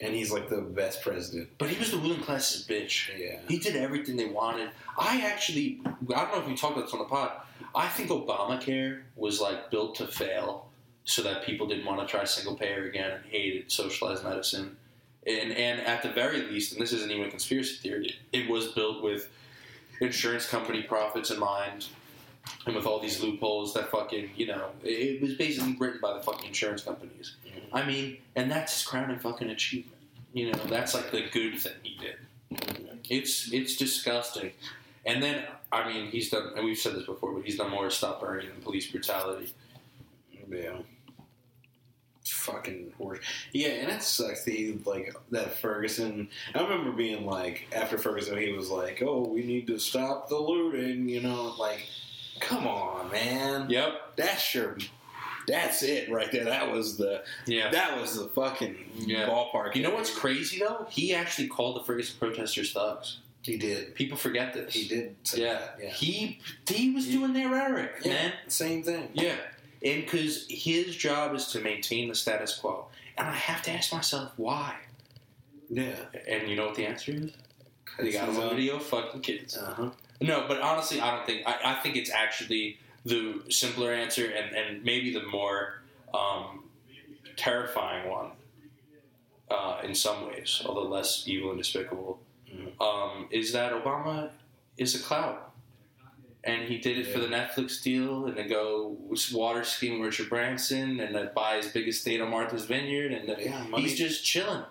and 0.00 0.14
he's 0.14 0.30
like 0.32 0.48
the 0.48 0.60
best 0.60 1.02
president. 1.02 1.50
But 1.58 1.68
he 1.68 1.78
was 1.78 1.90
the 1.90 1.98
ruling 1.98 2.20
class's 2.20 2.66
bitch. 2.66 3.10
Yeah, 3.18 3.38
He 3.48 3.58
did 3.58 3.76
everything 3.76 4.16
they 4.16 4.26
wanted. 4.26 4.70
I 4.98 5.20
actually, 5.22 5.80
I 5.84 6.24
don't 6.24 6.32
know 6.32 6.40
if 6.40 6.46
we 6.48 6.56
talked 6.56 6.76
about 6.76 6.86
this 6.86 6.94
on 6.94 7.00
the 7.00 7.04
pod. 7.06 7.32
I 7.74 7.88
think 7.88 8.10
Obamacare 8.10 9.02
was 9.16 9.40
like 9.40 9.70
built 9.70 9.96
to 9.96 10.06
fail, 10.06 10.68
so 11.04 11.22
that 11.22 11.44
people 11.44 11.66
didn't 11.66 11.84
want 11.84 12.00
to 12.00 12.06
try 12.06 12.24
single 12.24 12.56
payer 12.56 12.84
again 12.86 13.10
and 13.10 13.24
hated 13.26 13.70
socialized 13.70 14.24
medicine. 14.24 14.76
And 15.26 15.52
and 15.52 15.80
at 15.80 16.02
the 16.02 16.10
very 16.10 16.42
least, 16.42 16.72
and 16.72 16.80
this 16.80 16.92
isn't 16.92 17.10
even 17.10 17.26
a 17.26 17.30
conspiracy 17.30 17.76
theory, 17.76 18.16
it 18.32 18.48
was 18.48 18.68
built 18.68 19.02
with 19.02 19.28
insurance 20.00 20.46
company 20.46 20.82
profits 20.82 21.30
in 21.30 21.38
mind, 21.38 21.86
and 22.66 22.74
with 22.74 22.86
all 22.86 23.00
these 23.00 23.20
loopholes 23.22 23.74
that 23.74 23.90
fucking 23.90 24.30
you 24.36 24.46
know, 24.46 24.70
it, 24.82 25.20
was 25.20 25.34
basically 25.34 25.76
written 25.78 26.00
by 26.00 26.14
the 26.14 26.22
fucking 26.22 26.48
insurance 26.48 26.82
companies. 26.82 27.36
Mm-hmm. 27.46 27.76
I 27.76 27.84
mean, 27.84 28.18
and 28.34 28.50
that's 28.50 28.74
his 28.74 28.86
crowning 28.86 29.18
fucking 29.18 29.50
achievement. 29.50 29.96
You 30.32 30.52
know, 30.52 30.58
that's 30.68 30.94
like 30.94 31.10
the 31.10 31.28
good 31.32 31.58
thing 31.58 31.72
he 31.82 31.96
did. 31.98 32.16
Mm-hmm. 32.52 32.96
It's 33.08 33.52
it's 33.52 33.76
disgusting. 33.76 34.52
And 35.04 35.22
then 35.22 35.44
I 35.70 35.88
mean 35.88 36.10
he's 36.10 36.30
done 36.30 36.52
and 36.56 36.64
we've 36.64 36.78
said 36.78 36.94
this 36.94 37.06
before, 37.06 37.32
but 37.32 37.44
he's 37.44 37.56
done 37.56 37.70
more 37.70 37.84
to 37.84 37.90
stop 37.90 38.20
Bernie 38.20 38.46
than 38.46 38.60
police 38.62 38.90
brutality. 38.90 39.52
yeah. 40.50 40.78
Fucking 42.46 42.92
horse. 42.98 43.18
Yeah, 43.52 43.68
and 43.68 43.90
it 43.92 44.02
sucks 44.02 44.44
that 44.44 44.50
he 44.54 44.78
like 44.84 45.14
that 45.30 45.58
Ferguson. 45.58 46.28
I 46.54 46.62
remember 46.62 46.92
being 46.92 47.26
like 47.26 47.66
after 47.74 47.98
Ferguson, 47.98 48.38
he 48.38 48.52
was 48.52 48.70
like, 48.70 49.02
"Oh, 49.04 49.26
we 49.28 49.42
need 49.42 49.66
to 49.68 49.78
stop 49.78 50.28
the 50.28 50.38
looting," 50.38 51.08
you 51.08 51.20
know, 51.22 51.54
like. 51.58 51.86
Come 52.38 52.66
on, 52.66 53.10
man. 53.10 53.70
Yep. 53.70 54.16
That's 54.16 54.54
your. 54.54 54.76
That's 55.48 55.82
it 55.82 56.10
right 56.10 56.30
there. 56.30 56.44
That 56.44 56.70
was 56.70 56.98
the. 56.98 57.22
Yeah. 57.46 57.70
That 57.70 57.98
was 57.98 58.18
the 58.18 58.28
fucking 58.28 58.76
Yeah. 59.06 59.26
ballpark. 59.26 59.74
You 59.74 59.82
know 59.82 59.94
what's 59.94 60.10
crazy 60.14 60.58
though? 60.58 60.86
He 60.90 61.14
actually 61.14 61.48
called 61.48 61.76
the 61.76 61.84
Ferguson 61.84 62.16
protesters 62.18 62.72
thugs. 62.74 63.20
He 63.40 63.56
did. 63.56 63.94
People 63.94 64.18
forget 64.18 64.52
this. 64.52 64.74
He 64.74 64.86
did. 64.86 65.16
Yeah. 65.34 65.54
That. 65.54 65.78
Yeah. 65.82 65.88
He 65.90 66.40
he 66.68 66.90
was 66.90 67.06
doing 67.06 67.32
their 67.32 67.48
rhetoric, 67.48 67.92
Yeah. 68.04 68.12
man. 68.12 68.32
Same 68.48 68.82
thing. 68.82 69.08
Yeah. 69.14 69.36
And 69.82 70.04
because 70.04 70.46
his 70.48 70.96
job 70.96 71.34
is 71.34 71.46
to 71.48 71.60
maintain 71.60 72.08
the 72.08 72.14
status 72.14 72.58
quo. 72.58 72.86
And 73.18 73.28
I 73.28 73.34
have 73.34 73.62
to 73.62 73.70
ask 73.70 73.92
myself 73.92 74.32
why. 74.36 74.74
Yeah. 75.68 75.96
And 76.28 76.48
you 76.48 76.56
know 76.56 76.66
what 76.66 76.74
the 76.74 76.86
answer 76.86 77.12
is? 77.12 77.32
They 77.98 78.12
got 78.12 78.28
on 78.28 78.50
video 78.50 78.78
fucking 78.78 79.22
kids. 79.22 79.56
Uh 79.56 79.74
huh. 79.74 79.90
No, 80.20 80.44
but 80.48 80.60
honestly, 80.60 81.00
I 81.00 81.14
don't 81.14 81.26
think. 81.26 81.46
I, 81.46 81.56
I 81.64 81.74
think 81.76 81.96
it's 81.96 82.10
actually 82.10 82.78
the 83.04 83.40
simpler 83.48 83.92
answer 83.92 84.26
and, 84.26 84.54
and 84.54 84.84
maybe 84.84 85.12
the 85.12 85.22
more 85.26 85.82
um, 86.12 86.64
terrifying 87.36 88.08
one 88.10 88.32
uh, 89.50 89.80
in 89.84 89.94
some 89.94 90.26
ways, 90.26 90.62
although 90.66 90.88
less 90.88 91.24
evil 91.26 91.50
and 91.50 91.58
despicable, 91.58 92.18
um, 92.80 93.28
is 93.30 93.52
that 93.52 93.72
Obama 93.72 94.30
is 94.76 94.94
a 94.94 94.98
clown. 94.98 95.36
And 96.46 96.62
he 96.62 96.78
did 96.78 96.96
it 96.96 97.08
for 97.12 97.18
the 97.18 97.26
Netflix 97.26 97.82
deal, 97.82 98.26
and 98.26 98.36
to 98.36 98.44
go 98.44 98.96
water 99.32 99.64
skiing 99.64 99.98
with 99.98 100.06
Richard 100.06 100.28
Branson, 100.30 101.00
and 101.00 101.12
to 101.14 101.30
buy 101.34 101.56
his 101.56 101.66
biggest 101.68 101.98
estate 101.98 102.20
on 102.20 102.30
Martha's 102.30 102.64
Vineyard, 102.66 103.10
and 103.12 103.26
to- 103.26 103.42
Yeah, 103.44 103.64
money- 103.64 103.82
he's 103.82 103.98
just 103.98 104.24
chilling. 104.24 104.62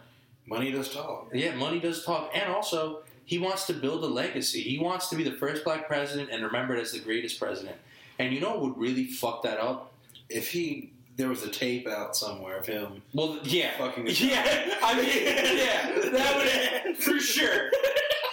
Money 0.47 0.71
does 0.71 0.89
talk. 0.93 1.29
Yeah, 1.33 1.53
money 1.55 1.79
does 1.81 2.05
talk, 2.05 2.31
and 2.33 2.51
also 2.53 3.01
he 3.25 3.39
wants 3.39 3.65
to 3.67 3.73
build 3.73 4.03
a 4.03 4.07
legacy. 4.07 4.61
He 4.61 4.77
wants 4.79 5.09
to 5.09 5.15
be 5.17 5.23
the 5.23 5.33
first 5.33 5.63
black 5.65 5.87
president 5.87 6.29
and 6.31 6.43
remembered 6.43 6.79
as 6.79 6.91
the 6.93 6.99
greatest 6.99 7.39
president. 7.39 7.75
And 8.19 8.33
you 8.33 8.39
know 8.39 8.51
what 8.51 8.61
would 8.61 8.77
really 8.77 9.05
fuck 9.07 9.43
that 9.43 9.59
up? 9.59 9.91
If 10.29 10.51
he 10.51 10.91
there 11.17 11.29
was 11.29 11.43
a 11.43 11.49
tape 11.49 11.87
out 11.87 12.13
somewhere 12.15 12.57
of 12.57 12.65
him 12.67 13.01
Well, 13.13 13.39
yeah, 13.43 13.71
Fucking- 13.77 14.05
yeah. 14.09 14.77
I 14.83 14.95
mean, 14.95 15.57
yeah, 15.57 16.09
that 16.11 16.83
would 16.85 16.97
for 16.97 17.19
sure. 17.19 17.69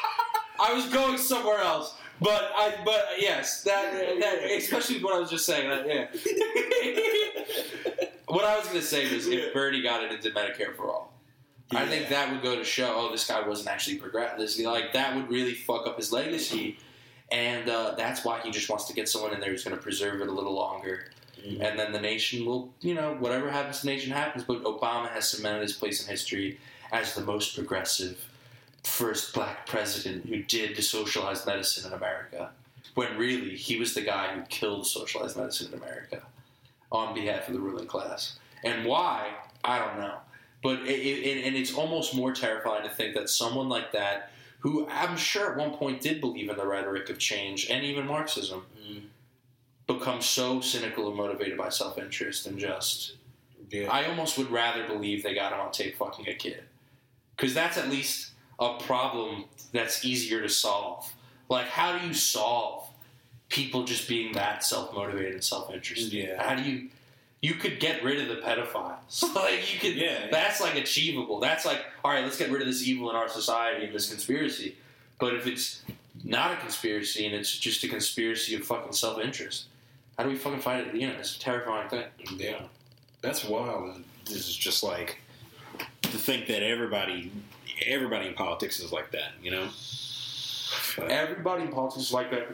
I 0.60 0.72
was 0.74 0.86
going 0.86 1.16
somewhere 1.18 1.58
else, 1.58 1.94
but 2.22 2.50
I, 2.56 2.74
but 2.84 3.04
yes, 3.18 3.62
that, 3.64 3.92
that 4.20 4.50
especially 4.56 5.02
what 5.02 5.14
I 5.14 5.18
was 5.18 5.30
just 5.30 5.44
saying. 5.46 5.68
That, 5.68 5.86
yeah. 5.88 6.06
what 8.28 8.44
I 8.44 8.56
was 8.56 8.66
going 8.66 8.80
to 8.80 8.86
say 8.86 9.12
was 9.14 9.26
if 9.26 9.52
Bernie 9.52 9.82
got 9.82 10.02
it 10.04 10.12
into 10.12 10.30
Medicare 10.30 10.74
for 10.76 10.90
all. 10.90 11.12
I 11.74 11.86
think 11.86 12.08
that 12.10 12.30
would 12.30 12.42
go 12.42 12.54
to 12.56 12.64
show, 12.64 12.92
oh, 12.94 13.10
this 13.10 13.26
guy 13.26 13.46
wasn't 13.46 13.68
actually 13.68 13.96
progressive. 13.96 14.38
This 14.38 14.60
like 14.60 14.92
that 14.92 15.16
would 15.16 15.30
really 15.30 15.54
fuck 15.54 15.86
up 15.86 15.96
his 15.96 16.12
legacy, 16.12 16.76
and 17.30 17.68
uh, 17.70 17.94
that's 17.96 18.24
why 18.26 18.40
he 18.40 18.50
just 18.50 18.68
wants 18.68 18.84
to 18.86 18.92
get 18.92 19.08
someone 19.08 19.32
in 19.32 19.40
there 19.40 19.50
who's 19.50 19.64
going 19.64 19.74
to 19.76 19.82
preserve 19.82 20.20
it 20.20 20.28
a 20.28 20.32
little 20.32 20.52
longer, 20.54 21.06
Mhm. 21.42 21.60
and 21.62 21.78
then 21.78 21.90
the 21.92 22.00
nation 22.00 22.44
will, 22.44 22.74
you 22.82 22.92
know, 22.94 23.14
whatever 23.18 23.50
happens 23.50 23.80
to 23.80 23.86
the 23.86 23.92
nation 23.92 24.12
happens. 24.12 24.44
But 24.44 24.62
Obama 24.64 25.08
has 25.10 25.30
cemented 25.30 25.62
his 25.62 25.72
place 25.72 26.02
in 26.02 26.08
history 26.10 26.60
as 26.92 27.14
the 27.14 27.22
most 27.22 27.54
progressive 27.56 28.18
first 28.84 29.32
black 29.34 29.66
president 29.66 30.26
who 30.26 30.42
did 30.42 30.82
socialized 30.82 31.46
medicine 31.46 31.86
in 31.90 31.96
America, 31.96 32.50
when 32.94 33.16
really 33.16 33.56
he 33.56 33.76
was 33.78 33.94
the 33.94 34.00
guy 34.02 34.34
who 34.34 34.42
killed 34.42 34.86
socialized 34.86 35.36
medicine 35.36 35.68
in 35.72 35.78
America 35.78 36.22
on 36.90 37.14
behalf 37.14 37.48
of 37.48 37.54
the 37.54 37.60
ruling 37.60 37.86
class. 37.86 38.38
And 38.64 38.84
why, 38.84 39.30
I 39.64 39.78
don't 39.78 39.98
know. 39.98 40.16
But 40.62 40.80
it, 40.82 40.90
it, 41.00 41.44
and 41.46 41.56
it's 41.56 41.74
almost 41.74 42.14
more 42.14 42.32
terrifying 42.32 42.84
to 42.84 42.90
think 42.94 43.14
that 43.14 43.28
someone 43.28 43.68
like 43.68 43.92
that, 43.92 44.30
who 44.60 44.86
I'm 44.88 45.16
sure 45.16 45.50
at 45.50 45.56
one 45.58 45.72
point 45.72 46.00
did 46.00 46.20
believe 46.20 46.48
in 46.50 46.56
the 46.56 46.66
rhetoric 46.66 47.08
of 47.10 47.18
change 47.18 47.68
and 47.70 47.84
even 47.84 48.06
Marxism, 48.06 48.64
Mhm. 48.80 49.02
becomes 49.86 50.26
so 50.26 50.60
cynical 50.60 51.08
and 51.08 51.16
motivated 51.16 51.56
by 51.58 51.68
self 51.68 51.98
interest 51.98 52.46
and 52.46 52.58
just. 52.58 53.14
Yeah. 53.70 53.90
I 53.90 54.04
almost 54.06 54.36
would 54.38 54.50
rather 54.50 54.86
believe 54.86 55.22
they 55.22 55.34
got 55.34 55.52
him 55.52 55.60
on 55.60 55.72
tape 55.72 55.96
fucking 55.96 56.28
a 56.28 56.34
kid. 56.34 56.62
Because 57.36 57.54
that's 57.54 57.78
at 57.78 57.88
least 57.88 58.31
a 58.58 58.78
problem 58.78 59.44
that's 59.72 60.04
easier 60.04 60.40
to 60.42 60.48
solve. 60.48 61.10
Like, 61.48 61.66
how 61.66 61.98
do 61.98 62.06
you 62.06 62.14
solve 62.14 62.88
people 63.48 63.84
just 63.84 64.08
being 64.08 64.32
that 64.34 64.64
self 64.64 64.94
motivated 64.94 65.34
and 65.34 65.44
self 65.44 65.72
interested? 65.72 66.12
Yeah. 66.12 66.42
How 66.42 66.54
do 66.54 66.62
you. 66.62 66.88
You 67.40 67.54
could 67.54 67.80
get 67.80 68.04
rid 68.04 68.20
of 68.20 68.28
the 68.28 68.40
pedophiles. 68.40 69.34
like 69.34 69.74
you 69.74 69.80
could. 69.80 69.96
Yeah. 69.96 70.28
That's 70.30 70.60
like 70.60 70.76
achievable. 70.76 71.40
That's 71.40 71.66
like, 71.66 71.84
all 72.04 72.12
right, 72.12 72.22
let's 72.22 72.38
get 72.38 72.50
rid 72.50 72.62
of 72.62 72.68
this 72.68 72.86
evil 72.86 73.10
in 73.10 73.16
our 73.16 73.28
society 73.28 73.86
and 73.86 73.94
this 73.94 74.08
conspiracy. 74.08 74.76
But 75.18 75.34
if 75.34 75.46
it's 75.46 75.82
not 76.24 76.52
a 76.52 76.56
conspiracy 76.56 77.26
and 77.26 77.34
it's 77.34 77.58
just 77.58 77.82
a 77.84 77.88
conspiracy 77.88 78.54
of 78.54 78.64
fucking 78.64 78.92
self 78.92 79.20
interest, 79.20 79.66
how 80.16 80.24
do 80.24 80.30
we 80.30 80.36
fucking 80.36 80.60
fight 80.60 80.86
it? 80.86 80.94
You 80.94 81.08
know, 81.08 81.14
it's 81.18 81.36
a 81.36 81.40
terrifying 81.40 81.88
thing. 81.88 82.04
Yeah, 82.36 82.62
that's 83.22 83.44
wild. 83.44 84.02
This 84.24 84.48
is 84.48 84.56
just 84.56 84.82
like 84.82 85.20
to 86.02 86.18
think 86.18 86.46
that 86.46 86.62
everybody, 86.62 87.32
everybody 87.86 88.28
in 88.28 88.34
politics 88.34 88.80
is 88.80 88.92
like 88.92 89.10
that. 89.12 89.32
You 89.42 89.50
know. 89.52 89.68
Everybody 91.08 91.64
in 91.64 91.68
politics 91.68 92.06
is 92.06 92.12
like 92.12 92.30
that. 92.30 92.48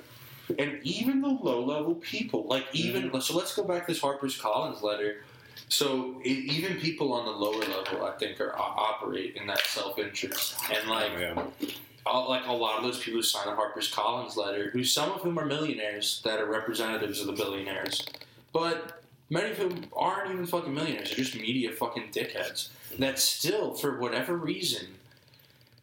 And 0.58 0.80
even 0.82 1.20
the 1.20 1.28
low 1.28 1.64
level 1.64 1.94
people, 1.96 2.46
like 2.46 2.64
even 2.72 3.10
mm-hmm. 3.10 3.20
so, 3.20 3.36
let's 3.36 3.54
go 3.54 3.64
back 3.64 3.86
to 3.86 3.92
this 3.92 4.00
Harper's 4.00 4.36
Collins 4.36 4.82
letter. 4.82 5.24
So 5.68 6.20
e 6.24 6.30
even 6.30 6.76
people 6.76 7.12
on 7.12 7.26
the 7.26 7.32
lower 7.32 7.60
level, 7.60 8.04
I 8.04 8.12
think, 8.18 8.40
are 8.40 8.58
operate 8.58 9.36
in 9.36 9.46
that 9.48 9.60
self 9.66 9.98
interest, 9.98 10.56
and 10.72 10.88
like 10.88 11.10
oh, 11.16 11.20
yeah. 11.60 11.70
all, 12.06 12.30
like 12.30 12.46
a 12.46 12.52
lot 12.52 12.78
of 12.78 12.84
those 12.84 12.98
people 12.98 13.18
who 13.18 13.22
sign 13.22 13.46
the 13.46 13.54
Harper's 13.54 13.92
Collins 13.92 14.36
letter, 14.36 14.70
who 14.70 14.82
some 14.84 15.10
of 15.10 15.20
whom 15.20 15.38
are 15.38 15.44
millionaires 15.44 16.22
that 16.24 16.40
are 16.40 16.46
representatives 16.46 17.20
of 17.20 17.26
the 17.26 17.32
billionaires, 17.34 18.06
but 18.52 19.02
many 19.28 19.50
of 19.50 19.58
whom 19.58 19.84
aren't 19.94 20.30
even 20.30 20.46
fucking 20.46 20.72
millionaires. 20.72 21.10
They're 21.10 21.22
just 21.24 21.34
media 21.34 21.72
fucking 21.72 22.10
dickheads 22.12 22.70
that 22.98 23.18
still, 23.18 23.74
for 23.74 23.98
whatever 23.98 24.36
reason, 24.36 24.86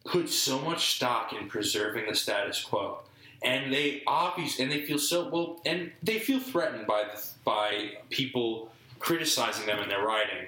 put 0.06 0.28
so 0.28 0.60
much 0.60 0.94
stock 0.94 1.32
in 1.32 1.48
preserving 1.48 2.06
the 2.08 2.14
status 2.14 2.62
quo. 2.62 2.98
And 3.42 3.72
they 3.72 4.02
obviously, 4.06 4.64
and 4.64 4.72
they 4.72 4.82
feel 4.86 4.98
so 4.98 5.28
well, 5.28 5.60
and 5.66 5.92
they 6.02 6.18
feel 6.18 6.40
threatened 6.40 6.86
by 6.86 7.04
the, 7.04 7.22
by 7.44 7.90
people 8.10 8.70
criticizing 8.98 9.66
them 9.66 9.78
in 9.80 9.88
their 9.88 10.04
writing, 10.04 10.46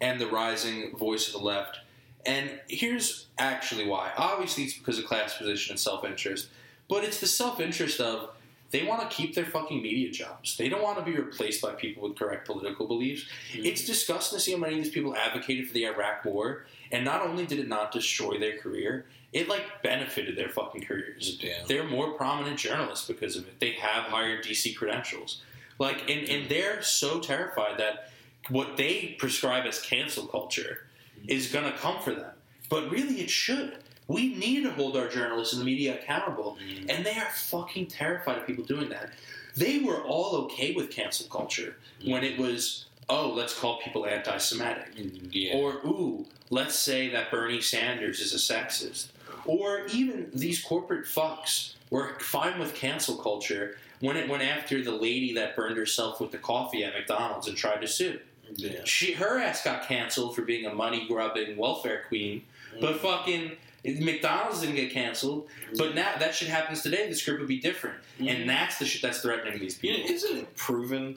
and 0.00 0.20
the 0.20 0.26
rising 0.26 0.94
voice 0.96 1.28
of 1.28 1.32
the 1.32 1.38
left. 1.38 1.78
And 2.26 2.60
here's 2.68 3.26
actually 3.38 3.86
why. 3.86 4.12
Obviously, 4.16 4.64
it's 4.64 4.74
because 4.74 4.98
of 4.98 5.06
class 5.06 5.36
position 5.36 5.72
and 5.72 5.80
self 5.80 6.04
interest, 6.04 6.48
but 6.88 7.04
it's 7.04 7.20
the 7.20 7.26
self 7.26 7.58
interest 7.58 8.00
of 8.00 8.30
they 8.72 8.84
want 8.84 9.08
to 9.08 9.14
keep 9.14 9.34
their 9.34 9.44
fucking 9.44 9.82
media 9.82 10.10
jobs. 10.10 10.56
They 10.56 10.68
don't 10.68 10.82
want 10.82 10.98
to 10.98 11.04
be 11.04 11.16
replaced 11.16 11.60
by 11.60 11.72
people 11.72 12.08
with 12.08 12.18
correct 12.18 12.46
political 12.46 12.86
beliefs. 12.88 13.26
Mm-hmm. 13.52 13.66
It's 13.66 13.84
disgusting 13.84 14.38
to 14.38 14.42
see 14.42 14.52
how 14.52 14.58
many 14.58 14.78
of 14.78 14.84
these 14.84 14.92
people 14.92 15.14
advocated 15.14 15.68
for 15.68 15.74
the 15.74 15.84
Iraq 15.84 16.24
War, 16.24 16.64
and 16.92 17.04
not 17.04 17.22
only 17.22 17.46
did 17.46 17.58
it 17.58 17.68
not 17.68 17.90
destroy 17.90 18.38
their 18.38 18.58
career, 18.58 19.06
it 19.32 19.48
like 19.48 19.82
benefited 19.82 20.36
their 20.36 20.50
fucking 20.50 20.84
careers. 20.84 21.38
Yeah. 21.40 21.64
They're 21.66 21.88
more 21.88 22.12
prominent 22.12 22.58
journalists 22.58 23.08
because 23.08 23.36
of 23.36 23.46
it. 23.48 23.58
They 23.58 23.72
have 23.72 24.04
higher 24.04 24.42
DC 24.42 24.76
credentials. 24.76 25.42
Like, 25.78 26.08
and, 26.10 26.28
and 26.28 26.48
they're 26.48 26.82
so 26.82 27.18
terrified 27.18 27.78
that 27.78 28.10
what 28.48 28.76
they 28.76 29.16
prescribe 29.18 29.66
as 29.66 29.80
cancel 29.80 30.26
culture 30.26 30.86
is 31.26 31.50
going 31.50 31.64
to 31.64 31.78
come 31.78 32.00
for 32.02 32.14
them. 32.14 32.30
But 32.68 32.90
really, 32.90 33.20
it 33.20 33.30
should. 33.30 33.78
We 34.08 34.34
need 34.34 34.64
to 34.64 34.70
hold 34.72 34.96
our 34.96 35.08
journalists 35.08 35.54
and 35.54 35.62
the 35.62 35.66
media 35.66 35.94
accountable, 35.94 36.58
mm. 36.62 36.86
and 36.88 37.04
they 37.04 37.16
are 37.16 37.30
fucking 37.30 37.86
terrified 37.86 38.38
of 38.38 38.46
people 38.46 38.64
doing 38.64 38.88
that. 38.90 39.12
They 39.56 39.80
were 39.80 40.02
all 40.02 40.36
okay 40.44 40.72
with 40.72 40.90
cancel 40.90 41.26
culture 41.28 41.76
when 42.04 42.24
it 42.24 42.38
was, 42.38 42.86
oh, 43.08 43.32
let's 43.34 43.58
call 43.58 43.78
people 43.80 44.06
anti 44.06 44.36
Semitic. 44.38 44.88
Yeah. 45.30 45.56
Or, 45.56 45.74
ooh, 45.84 46.26
let's 46.50 46.74
say 46.74 47.08
that 47.10 47.30
Bernie 47.30 47.60
Sanders 47.60 48.20
is 48.20 48.34
a 48.34 48.54
sexist. 48.54 49.08
Or 49.44 49.86
even 49.92 50.30
these 50.32 50.62
corporate 50.62 51.04
fucks 51.04 51.74
were 51.90 52.18
fine 52.20 52.58
with 52.58 52.74
cancel 52.74 53.16
culture 53.16 53.76
when 54.00 54.16
it 54.16 54.28
went 54.28 54.42
after 54.42 54.82
the 54.82 54.92
lady 54.92 55.32
that 55.34 55.56
burned 55.56 55.76
herself 55.76 56.20
with 56.20 56.32
the 56.32 56.38
coffee 56.38 56.84
at 56.84 56.92
McDonald's 56.92 57.48
and 57.48 57.56
tried 57.56 57.80
to 57.80 57.88
sue. 57.88 58.18
yeah. 58.54 58.80
She, 58.84 59.12
her 59.12 59.38
ass 59.38 59.64
got 59.64 59.86
canceled 59.86 60.34
for 60.34 60.42
being 60.42 60.66
a 60.66 60.74
money 60.74 61.06
grubbing 61.08 61.56
welfare 61.56 62.02
queen, 62.08 62.42
but 62.80 62.96
mm. 62.96 62.98
fucking 62.98 63.52
McDonald's 63.84 64.60
didn't 64.60 64.76
get 64.76 64.92
canceled. 64.92 65.48
But 65.76 65.92
mm. 65.92 65.96
now 65.96 66.14
that 66.18 66.34
shit 66.34 66.48
happens 66.48 66.82
today, 66.82 67.08
the 67.08 67.14
script 67.14 67.40
would 67.40 67.48
be 67.48 67.60
different, 67.60 67.96
and 68.18 68.28
mm. 68.28 68.46
that's 68.46 68.78
the 68.78 68.86
shit 68.86 69.02
that's 69.02 69.20
threatening 69.20 69.58
these 69.58 69.76
people. 69.76 70.00
know, 70.00 70.06
isn't 70.06 70.36
it 70.36 70.56
proven 70.56 71.16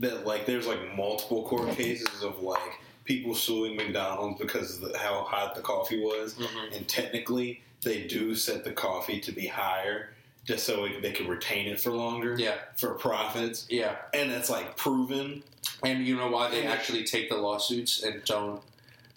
that 0.00 0.26
like 0.26 0.46
there's 0.46 0.66
like 0.66 0.94
multiple 0.96 1.42
court 1.44 1.70
cases 1.76 2.22
of 2.22 2.40
like 2.40 2.78
people 3.04 3.34
suing 3.34 3.76
McDonald's 3.76 4.38
because 4.40 4.82
of 4.82 4.92
the, 4.92 4.98
how 4.98 5.22
hot 5.22 5.54
the 5.54 5.60
coffee 5.60 6.00
was, 6.00 6.34
Mhm. 6.34 6.76
and 6.76 6.88
technically 6.88 7.62
they 7.82 8.02
do 8.06 8.34
set 8.34 8.64
the 8.64 8.72
coffee 8.72 9.20
to 9.20 9.32
be 9.32 9.46
higher 9.46 10.10
just 10.44 10.64
so 10.64 10.84
it, 10.84 11.02
they 11.02 11.12
can 11.12 11.26
retain 11.28 11.66
it 11.66 11.80
for 11.80 11.90
longer 11.90 12.36
Yeah, 12.38 12.54
for 12.76 12.94
profits, 12.94 13.66
yeah. 13.68 13.96
and 14.14 14.30
that's 14.30 14.50
like 14.50 14.76
proven. 14.76 15.42
And 15.82 16.06
you 16.06 16.16
know 16.16 16.28
why 16.30 16.50
they 16.50 16.64
actually 16.66 17.04
take 17.04 17.28
the 17.28 17.36
lawsuits 17.36 18.02
and 18.02 18.24
don't? 18.24 18.62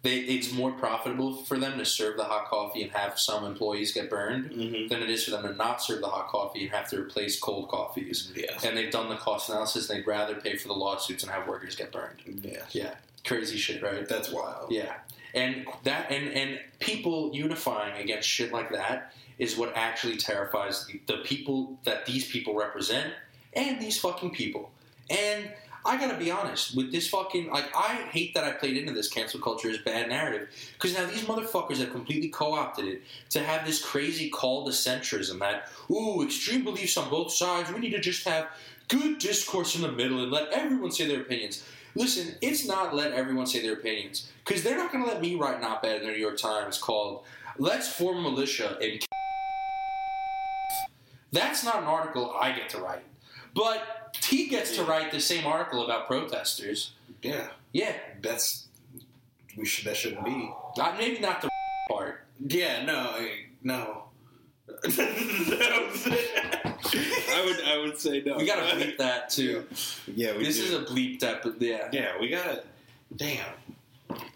They, 0.02 0.20
it's 0.20 0.54
more 0.54 0.72
profitable 0.72 1.34
for 1.44 1.58
them 1.58 1.78
to 1.78 1.84
serve 1.86 2.16
the 2.16 2.24
hot 2.24 2.46
coffee 2.48 2.84
and 2.84 2.92
have 2.94 3.20
some 3.20 3.44
employees 3.46 3.92
get 3.92 4.10
burned 4.10 4.50
Mm-hmm. 4.52 4.88
than 4.88 5.04
it 5.04 5.10
is 5.10 5.26
for 5.26 5.32
them 5.32 5.44
to 5.44 5.54
not 5.54 5.82
serve 5.82 6.00
the 6.02 6.08
hot 6.08 6.30
coffee 6.30 6.64
and 6.64 6.72
have 6.72 6.90
to 6.92 7.00
replace 7.02 7.38
cold 7.40 7.68
coffees. 7.68 8.32
Yeah, 8.36 8.58
And 8.66 8.78
they've 8.78 8.92
done 8.92 9.10
the 9.10 9.18
cost 9.18 9.50
analysis 9.50 9.90
and 9.90 10.00
they'd 10.00 10.08
rather 10.08 10.36
pay 10.36 10.56
for 10.56 10.70
the 10.70 10.74
lawsuits 10.74 11.24
and 11.24 11.32
have 11.32 11.48
workers 11.48 11.76
get 11.76 11.92
burned. 11.92 12.22
yeah, 12.44 12.64
Yeah, 12.72 12.96
crazy 13.26 13.58
shit, 13.58 13.84
right? 13.84 14.08
that's 14.08 14.32
wild. 14.32 14.72
Yeah, 14.72 14.94
and 15.34 15.66
that 15.84 16.10
and 16.12 16.30
and 16.30 16.60
people 16.80 17.32
unifying 17.34 18.02
against 18.02 18.28
shit 18.28 18.52
like 18.54 18.72
that 18.72 19.14
is 19.38 19.58
what 19.58 19.76
actually 19.76 20.16
terrifies 20.18 20.86
the, 20.88 21.02
the 21.08 21.18
people 21.24 21.78
that 21.84 22.06
these 22.06 22.28
people 22.30 22.56
represent 22.56 23.14
and 23.54 23.82
these 23.82 24.00
fucking 24.00 24.32
people. 24.32 24.72
And 25.10 25.52
I 25.86 25.98
gotta 25.98 26.18
be 26.18 26.30
honest 26.30 26.76
with 26.76 26.92
this 26.92 27.08
fucking 27.08 27.52
like 27.52 27.76
I 27.76 28.08
hate 28.12 28.34
that 28.34 28.44
I 28.44 28.52
played 28.52 28.78
into 28.78 28.92
this 28.92 29.08
cancel 29.08 29.40
culture 29.40 29.70
is 29.70 29.78
bad 29.78 30.10
narrative 30.10 30.50
because 30.74 30.94
now 30.94 31.06
these 31.06 31.24
motherfuckers 31.24 31.78
have 31.78 31.92
completely 31.92 32.30
co-opted 32.30 32.86
it 32.86 33.02
to 33.30 33.40
have 33.40 33.66
this 33.66 33.84
crazy 33.84 34.30
call 34.30 34.66
to 34.66 34.72
centrism 34.72 35.40
that 35.40 35.70
ooh 35.90 36.22
extreme 36.24 36.64
beliefs 36.64 36.98
on 36.98 37.10
both 37.10 37.32
sides 37.32 37.72
we 37.72 37.80
need 37.80 37.92
to 37.92 38.00
just 38.00 38.28
have 38.28 38.50
good 38.90 39.20
discourse 39.20 39.76
in 39.76 39.82
the 39.82 39.92
middle 39.92 40.22
and 40.22 40.32
let 40.32 40.52
everyone 40.52 40.92
say 40.92 41.08
their 41.08 41.22
opinions. 41.22 41.64
Listen, 41.96 42.36
it's 42.42 42.66
not 42.66 42.94
let 42.94 43.14
everyone 43.14 43.48
say 43.48 43.62
their 43.62 43.74
opinions 43.74 44.30
because 44.44 44.64
they're 44.64 44.78
not 44.78 44.92
to 44.92 45.04
let 45.04 45.22
me 45.22 45.36
write 45.36 45.58
an 45.58 45.64
op-ed 45.64 46.02
in 46.02 46.08
the 46.08 46.14
New 46.14 46.20
York 46.20 46.38
Times 46.38 46.78
called 46.78 47.24
"Let's 47.58 47.88
Form 47.88 48.22
Militia 48.22 48.78
and." 48.82 49.04
That's 51.32 51.64
not 51.64 51.78
an 51.78 51.84
article 51.84 52.36
I 52.40 52.52
get 52.52 52.70
to 52.70 52.80
write, 52.80 53.06
but 53.54 53.99
he 54.24 54.48
gets 54.48 54.76
to 54.76 54.84
write 54.84 55.12
the 55.12 55.20
same 55.20 55.46
article 55.46 55.84
about 55.86 56.08
protesters. 56.08 56.92
Yeah, 57.22 57.48
Yeah, 57.74 57.94
that's 58.22 58.68
we 59.58 59.66
should. 59.66 59.86
That 59.86 59.98
shouldn't 59.98 60.24
be. 60.26 60.52
not, 60.78 60.98
maybe 60.98 61.20
not 61.20 61.42
the 61.42 61.50
part. 61.90 62.24
Yeah, 62.40 62.86
no, 62.86 63.14
no. 63.64 64.04
I 66.12 67.44
would 67.46 67.64
I 67.66 67.78
would 67.82 68.00
say 68.00 68.22
no. 68.26 68.38
We 68.38 68.46
got 68.46 68.56
to 68.70 68.76
bleep 68.76 68.98
that 68.98 69.30
too. 69.30 69.66
Yeah, 70.08 70.38
we 70.38 70.46
This 70.46 70.58
do. 70.58 70.64
is 70.64 70.74
a 70.74 70.80
bleep 70.86 71.20
that, 71.20 71.44
but 71.44 71.62
yeah. 71.62 71.90
yeah, 71.92 72.12
we 72.20 72.30
gotta. 72.30 72.64
Damn. 73.16 73.46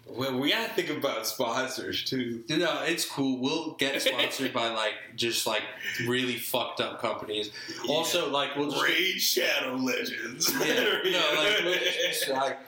Well, 0.06 0.38
we 0.38 0.50
gotta 0.52 0.72
think 0.74 0.90
about 0.90 1.26
sponsors 1.26 2.04
too. 2.04 2.44
No, 2.48 2.82
it's 2.84 3.04
cool. 3.04 3.38
We'll 3.40 3.72
get 3.72 4.00
sponsored 4.02 4.52
by 4.52 4.68
like 4.68 4.92
just 5.16 5.44
like 5.46 5.62
really 6.06 6.36
fucked 6.36 6.80
up 6.80 7.00
companies. 7.00 7.50
Also, 7.88 8.30
like 8.30 8.54
we'll 8.54 8.70
just 8.70 8.84
Raid 8.84 9.20
Shadow 9.20 9.74
Legends. 9.74 10.52
yeah, 10.52 10.74
no, 11.04 11.34
like, 11.36 11.64
we'll 11.64 11.74
just, 11.80 12.28
like 12.28 12.58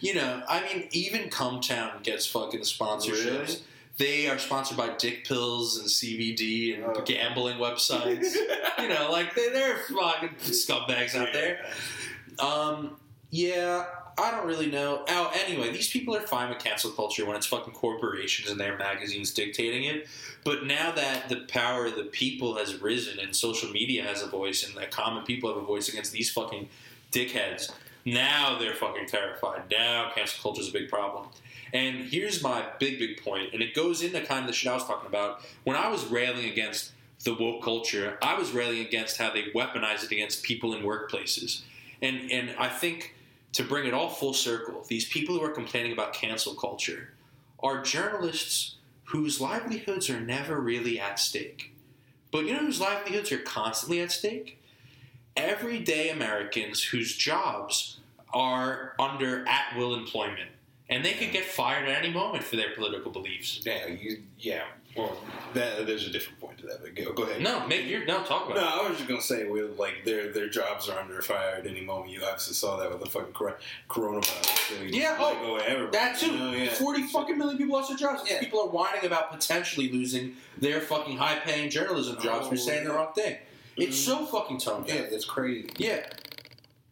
you 0.00 0.14
know, 0.14 0.42
I 0.48 0.62
mean, 0.62 0.88
even 0.92 1.28
Cumtown 1.28 2.02
gets 2.02 2.26
fucking 2.26 2.60
sponsorships. 2.60 3.24
Really? 3.46 3.56
They 3.98 4.28
are 4.28 4.38
sponsored 4.38 4.76
by 4.76 4.90
dick 4.96 5.26
pills 5.26 5.78
and 5.78 5.88
CBD 5.88 6.74
and 6.76 6.84
Oh. 6.96 7.02
gambling 7.02 7.58
websites. 7.58 8.34
you 8.78 8.88
know, 8.88 9.08
like 9.10 9.34
they, 9.34 9.48
they're 9.50 9.78
fucking 9.88 10.30
scumbags 10.40 11.14
out 11.14 11.32
there. 11.32 11.64
Um, 12.38 12.96
yeah, 13.30 13.84
I 14.18 14.30
don't 14.30 14.46
really 14.46 14.70
know. 14.70 15.04
Oh, 15.08 15.30
anyway, 15.46 15.70
these 15.70 15.90
people 15.90 16.16
are 16.16 16.20
fine 16.20 16.48
with 16.48 16.58
cancel 16.58 16.90
culture 16.90 17.26
when 17.26 17.36
it's 17.36 17.46
fucking 17.46 17.74
corporations 17.74 18.50
and 18.50 18.58
their 18.58 18.78
magazines 18.78 19.32
dictating 19.32 19.84
it. 19.84 20.08
But 20.42 20.64
now 20.64 20.92
that 20.92 21.28
the 21.28 21.40
power 21.48 21.86
of 21.86 21.96
the 21.96 22.04
people 22.04 22.56
has 22.56 22.80
risen 22.80 23.18
and 23.18 23.36
social 23.36 23.70
media 23.70 24.04
has 24.04 24.22
a 24.22 24.26
voice 24.26 24.66
and 24.66 24.74
the 24.74 24.86
common 24.86 25.24
people 25.24 25.52
have 25.52 25.62
a 25.62 25.66
voice 25.66 25.88
against 25.90 26.12
these 26.12 26.30
fucking 26.30 26.68
dickheads, 27.12 27.70
now 28.06 28.58
they're 28.58 28.74
fucking 28.74 29.06
terrified. 29.06 29.64
Now 29.70 30.12
cancel 30.14 30.42
culture 30.42 30.62
is 30.62 30.68
a 30.68 30.72
big 30.72 30.88
problem. 30.88 31.26
And 31.74 32.06
here's 32.06 32.42
my 32.42 32.64
big, 32.78 32.98
big 32.98 33.22
point, 33.22 33.52
and 33.52 33.60
it 33.60 33.74
goes 33.74 34.00
into 34.00 34.20
kind 34.24 34.40
of 34.42 34.46
the 34.46 34.52
shit 34.52 34.70
I 34.70 34.74
was 34.74 34.86
talking 34.86 35.08
about. 35.08 35.42
When 35.64 35.76
I 35.76 35.88
was 35.88 36.06
railing 36.06 36.46
against 36.46 36.92
the 37.24 37.34
woke 37.34 37.62
culture, 37.62 38.16
I 38.22 38.38
was 38.38 38.52
railing 38.52 38.80
against 38.80 39.18
how 39.18 39.32
they 39.32 39.50
weaponize 39.54 40.04
it 40.04 40.12
against 40.12 40.42
people 40.42 40.74
in 40.74 40.84
workplaces. 40.84 41.62
And 42.00 42.30
and 42.30 42.54
I 42.58 42.68
think 42.68 43.15
to 43.56 43.64
bring 43.64 43.86
it 43.86 43.94
all 43.94 44.10
full 44.10 44.34
circle, 44.34 44.84
these 44.86 45.08
people 45.08 45.34
who 45.34 45.42
are 45.42 45.50
complaining 45.50 45.92
about 45.92 46.12
cancel 46.12 46.54
culture 46.54 47.14
are 47.58 47.82
journalists 47.82 48.74
whose 49.04 49.40
livelihoods 49.40 50.10
are 50.10 50.20
never 50.20 50.60
really 50.60 51.00
at 51.00 51.18
stake. 51.18 51.72
But 52.30 52.44
you 52.44 52.52
know 52.52 52.58
whose 52.58 52.80
livelihoods 52.82 53.32
are 53.32 53.38
constantly 53.38 54.00
at 54.00 54.12
stake? 54.12 54.62
Everyday 55.36 56.10
Americans 56.10 56.82
whose 56.82 57.16
jobs 57.16 57.98
are 58.34 58.94
under 58.98 59.48
at 59.48 59.74
will 59.74 59.94
employment. 59.94 60.50
And 60.90 61.02
they 61.02 61.14
could 61.14 61.32
get 61.32 61.46
fired 61.46 61.88
at 61.88 62.04
any 62.04 62.12
moment 62.12 62.44
for 62.44 62.56
their 62.56 62.74
political 62.74 63.10
beliefs. 63.10 63.62
Yeah, 63.64 63.86
you. 63.86 64.22
Yeah. 64.38 64.64
Well, 64.96 65.16
that, 65.54 65.86
there's 65.86 66.06
a 66.06 66.10
different 66.10 66.40
point 66.40 66.58
to 66.58 66.66
that. 66.66 66.82
But 66.82 66.94
go, 66.94 67.12
go 67.12 67.22
ahead. 67.24 67.42
No, 67.42 67.66
make 67.66 67.86
your 67.86 68.04
no 68.06 68.22
talk 68.24 68.46
about 68.46 68.56
No, 68.56 68.62
it. 68.62 68.86
I 68.86 68.88
was 68.88 68.96
just 68.98 69.08
gonna 69.08 69.20
say, 69.20 69.44
with 69.48 69.78
like 69.78 70.04
their 70.04 70.32
their 70.32 70.48
jobs 70.48 70.88
are 70.88 70.98
under 70.98 71.20
fire 71.22 71.56
at 71.56 71.66
any 71.66 71.82
moment. 71.82 72.10
You 72.10 72.22
obviously 72.24 72.54
saw 72.54 72.76
that 72.78 72.90
with 72.90 73.00
the 73.00 73.06
fucking 73.10 73.32
cor- 73.32 73.58
coronavirus. 73.88 74.76
So 74.78 74.82
Yeah, 74.84 75.16
oh, 75.18 75.34
go 75.68 75.84
of 75.86 75.92
That 75.92 76.18
too. 76.18 76.32
you 76.32 76.38
know, 76.38 76.52
yeah. 76.52 76.70
Forty 76.70 77.02
fucking 77.04 77.36
million 77.38 77.58
people 77.58 77.74
lost 77.76 77.88
their 77.88 77.98
jobs. 77.98 78.28
Yeah. 78.30 78.40
People 78.40 78.60
are 78.60 78.68
whining 78.68 79.04
about 79.04 79.30
potentially 79.32 79.90
losing 79.90 80.36
their 80.58 80.80
fucking 80.80 81.16
high 81.18 81.38
paying 81.40 81.70
journalism 81.70 82.20
jobs 82.20 82.48
for 82.48 82.54
Oh, 82.54 82.56
saying 82.56 82.84
the 82.86 82.92
wrong 82.92 83.12
thing. 83.14 83.36
It's 83.76 83.96
Mhm. 84.00 84.04
so 84.04 84.26
fucking 84.26 84.58
tone 84.58 84.84
Yeah, 84.86 84.94
it's 84.94 85.24
crazy. 85.26 85.68
Yeah. 85.76 86.06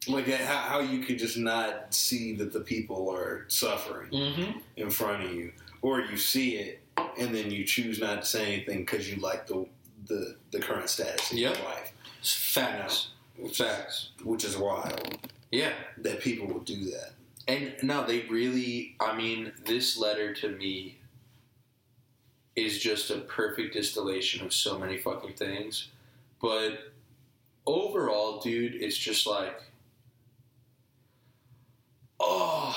Like 0.06 0.28
uh, 0.28 0.36
how, 0.36 0.56
how 0.58 0.80
you 0.80 1.00
could 1.02 1.18
just 1.18 1.38
not 1.38 1.94
see 1.94 2.34
that 2.36 2.52
the 2.52 2.60
people 2.60 3.08
are 3.10 3.46
suffering 3.48 4.10
Mm-hmm. 4.10 4.58
in 4.76 4.90
front 4.90 5.24
of 5.24 5.32
you, 5.32 5.52
or 5.80 6.00
you 6.02 6.18
see 6.18 6.56
it 6.56 6.80
and 7.18 7.34
then 7.34 7.50
you 7.50 7.64
choose 7.64 7.98
not 8.00 8.22
to 8.22 8.26
say 8.28 8.54
anything 8.54 8.80
because 8.80 9.10
you 9.12 9.20
like 9.20 9.46
the 9.46 9.66
the 10.06 10.36
the 10.50 10.58
current 10.58 10.88
status 10.88 11.30
of 11.32 11.38
Yep. 11.38 11.56
your 11.56 11.64
life, 11.66 11.92
Facts. 12.22 13.08
Facts. 13.52 14.10
which 14.22 14.44
is 14.44 14.56
wild 14.56 15.18
Yeah. 15.50 15.72
that 15.98 16.20
people 16.20 16.46
would 16.48 16.64
do 16.64 16.84
that. 16.90 17.12
And 17.48 17.74
no, 17.82 18.06
they 18.06 18.20
really. 18.22 18.96
I 19.00 19.14
mean, 19.16 19.52
this 19.66 19.96
letter 19.98 20.32
to 20.34 20.48
me 20.48 20.96
is 22.56 22.78
just 22.78 23.10
a 23.10 23.18
perfect 23.20 23.74
distillation 23.74 24.44
of 24.46 24.52
so 24.52 24.78
many 24.78 24.96
fucking 24.98 25.34
things. 25.34 25.88
But 26.40 26.92
overall, 27.66 28.40
dude, 28.40 28.74
it's 28.76 28.96
just 28.96 29.26
like, 29.26 29.60
oh, 32.20 32.76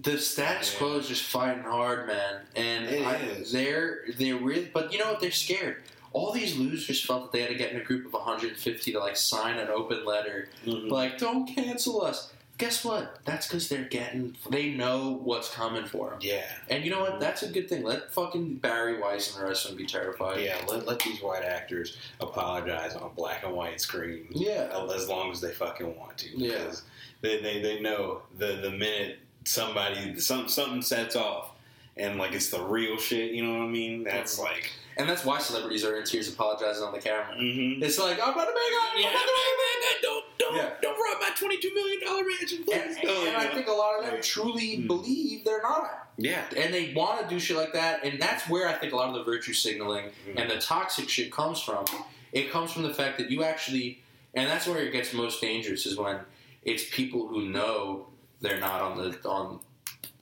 the 0.00 0.16
status 0.18 0.72
Yeah. 0.72 0.78
quo 0.78 0.96
is 0.98 1.08
just 1.08 1.24
fighting 1.24 1.64
hard, 1.64 2.06
man. 2.06 2.40
And 2.54 2.86
It 2.86 3.06
I, 3.06 3.16
is. 3.16 3.52
they're 3.52 4.04
they're 4.16 4.36
really, 4.36 4.70
but 4.72 4.92
you 4.92 4.98
know 4.98 5.10
what? 5.10 5.20
They're 5.20 5.30
scared. 5.30 5.82
All 6.12 6.32
these 6.32 6.56
losers 6.56 7.04
felt 7.04 7.24
that 7.24 7.32
they 7.32 7.40
had 7.42 7.50
to 7.50 7.56
get 7.56 7.72
in 7.72 7.80
a 7.80 7.84
group 7.84 8.06
of 8.06 8.12
150 8.14 8.92
to 8.92 8.98
like 8.98 9.16
sign 9.16 9.58
an 9.58 9.68
open 9.68 10.04
letter 10.06 10.48
mm-hmm. 10.64 10.88
like, 10.88 11.18
don't 11.18 11.46
cancel 11.46 12.02
us. 12.02 12.32
Guess 12.56 12.84
what? 12.84 13.20
That's 13.24 13.46
because 13.46 13.68
they're 13.68 13.84
getting, 13.84 14.34
they 14.50 14.70
know 14.70 15.20
what's 15.22 15.48
coming 15.54 15.84
for 15.84 16.10
them. 16.10 16.18
Yeah, 16.20 16.42
And 16.68 16.82
you 16.84 16.90
know 16.90 17.00
what? 17.02 17.20
That's 17.20 17.44
a 17.44 17.48
good 17.48 17.68
thing. 17.68 17.84
Let 17.84 18.12
fucking 18.12 18.54
Bari 18.56 18.98
Weiss 19.00 19.32
and 19.32 19.40
the 19.44 19.48
rest 19.48 19.64
of 19.66 19.70
them 19.72 19.78
be 19.78 19.86
terrified. 19.86 20.40
yeah. 20.40 20.56
Let, 20.66 20.84
let 20.84 20.98
these 20.98 21.22
white 21.22 21.44
actors 21.44 21.98
apologize 22.20 22.96
on 22.96 23.04
a 23.04 23.08
black 23.10 23.44
and 23.44 23.52
white 23.54 23.80
screen. 23.80 24.26
Yeah. 24.30 24.70
as 24.92 25.08
long 25.08 25.30
as 25.30 25.40
they 25.40 25.52
fucking 25.52 25.96
want 25.96 26.18
to. 26.18 26.36
Yeah. 26.36 26.58
Because 26.58 26.82
they, 27.20 27.40
they, 27.40 27.62
they 27.62 27.80
know 27.80 28.22
the 28.38 28.58
the 28.60 28.70
minute 28.70 29.20
somebody 29.48 30.18
some 30.20 30.48
something 30.48 30.82
sets 30.82 31.16
off 31.16 31.50
and 31.96 32.18
like 32.18 32.32
it's 32.32 32.50
the 32.50 32.60
real 32.62 32.96
shit, 32.96 33.32
you 33.32 33.44
know 33.44 33.58
what 33.58 33.64
I 33.64 33.68
mean? 33.68 34.04
That's 34.04 34.38
Mhm. 34.38 34.44
like 34.44 34.70
And 34.96 35.08
that's 35.08 35.24
why 35.24 35.38
celebrities 35.38 35.84
are 35.84 35.96
in 35.96 36.04
tears 36.04 36.28
apologizing 36.28 36.82
on 36.82 36.92
the 36.92 36.98
camera. 36.98 37.32
mm-hmm. 37.38 37.80
It's 37.84 38.00
like, 38.00 38.18
I'm 38.20 38.30
about 38.32 38.46
to 38.46 38.52
make 38.52 38.82
up. 38.82 38.88
Yeah. 38.96 39.06
I'm 39.06 39.14
about 39.14 39.26
to 39.26 39.56
make 39.62 39.94
up. 39.94 40.02
Don't, 40.02 40.24
don't, 40.40 40.56
Yeah. 40.56 40.70
don't 40.82 40.98
rob 40.98 41.20
my 41.20 41.30
$22 41.30 41.72
million 41.72 42.00
mansion, 42.26 42.64
please. 42.64 42.96
And- 42.96 43.08
And, 43.08 43.28
and 43.28 43.36
I 43.36 43.46
think 43.54 43.68
a 43.68 43.72
lot 43.72 44.00
of 44.00 44.06
them 44.10 44.20
truly 44.20 44.78
Mm. 44.78 44.86
believe 44.88 45.44
they're 45.44 45.62
not. 45.62 46.08
Yeah. 46.16 46.42
And 46.56 46.74
they 46.74 46.92
want 46.94 47.20
to 47.22 47.28
do 47.32 47.38
shit 47.38 47.56
like 47.56 47.72
that. 47.74 48.02
And 48.04 48.20
that's 48.20 48.48
where 48.48 48.66
I 48.68 48.72
think 48.72 48.92
a 48.92 48.96
lot 48.96 49.08
of 49.08 49.14
the 49.14 49.22
virtue 49.22 49.52
signaling 49.52 50.10
and 50.36 50.50
the 50.50 50.58
toxic 50.58 51.08
shit 51.08 51.30
comes 51.30 51.60
from. 51.60 51.84
It 52.32 52.50
comes 52.50 52.72
from 52.72 52.82
the 52.82 52.92
fact 52.92 53.18
that 53.18 53.30
you 53.30 53.44
actually, 53.44 54.02
and 54.34 54.50
that's 54.50 54.66
where 54.66 54.78
it 54.80 54.90
gets 54.90 55.12
most 55.12 55.40
dangerous 55.40 55.86
is 55.86 55.96
when 55.96 56.18
it's 56.64 56.82
people 56.90 57.28
who 57.28 57.48
know 57.48 58.08
they're 58.40 58.60
not 58.60 58.80
on 58.80 58.98
the 58.98 59.28
on 59.28 59.60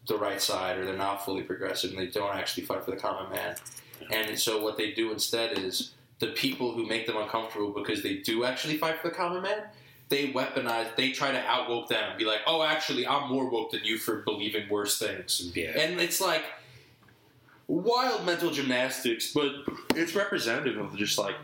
the 0.07 0.17
right 0.17 0.41
side 0.41 0.79
or 0.79 0.85
they're 0.85 0.97
not 0.97 1.25
fully 1.25 1.43
progressive 1.43 1.91
and 1.91 1.99
they 1.99 2.07
don't 2.07 2.35
actually 2.35 2.64
fight 2.64 2.85
for 2.85 2.93
the 2.93 2.97
common 2.97 3.31
man. 3.31 3.57
And 4.11 4.39
so 4.39 4.62
what 4.62 4.77
they 4.77 4.93
do 4.93 5.11
instead 5.12 5.59
is 5.59 5.93
the 6.19 6.29
people 6.29 6.73
who 6.73 6.87
make 6.87 7.07
them 7.07 7.17
uncomfortable 7.17 7.73
because 7.73 8.03
they 8.03 8.19
do 8.19 8.45
actually 8.45 8.79
fight 8.79 9.01
for 9.01 9.09
the 9.09 9.14
common 9.14 9.43
man. 9.43 9.64
They 10.09 10.29
weaponize. 10.29 10.95
They 10.97 11.11
try 11.11 11.33
to 11.33 11.41
outwoke 11.41 11.89
them 11.89 12.11
and 12.11 12.19
be 12.19 12.25
like, 12.25 12.41
"Oh, 12.47 12.62
actually, 12.62 13.07
I'm 13.07 13.29
more 13.29 13.51
woke 13.51 13.73
than 13.73 13.85
you 13.85 13.99
for 13.99 14.23
believing 14.23 14.69
worse 14.69 14.99
things." 14.99 15.51
Yeah. 15.53 15.77
And 15.77 16.01
it's 16.01 16.21
like 16.21 16.45
wild 17.67 18.25
mental 18.25 18.51
gymnastics, 18.51 19.33
but 19.33 19.53
it's 19.97 20.14
representative 20.14 20.79
of 20.79 20.97
just 20.97 21.19
like 21.19 21.35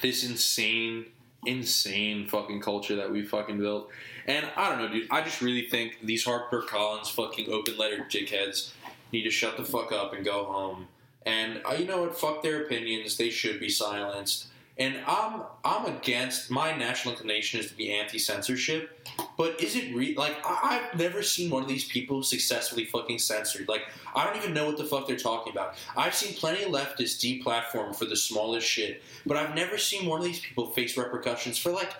this 0.00 0.24
insane, 0.24 1.06
insane 1.44 2.26
fucking 2.26 2.62
culture 2.62 2.96
that 2.96 3.10
we 3.12 3.22
fucking 3.24 3.58
built. 3.58 3.90
And 4.26 4.46
I 4.56 4.68
don't 4.68 4.78
know, 4.78 4.88
dude. 4.88 5.08
I 5.10 5.22
just 5.22 5.40
really 5.40 5.66
think 5.68 5.98
these 6.02 6.24
Harper 6.24 6.62
Collins 6.62 7.08
fucking 7.10 7.50
open 7.52 7.76
letter 7.78 8.06
dickheads 8.10 8.72
need 9.12 9.22
to 9.22 9.30
shut 9.30 9.56
the 9.56 9.64
fuck 9.64 9.92
up 9.92 10.12
and 10.12 10.24
go 10.24 10.44
home. 10.44 10.88
And 11.24 11.60
uh, 11.64 11.74
you 11.74 11.86
know 11.86 12.02
what? 12.02 12.18
Fuck 12.18 12.42
their 12.42 12.62
opinions. 12.62 13.16
They 13.16 13.30
should 13.30 13.60
be 13.60 13.68
silenced. 13.68 14.48
And 14.78 14.98
I'm 15.06 15.42
I'm 15.64 15.86
against 15.86 16.50
my 16.50 16.76
national 16.76 17.14
inclination 17.14 17.60
is 17.60 17.68
to 17.70 17.76
be 17.76 17.94
anti 17.94 18.18
censorship. 18.18 19.08
But 19.38 19.62
is 19.62 19.74
it 19.74 19.94
re- 19.94 20.14
like 20.16 20.36
I- 20.44 20.82
I've 20.92 20.98
never 20.98 21.22
seen 21.22 21.50
one 21.50 21.62
of 21.62 21.68
these 21.68 21.86
people 21.88 22.22
successfully 22.22 22.84
fucking 22.84 23.18
censored? 23.18 23.68
Like 23.68 23.84
I 24.14 24.24
don't 24.26 24.36
even 24.36 24.52
know 24.52 24.66
what 24.66 24.76
the 24.76 24.84
fuck 24.84 25.06
they're 25.06 25.16
talking 25.16 25.52
about. 25.52 25.76
I've 25.96 26.14
seen 26.14 26.34
plenty 26.34 26.64
of 26.64 26.72
leftists 26.72 27.16
deplatform 27.42 27.96
for 27.96 28.04
the 28.04 28.16
smallest 28.16 28.66
shit, 28.66 29.02
but 29.24 29.38
I've 29.38 29.54
never 29.54 29.78
seen 29.78 30.04
one 30.06 30.18
of 30.20 30.26
these 30.26 30.40
people 30.40 30.66
face 30.72 30.94
repercussions 30.96 31.56
for 31.56 31.72
like 31.72 31.94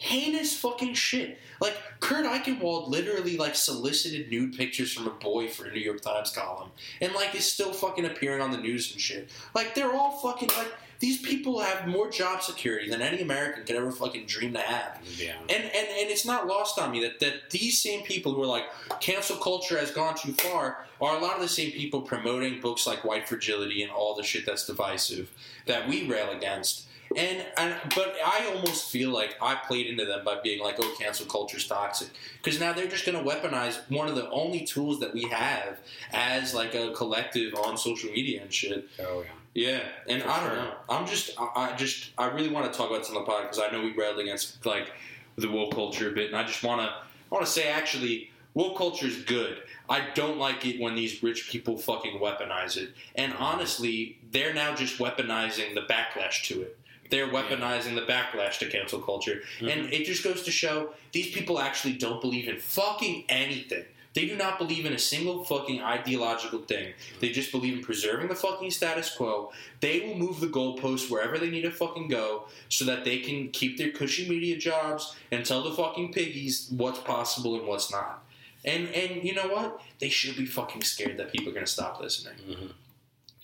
heinous 0.00 0.56
fucking 0.56 0.94
shit. 0.94 1.38
Like 1.60 1.76
Kurt 2.00 2.24
Eichenwald 2.24 2.88
literally 2.88 3.36
like 3.36 3.54
solicited 3.54 4.30
nude 4.30 4.56
pictures 4.56 4.92
from 4.92 5.06
a 5.06 5.10
boy 5.10 5.48
for 5.48 5.66
a 5.66 5.72
New 5.72 5.80
York 5.80 6.00
Times 6.00 6.32
column, 6.32 6.70
and 7.00 7.12
like 7.12 7.34
is 7.34 7.44
still 7.44 7.72
fucking 7.72 8.06
appearing 8.06 8.40
on 8.40 8.50
the 8.50 8.56
news 8.56 8.90
and 8.92 9.00
shit. 9.00 9.28
Like 9.54 9.74
they're 9.74 9.92
all 9.92 10.18
fucking 10.18 10.48
like 10.56 10.72
these 11.00 11.20
people 11.20 11.60
have 11.60 11.86
more 11.86 12.10
job 12.10 12.42
security 12.42 12.88
than 12.88 13.02
any 13.02 13.20
American 13.20 13.64
could 13.64 13.76
ever 13.76 13.92
fucking 13.92 14.24
dream 14.24 14.54
to 14.54 14.60
have. 14.60 15.00
Yeah. 15.16 15.34
And, 15.42 15.64
and 15.64 15.64
and 15.64 16.10
it's 16.10 16.24
not 16.24 16.46
lost 16.46 16.78
on 16.78 16.90
me 16.90 17.02
that, 17.02 17.20
that 17.20 17.50
these 17.50 17.80
same 17.80 18.02
people 18.02 18.32
who 18.32 18.42
are 18.42 18.46
like 18.46 18.64
cancel 19.00 19.36
culture 19.36 19.78
has 19.78 19.90
gone 19.90 20.16
too 20.16 20.32
far 20.32 20.86
are 21.00 21.16
a 21.16 21.20
lot 21.20 21.36
of 21.36 21.42
the 21.42 21.48
same 21.48 21.72
people 21.72 22.00
promoting 22.00 22.60
books 22.60 22.86
like 22.86 23.04
White 23.04 23.28
Fragility 23.28 23.82
and 23.82 23.92
all 23.92 24.14
the 24.14 24.22
shit 24.22 24.46
that's 24.46 24.66
divisive 24.66 25.30
that 25.66 25.86
we 25.86 26.06
rail 26.08 26.30
against. 26.30 26.86
And, 27.16 27.44
and 27.56 27.74
but 27.96 28.14
I 28.24 28.52
almost 28.54 28.88
feel 28.90 29.10
like 29.10 29.36
I 29.42 29.56
played 29.56 29.88
into 29.88 30.04
them 30.04 30.24
by 30.24 30.38
being 30.44 30.62
like, 30.62 30.76
"Oh, 30.78 30.94
cancel 30.96 31.26
culture's 31.26 31.66
toxic," 31.66 32.08
because 32.40 32.60
now 32.60 32.72
they're 32.72 32.86
just 32.86 33.04
going 33.04 33.18
to 33.18 33.28
weaponize 33.28 33.78
one 33.88 34.06
of 34.08 34.14
the 34.14 34.30
only 34.30 34.60
tools 34.64 35.00
that 35.00 35.12
we 35.12 35.24
have 35.24 35.78
as 36.12 36.54
like 36.54 36.74
a 36.76 36.92
collective 36.92 37.52
on 37.54 37.76
social 37.76 38.10
media 38.12 38.42
and 38.42 38.52
shit. 38.54 38.88
Oh 39.00 39.22
yeah. 39.22 39.30
Yeah, 39.52 39.80
and 40.08 40.22
For 40.22 40.28
I 40.28 40.40
don't 40.40 40.54
sure. 40.54 40.56
know. 40.64 40.72
I'm 40.88 41.06
just, 41.08 41.30
I, 41.36 41.72
I 41.72 41.76
just, 41.76 42.10
I 42.16 42.26
really 42.28 42.50
want 42.50 42.72
to 42.72 42.76
talk 42.78 42.88
about 42.88 43.00
this 43.00 43.08
on 43.08 43.16
the 43.16 43.22
pod 43.22 43.42
because 43.42 43.58
I 43.58 43.68
know 43.72 43.82
we 43.82 43.92
railed 43.92 44.20
against 44.20 44.64
like 44.64 44.92
the 45.34 45.50
woke 45.50 45.74
culture 45.74 46.08
a 46.08 46.12
bit, 46.12 46.28
and 46.28 46.36
I 46.36 46.44
just 46.44 46.62
want 46.62 46.80
to, 46.82 46.86
I 46.86 47.34
want 47.34 47.44
to 47.44 47.50
say 47.50 47.68
actually, 47.68 48.30
woke 48.54 48.78
culture 48.78 49.06
is 49.06 49.16
good. 49.24 49.58
I 49.88 50.06
don't 50.14 50.38
like 50.38 50.64
it 50.64 50.80
when 50.80 50.94
these 50.94 51.20
rich 51.24 51.50
people 51.50 51.76
fucking 51.76 52.20
weaponize 52.20 52.76
it, 52.76 52.90
and 53.16 53.34
honestly, 53.34 54.20
they're 54.30 54.54
now 54.54 54.76
just 54.76 54.98
weaponizing 54.98 55.74
the 55.74 55.82
backlash 55.82 56.44
to 56.44 56.62
it. 56.62 56.78
They're 57.10 57.28
weaponizing 57.28 57.94
the 57.96 58.02
backlash 58.02 58.58
to 58.60 58.66
cancel 58.70 59.00
culture, 59.00 59.42
and 59.60 59.92
it 59.92 60.04
just 60.04 60.22
goes 60.24 60.42
to 60.44 60.50
show 60.50 60.90
these 61.12 61.30
people 61.32 61.58
actually 61.58 61.94
don't 61.94 62.20
believe 62.20 62.48
in 62.48 62.58
fucking 62.58 63.24
anything. 63.28 63.84
They 64.12 64.26
do 64.26 64.36
not 64.36 64.58
believe 64.58 64.86
in 64.86 64.92
a 64.92 64.98
single 64.98 65.44
fucking 65.44 65.82
ideological 65.82 66.60
thing. 66.62 66.94
They 67.20 67.28
just 67.28 67.52
believe 67.52 67.74
in 67.78 67.82
preserving 67.84 68.26
the 68.28 68.34
fucking 68.34 68.72
status 68.72 69.14
quo. 69.14 69.52
They 69.80 70.00
will 70.00 70.16
move 70.16 70.40
the 70.40 70.48
goalposts 70.48 71.08
wherever 71.08 71.38
they 71.38 71.48
need 71.48 71.62
to 71.62 71.70
fucking 71.70 72.08
go 72.08 72.46
so 72.68 72.84
that 72.86 73.04
they 73.04 73.18
can 73.20 73.50
keep 73.50 73.78
their 73.78 73.92
cushy 73.92 74.28
media 74.28 74.56
jobs 74.56 75.14
and 75.30 75.46
tell 75.46 75.62
the 75.62 75.70
fucking 75.72 76.12
piggies 76.12 76.68
what's 76.76 76.98
possible 76.98 77.54
and 77.56 77.68
what's 77.68 77.92
not. 77.92 78.24
And 78.64 78.88
and 78.88 79.22
you 79.22 79.32
know 79.34 79.46
what? 79.48 79.80
They 80.00 80.08
should 80.08 80.36
be 80.36 80.44
fucking 80.46 80.82
scared 80.82 81.16
that 81.18 81.32
people 81.32 81.48
are 81.50 81.54
going 81.54 81.66
to 81.66 81.70
stop 81.72 82.00
listening. 82.00 82.34
Mhm. 82.48 82.70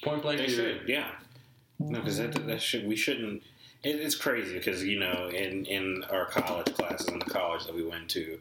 Point 0.03 0.23
blank. 0.23 0.39
They 0.41 0.47
period. 0.47 0.81
should, 0.81 0.89
yeah. 0.89 1.11
No, 1.79 2.01
because 2.01 2.19
that, 2.19 2.35
that 2.47 2.61
should 2.61 2.87
we 2.89 2.97
shouldn't. 2.97 3.43
It, 3.87 4.01
it's 4.01 4.15
crazy 4.15 4.55
because 4.55 4.83
you 4.85 4.99
know 4.99 5.29
in 5.29 5.65
in 5.67 6.05
our 6.11 6.27
college 6.27 6.75
classes 6.75 7.09
in 7.09 7.19
the 7.21 7.25
college 7.27 7.65
that 7.67 7.75
we 7.75 7.85
went 7.85 8.09
to, 8.11 8.39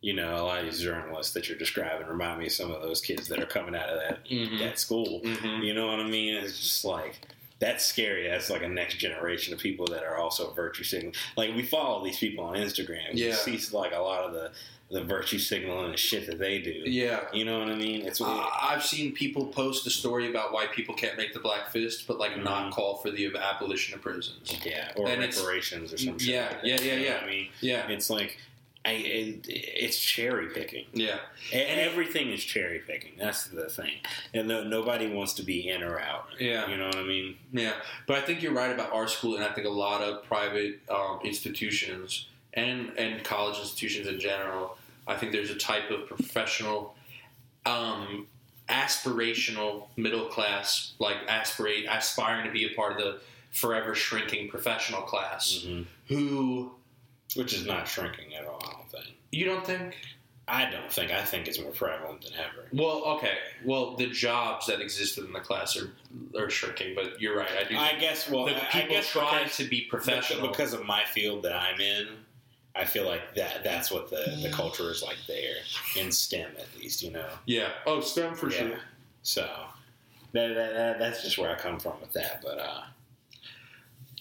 you 0.00 0.12
know 0.14 0.34
a 0.36 0.42
lot 0.44 0.58
of 0.60 0.64
these 0.66 0.80
journalists 0.80 1.32
that 1.34 1.48
you're 1.48 1.58
describing 1.58 2.06
remind 2.06 2.40
me 2.40 2.46
of 2.46 2.52
some 2.52 2.70
of 2.70 2.82
those 2.82 3.00
kids 3.00 3.28
that 3.28 3.40
are 3.42 3.46
coming 3.46 3.74
out 3.74 3.88
of 3.88 4.00
that 4.00 4.24
Mhm. 4.26 4.58
that 4.58 4.78
school. 4.78 5.20
Mhm. 5.22 5.64
You 5.64 5.74
know 5.74 5.86
what 5.86 6.00
I 6.00 6.04
mean? 6.08 6.34
It's 6.34 6.58
just 6.58 6.84
like 6.84 7.14
that's 7.60 7.84
scary. 7.84 8.28
That's 8.28 8.50
like 8.50 8.62
a 8.62 8.68
next 8.68 8.98
generation 8.98 9.52
of 9.52 9.58
people 9.60 9.86
that 9.86 10.04
are 10.04 10.16
also 10.16 10.52
virtue 10.52 10.84
signaling. 10.84 11.14
Like 11.36 11.54
we 11.56 11.62
follow 11.64 12.04
these 12.04 12.18
people 12.18 12.44
on 12.44 12.56
Instagram. 12.56 13.10
Yeah. 13.14 13.36
We 13.46 13.56
see 13.58 13.76
like 13.76 13.92
a 13.92 13.98
lot 13.98 14.24
of 14.24 14.32
the 14.32 14.52
the 14.90 15.02
virtue 15.04 15.38
signaling 15.38 15.84
and 15.84 15.92
the 15.94 15.98
shit 15.98 16.26
that 16.26 16.38
they 16.38 16.58
do. 16.60 16.70
Yeah. 16.70 17.20
You 17.32 17.44
know 17.44 17.58
what 17.58 17.68
I 17.68 17.74
mean? 17.74 18.06
It's 18.06 18.20
Uh, 18.22 18.46
I've 18.60 18.82
seen 18.84 19.12
people 19.12 19.44
post 19.46 19.86
a 19.86 19.90
story 19.90 20.30
about 20.30 20.50
why 20.52 20.66
people 20.66 20.94
can't 20.94 21.16
make 21.18 21.34
the 21.34 21.40
black 21.40 21.70
fist, 21.70 22.06
but 22.06 22.18
like 22.18 22.38
not 22.42 22.70
Mhm. 22.70 22.72
call 22.72 22.96
for 22.96 23.10
the 23.10 23.26
abolition 23.36 23.94
of 23.94 24.00
prisons. 24.00 24.50
yeah, 24.64 24.92
or 24.96 25.06
and 25.08 25.20
reparations 25.20 25.92
or 25.92 25.98
some 25.98 26.18
shit. 26.18 26.28
Yeah, 26.28 26.48
like 26.48 26.64
yeah, 26.64 26.80
yeah, 26.80 26.92
You 26.94 26.98
know 27.00 27.04
yeah. 27.04 27.20
I 27.22 27.26
mean, 27.26 27.48
Yeah, 27.60 27.88
it's 27.88 28.08
like. 28.10 28.38
I, 28.84 28.92
it, 28.92 29.46
it's 29.48 29.98
cherry 30.00 30.46
picking. 30.48 30.86
yeah, 30.94 31.18
E- 31.52 31.56
Everything 31.56 32.30
is 32.32 32.42
cherry 32.42 32.78
picking. 32.78 33.12
That's 33.18 33.48
the 33.48 33.68
thing, 33.68 33.94
and 34.32 34.48
no, 34.48 34.62
nobody 34.64 35.08
wants 35.08 35.34
to 35.34 35.42
be 35.42 35.68
in 35.68 35.82
or 35.82 36.00
out. 36.00 36.28
Yeah. 36.38 36.70
you 36.70 36.76
know 36.78 36.86
what 36.86 36.96
I 36.96 37.02
mean. 37.02 37.36
yeah. 37.52 37.74
But 38.06 38.16
I 38.18 38.20
think 38.22 38.40
you're 38.40 38.52
right 38.54 38.70
about 38.70 38.92
our 38.92 39.06
school, 39.06 39.34
and 39.34 39.44
I 39.44 39.48
think 39.52 39.66
a 39.66 39.70
lot 39.70 40.00
of 40.00 40.24
private 40.24 40.78
um, 40.88 41.20
institutions 41.24 42.28
and 42.54 42.92
and 42.96 43.22
college 43.24 43.58
institutions 43.58 44.06
in 44.06 44.20
general. 44.20 44.77
I 45.08 45.16
think 45.16 45.32
there's 45.32 45.50
a 45.50 45.56
type 45.56 45.90
of 45.90 46.06
professional, 46.06 46.94
um, 47.66 48.28
aspirational 48.68 49.88
middle 49.96 50.26
class, 50.26 50.92
like 50.98 51.16
aspirate 51.26 51.86
aspiring 51.88 52.44
to 52.44 52.52
be 52.52 52.70
a 52.70 52.74
part 52.76 52.92
of 52.92 52.98
the 52.98 53.20
forever 53.50 53.94
shrinking 53.94 54.48
professional 54.50 55.02
class, 55.02 55.64
Mhm. 55.66 55.86
who 56.08 56.74
Which 57.34 57.52
is 57.52 57.66
not 57.66 57.86
shrinking 57.88 58.34
at 58.34 58.46
all. 58.46 58.62
I 58.66 58.72
don't 58.72 58.90
think. 58.90 59.16
you 59.32 59.44
don't 59.46 59.66
think 59.66 59.96
I 60.50 60.70
don't 60.70 60.90
think. 60.90 61.10
I 61.12 61.22
think 61.22 61.46
it's 61.46 61.58
more 61.58 61.72
prevalent 61.72 62.22
than 62.22 62.32
ever. 62.32 62.68
Well, 62.72 63.04
okay. 63.18 63.36
Well, 63.66 63.96
the 63.96 64.06
jobs 64.06 64.64
that 64.68 64.80
exist 64.80 65.18
within 65.18 65.34
the 65.34 65.40
class 65.40 65.76
are 65.76 65.92
are 66.38 66.48
shrinking, 66.48 66.94
but 66.94 67.20
you're 67.20 67.36
right. 67.36 67.50
I 67.50 67.64
do. 67.64 67.76
I 67.76 67.96
guess. 68.00 68.30
Well, 68.30 68.46
the 68.46 68.54
I- 68.56 68.66
I 68.66 68.70
people 68.70 68.88
guess 68.96 69.10
try 69.10 69.44
to 69.46 69.64
be 69.64 69.82
professional. 69.82 70.48
because 70.48 70.72
of 70.72 70.86
my 70.86 71.04
field 71.04 71.42
that 71.42 71.52
I'm 71.54 71.78
in. 71.82 72.24
I 72.76 72.84
feel 72.84 73.06
like 73.06 73.34
that 73.34 73.64
that's 73.64 73.90
what 73.90 74.08
the, 74.10 74.38
the 74.42 74.50
culture 74.50 74.90
is 74.90 75.02
like 75.02 75.16
there 75.26 75.56
in 75.96 76.12
STEM 76.12 76.50
at 76.58 76.66
least, 76.80 77.02
you 77.02 77.10
know. 77.10 77.28
yeah. 77.46 77.70
Oh, 77.86 78.00
STEM 78.00 78.34
for 78.34 78.50
Yeah. 78.50 78.58
sure. 78.58 78.78
So 79.22 79.48
that, 80.32 80.54
that, 80.54 80.72
that 80.74 80.98
that's 80.98 81.22
just 81.22 81.38
where 81.38 81.50
I 81.50 81.56
come 81.58 81.78
from 81.80 82.00
with 82.00 82.12
that. 82.12 82.40
But 82.42 82.58
uh, 82.60 82.82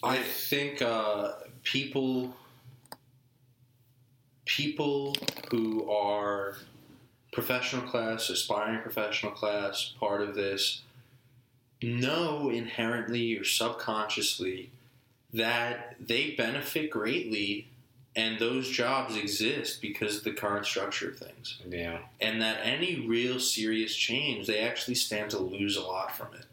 I 0.04 0.18
think 0.18 0.82
uh, 0.82 1.34
people 1.64 2.34
people 4.46 5.16
who 5.52 5.90
are 5.92 6.58
professional 7.32 7.84
class, 7.84 8.30
aspiring 8.30 8.82
professional 8.82 9.32
class, 9.34 9.94
part 10.00 10.22
of 10.22 10.36
this, 10.36 10.82
know 11.84 12.50
inherently 12.50 13.38
or 13.38 13.44
subconsciously 13.44 14.72
that 15.34 15.96
they 16.00 16.32
benefit 16.32 16.90
greatly 16.90 17.68
and 18.18 18.40
those 18.40 18.68
jobs 18.70 19.16
exist 19.16 19.80
because 19.82 20.18
of 20.18 20.24
the 20.24 20.32
current 20.34 20.66
structure 20.66 21.10
of 21.12 21.18
things. 21.18 21.60
yeah, 21.70 22.00
And 22.20 22.42
that 22.42 22.60
any 22.64 23.06
real 23.08 23.40
serious 23.40 23.96
change, 23.96 24.48
they 24.48 24.60
actually 24.60 24.96
stand 24.96 25.30
to 25.32 25.38
lose 25.38 25.78
a 25.78 25.82
lot 25.82 26.12
from 26.18 26.30
it. 26.34 26.46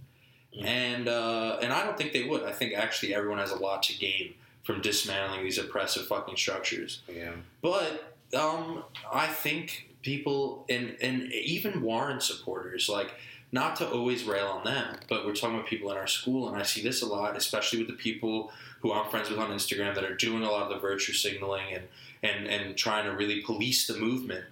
Mhm. 0.61 0.65
And 0.67 1.09
uh, 1.09 1.59
and 1.63 1.73
I 1.73 1.85
don't 1.85 1.97
think 1.99 2.13
they 2.13 2.25
would. 2.25 2.45
I 2.45 2.53
think 2.53 2.75
actually 2.75 3.15
everyone 3.15 3.39
has 3.39 3.51
a 3.51 3.57
lot 3.57 3.83
to 3.85 3.99
gain 3.99 4.35
from 4.63 4.81
dismantling 4.81 5.43
these 5.43 5.59
oppressive 5.59 6.07
fucking 6.07 6.37
structures. 6.37 7.01
yeah, 7.09 7.33
But 7.61 8.15
um, 8.37 8.85
I 9.13 9.27
think 9.27 9.89
people 10.03 10.65
and 10.69 10.97
and 11.01 11.33
even 11.33 11.83
Warren 11.83 12.21
supporters 12.21 12.89
like 12.89 13.11
not 13.53 13.77
to 13.77 13.89
always 13.89 14.25
rail 14.25 14.47
on 14.49 14.65
them, 14.65 14.97
but 15.09 15.25
we're 15.25 15.35
talking 15.35 15.55
about 15.57 15.69
people 15.69 15.91
in 15.93 15.97
our 15.97 16.09
school, 16.09 16.49
and 16.49 16.57
I 16.61 16.65
see 16.65 16.83
this 16.83 17.03
a 17.03 17.07
lot, 17.07 17.37
especially 17.37 17.79
with 17.79 17.87
the 17.89 17.95
people 18.09 18.53
who 18.85 18.93
I'm 18.93 19.09
friends 19.11 19.31
with 19.31 19.39
on 19.39 19.49
Instagram 19.51 19.95
that 19.95 20.05
are 20.05 20.15
doing 20.15 20.43
a 20.43 20.51
lot 20.51 20.65
of 20.65 20.69
the 20.69 20.79
virtue 20.79 21.15
signaling 21.15 21.73
and 21.75 21.85
and 22.23 22.47
and 22.47 22.77
trying 22.77 23.07
to 23.07 23.17
really 23.17 23.41
police 23.41 23.87
the 23.87 23.95
movement. 23.97 24.45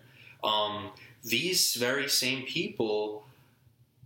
Um, 0.42 0.90
these 1.22 1.74
very 1.74 2.08
same 2.08 2.46
people, 2.46 3.24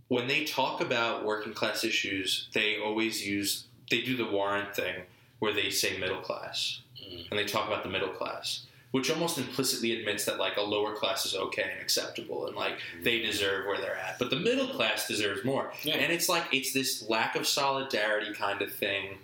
when 0.09 0.27
they 0.27 0.43
talk 0.43 0.81
about 0.81 1.23
working 1.25 1.53
class 1.53 1.85
issues, 1.85 2.49
they 2.53 2.77
always 2.77 3.25
use 3.25 3.63
they 3.89 4.01
do 4.01 4.17
the 4.17 4.25
Warren 4.29 4.67
thing 4.73 4.95
where 5.39 5.53
they 5.53 5.69
say 5.69 5.97
middle 5.97 6.21
class 6.21 6.81
Mm. 7.07 7.29
and 7.29 7.39
they 7.39 7.45
talk 7.45 7.67
about 7.67 7.83
the 7.83 7.89
middle 7.89 8.09
class, 8.09 8.65
which 8.91 9.09
almost 9.11 9.37
implicitly 9.37 9.97
admits 9.99 10.25
that 10.25 10.39
like 10.39 10.57
a 10.57 10.61
lower 10.61 10.93
class 10.95 11.25
is 11.25 11.35
okay 11.35 11.69
and 11.71 11.79
acceptable 11.79 12.47
and 12.47 12.55
like 12.55 12.79
they 13.03 13.19
deserve 13.21 13.65
where 13.67 13.77
they're 13.77 13.95
at, 13.95 14.17
but 14.19 14.29
the 14.29 14.35
middle 14.35 14.67
class 14.67 15.07
deserves 15.07 15.45
more. 15.45 15.71
Yeah. 15.83 15.95
And 15.95 16.11
it's 16.11 16.27
like 16.27 16.45
it's 16.51 16.73
this 16.73 17.07
lack 17.07 17.35
of 17.35 17.47
solidarity 17.47 18.33
kind 18.33 18.61
of 18.61 18.73
thing, 18.73 19.19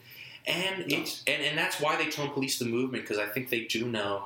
and 0.46 0.80
No. 0.80 0.98
it's 0.98 1.24
and, 1.28 1.42
and 1.42 1.58
that's 1.58 1.80
why 1.80 1.96
they 1.96 2.10
tone 2.10 2.30
police 2.32 2.60
the 2.60 2.66
movement 2.66 3.04
because 3.04 3.18
I 3.20 3.28
think 3.28 3.50
they 3.50 3.62
do 3.62 3.86
know 3.88 4.26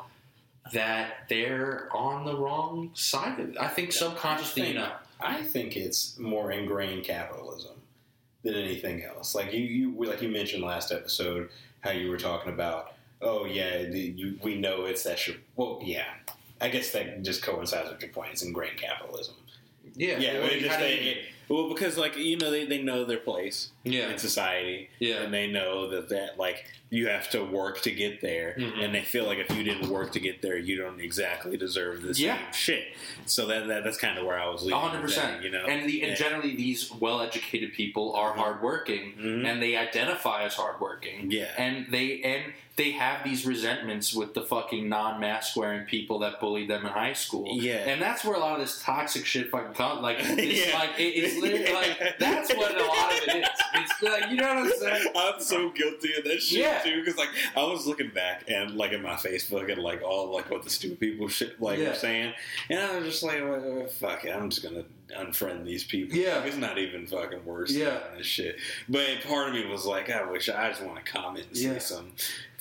that 0.74 1.26
they're 1.30 1.88
on 1.96 2.26
the 2.26 2.36
wrong 2.36 2.92
side 2.94 3.40
of 3.40 3.50
it. 3.50 3.58
I 3.60 3.68
think 3.68 3.92
subconsciously, 3.92 4.62
you 4.64 4.68
think- 4.70 4.80
know. 4.80 4.92
I 5.20 5.42
think 5.42 5.76
it's 5.76 6.18
more 6.20 6.52
ingrained 6.52 7.04
capitalism 7.04 7.72
than 8.44 8.54
anything 8.54 9.04
else. 9.04 9.34
Like 9.34 9.52
you, 9.52 9.62
you 9.62 10.06
like 10.06 10.22
you 10.22 10.30
mentioned 10.30 10.62
last 10.64 10.92
episode 10.92 11.50
how 11.82 11.90
you 11.92 12.10
were 12.12 12.18
talking 12.20 12.54
about. 12.54 12.94
Oh 13.20 13.46
yeah, 13.46 13.84
the, 13.86 14.00
you, 14.00 14.38
we 14.44 14.56
know 14.60 14.86
it's 14.86 15.02
that. 15.04 15.18
Sh- 15.18 15.32
well, 15.56 15.80
yeah. 15.84 16.06
I 16.62 16.70
guess 16.70 16.92
that 16.92 17.24
just 17.24 17.42
coincides 17.42 17.90
with 17.90 18.00
your 18.02 18.12
point. 18.12 18.32
It's 18.34 18.44
ingrained 18.44 18.78
capitalism. 18.78 19.34
Yeah, 19.96 20.18
Yeah, 20.20 20.34
well, 20.40 20.50
it 20.50 20.60
just, 20.60 20.72
how 20.76 20.80
do 20.80 20.86
it, 20.86 21.02
you- 21.02 21.12
it- 21.12 21.18
Well, 21.50 21.70
because 21.70 21.98
like 21.98 22.18
you 22.18 22.38
know 22.38 22.52
they, 22.52 22.66
they 22.66 22.82
know 22.82 23.06
their 23.06 23.18
place 23.18 23.70
Yeah. 23.84 24.10
in 24.10 24.18
society, 24.18 24.90
Yeah. 25.00 25.22
and 25.24 25.34
they 25.34 25.48
know 25.48 25.90
that 25.90 26.10
that 26.10 26.38
like 26.38 26.66
you 26.90 27.08
have 27.10 27.30
to 27.30 27.44
work 27.44 27.82
to 27.82 27.92
get 27.92 28.22
there, 28.22 28.56
Mhm. 28.58 28.82
and 28.84 28.96
they 28.96 29.02
feel 29.02 29.26
like 29.26 29.40
if 29.40 29.50
you 29.56 29.62
didn't 29.64 29.90
work 29.90 30.14
to 30.14 30.20
get 30.22 30.42
there, 30.42 30.58
you 30.58 30.78
don't 30.78 31.02
exactly 31.02 31.58
deserve 31.58 32.02
same 32.16 32.26
Yeah. 32.28 32.52
shit. 32.52 32.86
So 33.26 33.46
that, 33.48 33.68
that 33.68 33.84
that's 33.84 33.98
kind 33.98 34.18
of 34.18 34.26
where 34.26 34.40
I 34.40 34.48
was 34.50 34.62
leading. 34.64 34.80
One 34.80 34.90
hundred 34.92 35.02
percent, 35.02 35.44
You 35.44 35.50
know, 35.50 35.66
and 35.66 35.88
the 35.90 36.02
and 36.04 36.12
Yeah. 36.12 36.16
generally 36.16 36.56
these 36.56 36.90
well-educated 36.92 37.74
people 37.74 38.14
are 38.16 38.34
Mhm. 38.34 38.38
hardworking, 38.38 39.14
Mhm. 39.18 39.46
and 39.46 39.62
they 39.62 39.76
identify 39.76 40.44
as 40.44 40.54
hardworking. 40.56 41.32
Yeah. 41.32 41.52
and 41.58 41.88
they 41.92 42.22
and 42.22 42.54
they 42.78 42.92
have 42.92 43.24
these 43.24 43.44
resentments 43.44 44.14
with 44.14 44.36
the 44.36 44.42
fucking 44.44 44.88
non-mask 44.88 45.58
wearing 45.58 45.84
people 45.88 46.20
that 46.20 46.40
bullied 46.40 46.70
them 46.70 46.86
in 46.86 46.92
high 46.92 47.14
school. 47.14 47.58
Yeah. 47.60 47.78
and 47.90 48.00
that's 48.02 48.24
where 48.24 48.36
a 48.36 48.40
lot 48.40 48.54
of 48.54 48.60
this 48.60 48.80
toxic 48.84 49.26
shit 49.26 49.50
fucking 49.50 49.74
comes. 49.74 50.02
Like, 50.02 50.18
it's 50.22 50.68
Yeah. 50.68 50.78
like 50.78 50.92
it, 51.00 51.04
it's 51.04 51.37
literally 51.38 51.74
like 51.74 52.18
that's 52.20 52.54
what 52.54 52.72
a 52.80 52.84
lot 52.86 53.12
of 53.14 53.20
it 53.28 53.44
is. 53.44 53.50
It's 53.76 54.02
like 54.02 54.30
you 54.32 54.38
know 54.38 54.48
what 54.56 54.58
I'm 54.58 54.72
saying. 54.72 55.08
I'm 55.16 55.42
so 55.42 55.70
guilty 55.72 56.10
of 56.18 56.24
that 56.26 56.42
shit 56.42 56.60
Yeah. 56.60 56.80
too 56.84 57.00
because 57.04 57.18
like 57.18 57.30
I 57.56 57.64
was 57.64 57.86
looking 57.88 58.10
back 58.10 58.44
and 58.48 58.76
like 58.76 58.92
in 58.92 59.02
my 59.02 59.14
Facebook 59.16 59.72
and 59.72 59.82
like 59.82 60.02
all 60.04 60.34
like 60.34 60.50
what 60.52 60.64
the 60.64 60.70
stupid 60.70 61.00
people 61.00 61.28
shit 61.28 61.62
like 61.62 61.80
Yeah. 61.80 61.90
were 61.90 61.96
saying, 61.96 62.34
and 62.70 62.80
I 62.80 62.98
was 63.00 63.06
just 63.06 63.24
like, 63.24 63.42
well, 63.42 63.88
fuck 63.88 64.26
it, 64.26 64.36
I'm 64.36 64.50
just 64.50 64.64
gonna 64.64 64.84
unfriend 65.18 65.66
these 65.66 65.84
people. 65.84 66.18
Yeah. 66.18 66.44
it's 66.44 66.58
not 66.58 66.78
even 66.78 67.08
fucking 67.08 67.46
worse. 67.46 67.72
Yeah. 67.72 68.00
than 68.10 68.18
this 68.18 68.28
shit. 68.28 68.58
But 68.90 69.22
part 69.26 69.50
of 69.50 69.54
me 69.56 69.66
was 69.66 69.86
like, 69.86 70.10
I 70.10 70.30
wish 70.30 70.50
I 70.50 70.70
just 70.70 70.84
want 70.84 71.04
to 71.04 71.12
comment 71.12 71.46
and 71.48 71.58
Yeah. 71.58 71.74
say 71.74 71.80
some. 71.80 72.12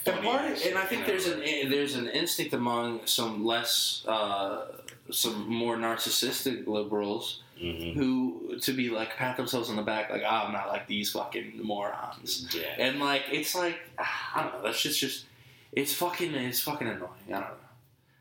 And, 0.09 0.22
part 0.22 0.64
and 0.64 0.79
I 0.79 0.85
think 0.85 1.05
there's 1.05 1.27
an 1.27 1.43
eh, 1.43 1.68
there's 1.68 1.97
an 1.97 2.07
instinct 2.09 2.55
among 2.55 3.01
some 3.07 3.45
less 3.45 4.05
uh, 4.07 4.66
some 5.11 5.49
more 5.53 5.77
narcissistic 5.77 6.68
liberals 6.68 7.43
Mhm. 7.61 7.94
who 7.94 8.59
to 8.61 8.72
be 8.72 8.90
like 8.90 9.16
pat 9.16 9.36
themselves 9.38 9.70
on 9.70 9.76
the 9.76 9.82
back 9.82 10.11
like 10.11 10.22
oh, 10.24 10.28
I'm 10.46 10.52
not 10.52 10.68
like 10.68 10.86
these 10.86 11.11
fucking 11.12 11.59
morons 11.62 12.46
Yeah. 12.54 12.74
and 12.78 13.00
like 13.00 13.22
it's 13.32 13.54
like 13.54 13.78
ah, 13.98 14.32
I 14.34 14.42
don't 14.42 14.52
know 14.54 14.62
that's 14.62 14.80
just 14.82 15.00
just 15.00 15.24
it's 15.72 15.94
fucking 15.94 16.34
it's 16.34 16.61
fucking 16.61 16.86
annoying 16.86 17.11
I 17.28 17.30
don't 17.32 17.40
know 17.40 17.46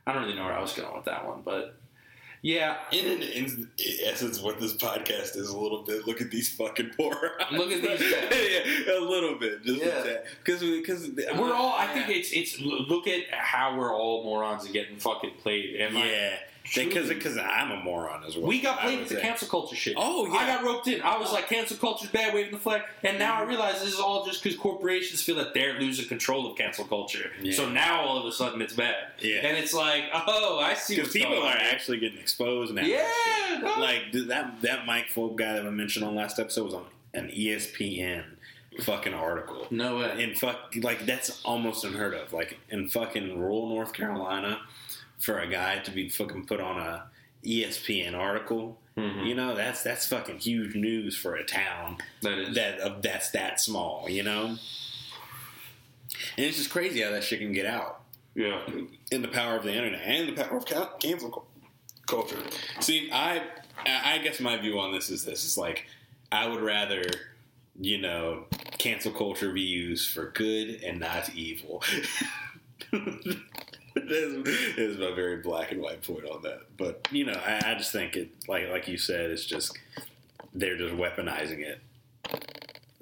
I 0.08 0.14
don't 0.14 0.24
really 0.24 0.36
know 0.36 0.46
where 0.46 0.54
I 0.54 0.62
was 0.62 0.72
going 0.74 0.96
with 0.96 1.06
that 1.06 1.26
one 1.28 1.42
but 1.44 1.76
yeah 2.42 2.78
In, 2.92 3.06
in, 3.06 3.22
in 3.24 3.68
essence, 4.06 4.40
what 4.40 4.60
this 4.60 4.74
podcast 4.78 5.36
is 5.36 5.50
a 5.50 5.58
little 5.58 5.82
bit. 5.82 6.06
Look 6.06 6.22
at 6.22 6.30
these 6.30 6.56
fucking 6.56 6.92
poor. 6.96 7.32
Look 7.52 7.72
at 7.72 7.82
these, 7.82 8.02
yeah. 8.88 8.94
a 8.98 9.02
little 9.02 9.36
bit, 9.40 9.64
just 9.64 9.82
Yeah. 9.84 10.18
because 10.44 10.62
because 10.62 11.10
we're 11.38 11.54
all 11.54 11.74
I 11.78 11.88
think 11.88 12.08
it's 12.10 12.32
it's 12.32 12.60
look 12.62 13.08
at 13.08 13.24
how 13.32 13.76
we're 13.78 13.94
all 13.94 14.24
morons 14.24 14.64
and 14.66 14.74
getting 14.74 14.98
fucking 14.98 15.32
played 15.42 15.76
and 15.82 15.96
like, 15.96 16.06
yeah, 16.06 16.38
because 16.74 17.10
because 17.10 17.38
I'm 17.38 17.72
a 17.72 17.84
moron 17.84 18.24
as 18.24 18.36
well. 18.36 18.48
We 18.48 18.62
got 18.62 18.80
played 18.80 19.00
with 19.00 19.10
the 19.10 19.18
cancel 19.18 19.48
culture 19.48 19.76
shit. 19.76 19.96
Oh, 19.98 20.26
yeah. 20.26 20.34
I 20.34 20.48
got 20.48 20.64
roped 20.64 20.88
in. 20.88 21.02
I 21.02 21.18
was 21.18 21.32
like, 21.32 21.48
cancel 21.48 21.78
culture's 21.78 22.10
bad, 22.10 22.34
waving 22.34 22.52
the 22.52 22.58
flag. 22.58 22.84
And 23.04 23.20
now 23.20 23.36
I 23.36 23.44
realize 23.44 23.82
this 23.82 23.94
is 23.94 24.00
all 24.00 24.26
just 24.26 24.44
because 24.44 24.58
corporations 24.58 25.22
feel 25.22 25.36
that 25.36 25.54
they're 25.54 25.80
losing 25.80 26.08
control 26.08 26.50
of 26.50 26.58
cancel 26.58 26.86
culture. 26.86 27.32
Yeah. 27.42 27.54
So 27.54 27.70
now 27.70 28.02
all 28.02 28.18
of 28.18 28.26
a 28.26 28.32
sudden 28.32 28.62
it's 28.62 28.74
bad. 28.74 28.96
Yeah. 29.20 29.46
And 29.48 29.58
it's 29.58 29.74
like, 29.74 30.06
oh, 30.14 30.60
I 30.60 30.74
see 30.74 30.96
Because 30.96 31.14
people 31.14 31.42
are 31.42 31.56
actually 31.56 32.00
getting 32.00 32.20
exposed 32.20 32.74
now. 32.74 32.84
Yeah, 32.84 33.06
no. 33.62 33.80
like 33.80 34.12
that 34.28 34.62
that 34.62 34.86
Mike 34.86 35.10
Folk 35.10 35.38
guy 35.38 35.54
that 35.54 35.66
I 35.66 35.70
mentioned 35.70 36.06
on 36.06 36.16
last 36.16 36.40
episode 36.40 36.66
was 36.66 36.74
on 36.74 36.86
an 37.14 37.30
ESPN 37.30 38.24
fucking 38.82 39.14
article. 39.14 39.68
No 39.72 39.98
way. 39.98 40.24
In 40.24 40.36
fuck, 40.36 40.74
like 40.82 41.06
that's 41.06 41.42
almost 41.44 41.84
unheard 41.84 42.14
of. 42.14 42.34
Like 42.34 42.60
in 42.70 42.90
fucking 42.90 43.40
rural 43.40 43.70
North 43.70 43.94
Carolina, 43.94 44.60
for 45.20 45.40
a 45.40 45.48
guy 45.48 45.80
to 45.80 45.92
be 45.92 46.10
fucking 46.10 46.46
put 46.46 46.60
on 46.60 46.80
a 46.80 47.06
ESPN 47.44 48.14
article, 48.16 48.80
Mhm. 48.98 49.28
you 49.28 49.36
know, 49.36 49.56
that's 49.56 49.84
that's 49.84 50.06
fucking 50.08 50.40
huge 50.40 50.74
news 50.76 51.16
for 51.18 51.36
a 51.36 51.44
town 51.44 51.98
That 52.22 52.38
is. 52.38 52.56
that 52.56 52.80
uh, 52.80 52.96
that's 53.02 53.32
that 53.32 53.60
small, 53.62 54.08
you 54.10 54.24
know. 54.24 54.58
And 56.38 56.46
it's 56.46 56.58
just 56.58 56.70
crazy 56.70 57.02
how 57.02 57.12
that 57.12 57.24
shit 57.24 57.40
can 57.40 57.52
get 57.52 57.66
out 57.66 58.02
yeah. 58.36 58.62
in 59.12 59.22
the 59.22 59.28
power 59.28 59.58
of 59.58 59.64
the 59.64 59.74
internet 59.74 60.02
and 60.02 60.30
the 60.30 60.44
power 60.44 60.58
of 60.58 60.66
cancel 61.00 61.46
culture. 62.08 62.40
See, 62.80 63.10
I 63.12 63.44
I 63.86 64.20
guess 64.20 64.40
my 64.40 64.58
view 64.58 64.80
on 64.80 64.92
this 64.94 65.10
is 65.10 65.26
this: 65.26 65.44
is 65.44 65.58
like 65.58 65.86
I 66.32 66.48
would 66.48 66.62
rather 66.62 67.04
you 67.80 67.98
know 67.98 68.46
cancel 68.78 69.12
culture 69.12 69.52
be 69.52 69.62
used 69.62 70.10
for 70.12 70.32
good 70.32 70.82
and 70.84 71.00
not 71.00 71.36
evil. 71.36 71.84
Is, 74.08 74.48
is 74.78 74.98
my 74.98 75.14
very 75.16 75.38
black 75.38 75.72
and 75.72 75.82
white 75.82 76.02
point 76.04 76.26
on 76.26 76.42
that. 76.44 76.64
But 76.78 77.08
you 77.12 77.26
know, 77.26 77.40
I, 77.46 77.72
I 77.72 77.76
just 77.76 77.92
think 77.92 78.16
it 78.16 78.30
like 78.48 78.70
like 78.70 78.88
you 78.88 78.98
said, 78.98 79.32
it's 79.32 79.46
just 79.46 79.78
they're 80.54 80.78
just 80.78 80.94
weaponizing 80.96 81.60
it 81.60 81.82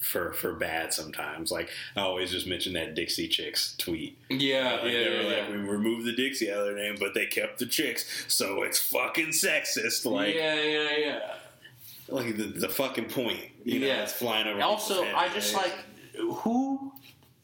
for 0.02 0.34
for 0.34 0.54
bad 0.54 0.94
sometimes. 0.94 1.52
Like 1.52 1.70
I 1.96 2.02
always 2.02 2.30
just 2.32 2.46
mention 2.46 2.74
that 2.74 2.94
Dixie 2.94 3.28
Chicks 3.28 3.76
tweet. 3.78 4.18
Yeah, 4.30 4.80
Like, 4.84 4.92
yeah, 4.92 4.92
they 4.92 5.10
were 5.10 5.22
yeah, 5.32 5.40
like, 5.42 5.50
we 5.50 5.56
removed 5.58 6.06
the 6.06 6.12
Dixie 6.12 6.52
out 6.52 6.60
of 6.60 6.66
their 6.66 6.76
name, 6.76 6.96
but 7.00 7.14
they 7.14 7.26
kept 7.26 7.60
the 7.60 7.66
chicks, 7.66 8.26
so 8.28 8.64
it's 8.64 8.78
fucking 8.80 9.30
sexist. 9.30 10.06
Like, 10.06 10.36
yeah, 10.36 10.56
yeah, 10.62 10.98
yeah. 10.98 11.34
like 12.08 12.38
the, 12.38 12.44
the 12.44 12.70
fucking 12.70 13.06
point. 13.06 13.40
You 13.64 13.80
know, 13.80 13.88
Yeah. 13.88 14.04
it's 14.04 14.14
flying 14.14 14.48
over. 14.48 14.62
Also, 14.62 15.04
I 15.04 15.30
just 15.30 15.54
like 15.56 15.74
who 16.18 16.92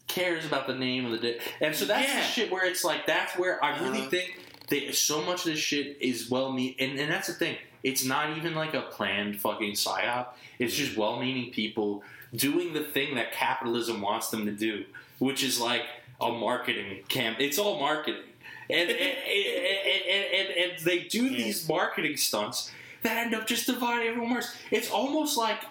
cares 0.09 0.45
about 0.45 0.67
the 0.67 0.75
name 0.75 1.05
of 1.05 1.11
the 1.11 1.17
day, 1.19 1.39
and 1.61 1.73
so 1.73 1.85
that's 1.85 2.07
Yeah. 2.09 2.19
the 2.19 2.25
shit 2.25 2.51
where 2.51 2.65
it's 2.65 2.83
like 2.83 3.05
that's 3.05 3.37
where 3.37 3.63
I 3.63 3.79
really 3.81 3.99
Uh-huh. 4.01 4.09
think 4.09 4.37
that 4.67 4.93
so 4.95 5.21
much 5.21 5.39
of 5.45 5.53
this 5.53 5.59
shit 5.59 5.97
is 6.01 6.29
well 6.29 6.51
mean, 6.51 6.75
and, 6.79 6.99
and 6.99 7.09
that's 7.09 7.27
the 7.27 7.33
thing. 7.33 7.55
It's 7.83 8.03
not 8.03 8.35
even 8.37 8.53
like 8.55 8.73
a 8.73 8.81
planned 8.81 9.39
fucking 9.39 9.71
psyop. 9.73 10.27
It's 10.59 10.75
just 10.75 10.97
well-meaning 10.97 11.51
people 11.51 12.03
doing 12.35 12.73
the 12.73 12.81
thing 12.83 13.15
that 13.15 13.31
capitalism 13.31 14.01
wants 14.01 14.29
them 14.29 14.45
to 14.45 14.51
do, 14.51 14.83
which 15.19 15.43
is 15.43 15.59
like 15.61 15.83
a 16.19 16.29
marketing 16.29 17.03
camp. 17.07 17.39
It's 17.39 17.57
all 17.57 17.79
marketing, 17.79 18.21
and 18.69 18.89
and, 18.89 18.99
and, 18.99 20.05
and, 20.09 20.25
and, 20.33 20.71
and 20.71 20.79
they 20.83 20.99
do 20.99 21.29
these 21.29 21.67
marketing 21.69 22.17
stunts 22.17 22.69
that 23.03 23.15
end 23.25 23.33
up 23.33 23.47
just 23.47 23.65
dividing 23.65 24.09
everyone 24.09 24.33
worse. 24.33 24.53
It's 24.71 24.91
almost 24.91 25.37
like 25.37 25.61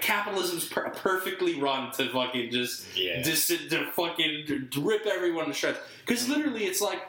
capitalism's 0.00 0.66
per- 0.68 0.90
perfectly 0.90 1.60
run 1.60 1.90
to 1.92 2.08
fucking 2.10 2.50
just 2.50 2.86
Yeah. 2.96 3.20
just 3.22 3.48
to, 3.48 3.86
fucking 3.92 4.68
rip 4.78 5.06
everyone 5.06 5.46
to 5.46 5.52
shreds. 5.52 5.78
Because 6.06 6.28
literally, 6.28 6.64
it's 6.64 6.80
like 6.80 7.00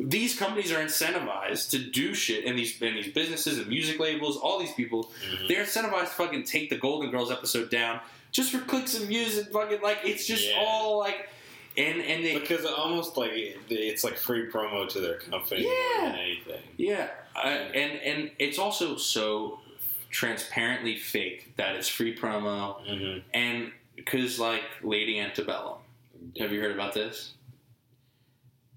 these 0.00 0.36
companies 0.38 0.72
are 0.72 0.82
incentivized 0.82 1.70
to 1.70 1.78
do 1.78 2.14
shit, 2.14 2.44
and 2.46 2.58
these 2.58 2.80
and 2.80 2.96
these 2.96 3.12
businesses 3.12 3.58
and 3.58 3.68
music 3.68 3.98
labels, 4.00 4.36
all 4.36 4.58
these 4.58 4.72
people, 4.72 5.04
mm-hmm. 5.04 5.46
they're 5.48 5.64
incentivized 5.64 6.08
to 6.08 6.14
fucking 6.14 6.44
take 6.44 6.70
the 6.70 6.78
Golden 6.78 7.10
Girls 7.10 7.30
episode 7.30 7.70
down 7.70 8.00
just 8.32 8.50
for 8.50 8.58
clicks 8.60 8.94
and 8.98 9.06
views 9.06 9.38
and 9.38 9.46
fucking 9.48 9.80
like 9.82 9.98
it's 10.04 10.26
just 10.26 10.48
Yeah. 10.48 10.58
all 10.58 10.98
like. 10.98 11.28
And 11.76 12.00
and 12.02 12.24
they 12.24 12.38
because 12.38 12.64
almost 12.64 13.16
like 13.16 13.32
it's 13.68 14.04
like 14.04 14.16
free 14.16 14.48
promo 14.48 14.88
to 14.90 15.00
their 15.00 15.18
company 15.18 15.64
more 15.64 15.72
Yeah. 15.72 16.04
than 16.12 16.14
anything. 16.20 16.62
Yeah, 16.76 17.08
and 17.44 17.74
and 17.98 18.30
it's 18.38 18.60
also 18.60 18.96
so 18.96 19.58
transparently 20.14 20.96
fake 20.96 21.56
that 21.56 21.74
it's 21.74 21.88
free 21.88 22.16
promo, 22.16 22.80
Mm-hmm. 22.86 23.18
and 23.34 23.72
because 23.96 24.38
like 24.38 24.62
Lady 24.82 25.18
Antebellum. 25.18 25.78
Have 26.38 26.52
you 26.52 26.60
heard 26.60 26.72
about 26.72 26.94
this? 26.94 27.32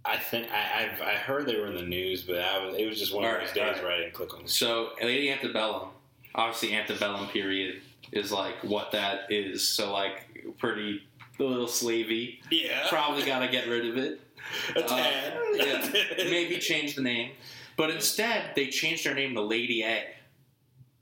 I 0.03 0.17
think 0.17 0.49
I, 0.51 0.85
I've 0.95 1.01
I 1.01 1.13
heard 1.13 1.45
they 1.45 1.55
were 1.59 1.67
in 1.67 1.75
the 1.75 1.81
news, 1.83 2.23
but 2.23 2.39
I 2.39 2.65
was, 2.65 2.75
it 2.75 2.85
was 2.87 2.97
just 2.99 3.13
one 3.13 3.23
of 3.23 3.31
those 3.31 3.41
right, 3.49 3.53
days 3.53 3.75
right. 3.75 3.83
where 3.83 3.91
I 3.93 3.97
didn't 3.99 4.13
click 4.13 4.33
on 4.33 4.43
the 4.43 4.49
So 4.49 4.89
Lady 5.01 5.29
Antebellum, 5.31 5.89
obviously 6.33 6.73
Antebellum 6.75 7.27
period 7.27 7.81
is 8.11 8.31
like 8.31 8.55
what 8.63 8.91
that 8.93 9.31
is. 9.31 9.67
So 9.67 9.91
like 9.93 10.45
pretty 10.57 11.03
a 11.39 11.43
little 11.43 11.67
slavey. 11.67 12.39
Yeah, 12.49 12.87
Probably 12.89 13.23
got 13.23 13.39
to 13.39 13.47
get 13.47 13.67
rid 13.67 13.85
of 13.85 13.97
it. 13.97 14.19
a 14.75 14.83
Uh, 14.83 14.87
tad. 14.87 15.33
yeah, 15.55 16.23
maybe 16.29 16.57
change 16.57 16.95
the 16.95 17.01
name. 17.03 17.31
But 17.75 17.91
instead, 17.91 18.53
they 18.55 18.67
changed 18.67 19.05
their 19.05 19.13
name 19.13 19.35
to 19.35 19.41
Lady 19.41 19.83
A, 19.83 20.03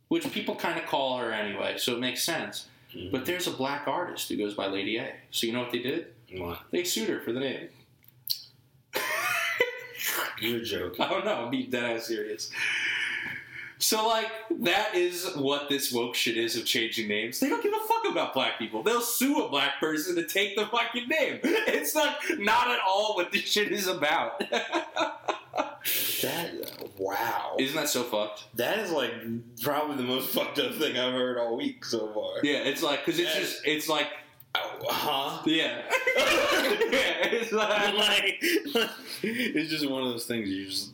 which 0.07 0.29
people 0.31 0.55
kind 0.55 0.79
of 0.79 0.85
call 0.85 1.17
her 1.17 1.31
anyway, 1.31 1.77
so 1.77 1.93
it 1.93 1.99
makes 1.99 2.23
sense. 2.23 2.67
Mhm. 2.93 3.11
But 3.11 3.25
there's 3.25 3.47
a 3.47 3.51
black 3.51 3.87
artist 3.87 4.29
who 4.29 4.37
goes 4.37 4.53
by 4.53 4.67
Lady 4.67 4.97
A. 4.97 5.13
So 5.31 5.47
you 5.47 5.53
know 5.53 5.61
what 5.61 5.71
they 5.71 5.79
did? 5.79 6.07
What? 6.37 6.59
They 6.71 6.83
sued 6.83 7.09
her 7.09 7.19
for 7.21 7.31
the 7.33 7.39
name. 7.39 7.69
You're 10.41 10.61
joking. 10.61 11.01
I 11.03 11.09
don't 11.09 11.25
know. 11.25 11.45
I'm 11.45 11.51
being 11.51 11.69
dead 11.69 11.83
ass 11.97 12.07
serious. 12.07 12.51
So, 13.77 14.07
like, 14.07 14.31
that 14.61 14.95
is 14.95 15.35
what 15.35 15.67
this 15.69 15.91
woke 15.91 16.15
shit 16.15 16.37
is 16.37 16.55
of 16.55 16.65
changing 16.65 17.09
names. 17.09 17.39
They 17.39 17.49
don't 17.49 17.61
give 17.61 17.73
a 17.73 17.87
fuck 17.87 18.09
about 18.09 18.33
black 18.33 18.57
people. 18.57 18.81
They'll 18.83 19.01
sue 19.01 19.43
a 19.43 19.49
black 19.49 19.79
person 19.81 20.15
to 20.15 20.23
take 20.25 20.55
the 20.55 20.65
fucking 20.67 21.07
name. 21.09 21.39
It's 21.43 21.93
not 21.93 22.17
not 22.37 22.69
at 22.69 22.79
all 22.87 23.15
what 23.15 23.31
this 23.31 23.41
shit 23.43 23.71
is 23.71 23.87
about. 23.87 24.41
That 26.21 26.74
wow. 26.97 27.55
Isn't 27.59 27.75
that 27.75 27.89
so 27.89 28.03
fucked? 28.03 28.45
That 28.55 28.79
is 28.79 28.91
like 28.91 29.11
probably 29.61 29.97
the 29.97 30.03
most 30.03 30.29
fucked 30.33 30.59
up 30.59 30.73
thing 30.75 30.97
I've 30.97 31.13
heard 31.13 31.37
all 31.37 31.55
week 31.57 31.83
so 31.85 32.11
far. 32.13 32.35
Yeah, 32.43 32.57
it's 32.59 32.81
like 32.83 33.05
because 33.05 33.19
it's 33.19 33.33
Yeah. 33.33 33.39
just 33.41 33.61
it's 33.65 33.89
like 33.89 34.07
Oh, 34.57 34.85
huh? 34.89 35.41
yeah, 35.45 35.81
yeah. 36.17 37.27
It's 37.27 37.51
like, 37.51 37.93
like, 37.93 38.37
it's 39.21 39.69
just 39.69 39.89
one 39.89 40.01
of 40.03 40.09
those 40.11 40.25
things 40.25 40.47
you 40.49 40.65
just 40.67 40.91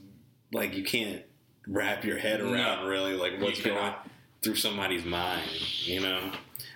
like 0.52 0.76
you 0.76 0.84
can't 0.84 1.22
wrap 1.68 2.04
your 2.04 2.18
head 2.18 2.42
around 2.42 2.84
No. 2.84 2.88
really 2.88 3.14
like 3.14 3.40
what's 3.40 3.60
You 3.60 3.66
going 3.66 3.78
cannot. 3.78 4.08
through 4.42 4.56
somebody's 4.56 5.06
mind. 5.06 5.44
You 5.84 6.00
know. 6.02 6.32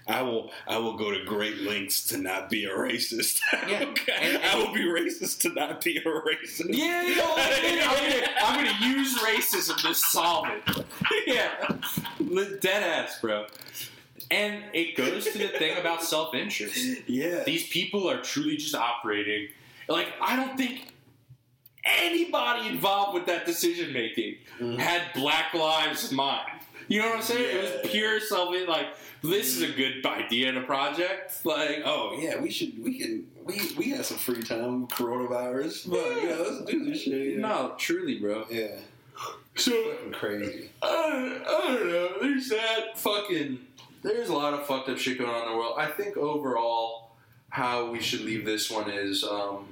I 0.08 0.22
will. 0.22 0.52
I 0.68 0.78
will 0.78 0.96
go 0.98 1.10
to 1.12 1.24
great 1.26 1.58
lengths 1.62 2.06
to 2.08 2.18
not 2.18 2.50
be 2.50 2.66
a 2.66 2.70
racist. 2.70 3.40
Yeah. 3.68 3.86
Okay. 3.86 4.14
And- 4.22 4.44
I 4.44 4.56
will 4.56 4.74
be 4.74 4.82
racist 4.84 5.40
to 5.42 5.50
not 5.50 5.82
be 5.84 5.98
a 5.98 6.02
racist. 6.04 6.66
Yeah, 6.70 7.02
you 7.04 7.16
know, 7.16 7.34
I'm, 7.36 8.12
gonna, 8.12 8.28
I'm 8.44 8.66
gonna 8.66 8.96
use 8.96 9.18
racism 9.20 9.78
to 9.82 9.96
solve 9.96 10.48
it. 10.50 10.86
yeah, 11.28 11.78
dead 12.62 12.84
ass, 12.84 13.20
bro. 13.20 13.48
And 14.32 14.64
it 14.74 14.96
goes 14.96 15.26
to 15.26 15.38
the 15.38 15.48
thing 15.48 15.78
about 15.78 16.04
self 16.04 16.36
interest. 16.36 16.78
Yeah. 17.08 17.44
These 17.44 17.68
people 17.70 18.10
are 18.10 18.22
truly 18.22 18.58
just 18.58 18.76
operating 18.76 19.48
like 19.88 20.08
I 20.22 20.36
don't 20.36 20.58
think 20.58 20.88
anybody 21.86 22.68
involved 22.68 23.14
with 23.14 23.26
that 23.28 23.46
decision 23.46 23.94
making 23.94 24.36
Mhm. 24.60 24.80
had 24.80 25.02
Black 25.14 25.54
Lives 25.54 26.10
in 26.10 26.16
mind. 26.18 26.50
You 26.88 27.00
know 27.02 27.08
what 27.10 27.18
I'm 27.18 27.22
saying? 27.24 27.58
It 27.58 27.62
was 27.84 27.92
pure 27.92 28.20
self 28.20 28.54
like 28.68 28.88
this 29.30 29.56
is 29.56 29.62
a 29.62 29.72
good 29.72 30.06
idea 30.06 30.50
in 30.50 30.58
a 30.58 30.62
project. 30.64 31.46
Like, 31.46 31.82
Oh 31.86 32.18
yeah, 32.20 32.40
we 32.40 32.50
should. 32.50 32.82
We 32.84 32.98
can. 33.00 33.28
We 33.44 33.60
we 33.78 33.90
have 33.92 34.06
some 34.06 34.18
free 34.18 34.42
time. 34.44 34.88
Coronavirus, 34.88 35.90
but 35.90 36.24
yeah, 36.24 36.36
let's 36.38 36.72
do 36.72 36.86
this 36.86 37.02
shit. 37.02 37.34
Yeah. 37.34 37.40
no, 37.40 37.76
truly, 37.78 38.20
bro. 38.20 38.46
Yeah. 38.50 38.78
So 39.56 39.72
Fucking 39.72 40.12
crazy. 40.12 40.70
I 40.82 40.88
don't, 40.88 41.48
I 41.48 41.76
don't 41.78 41.88
know. 41.88 42.10
There's 42.22 42.50
that 42.50 42.98
fucking. 42.98 43.60
There's 44.04 44.30
a 44.30 44.34
lot 44.34 44.54
of 44.54 44.66
fucked 44.68 44.90
up 44.90 44.98
shit 44.98 45.18
going 45.18 45.30
on 45.30 45.46
in 45.48 45.52
the 45.54 45.58
world. 45.58 45.76
I 45.78 45.88
think 45.88 46.18
overall, 46.18 47.12
how 47.50 47.90
we 47.90 48.02
should 48.02 48.22
leave 48.22 48.46
this 48.46 48.70
one 48.70 48.90
is, 48.90 49.24
um, 49.24 49.66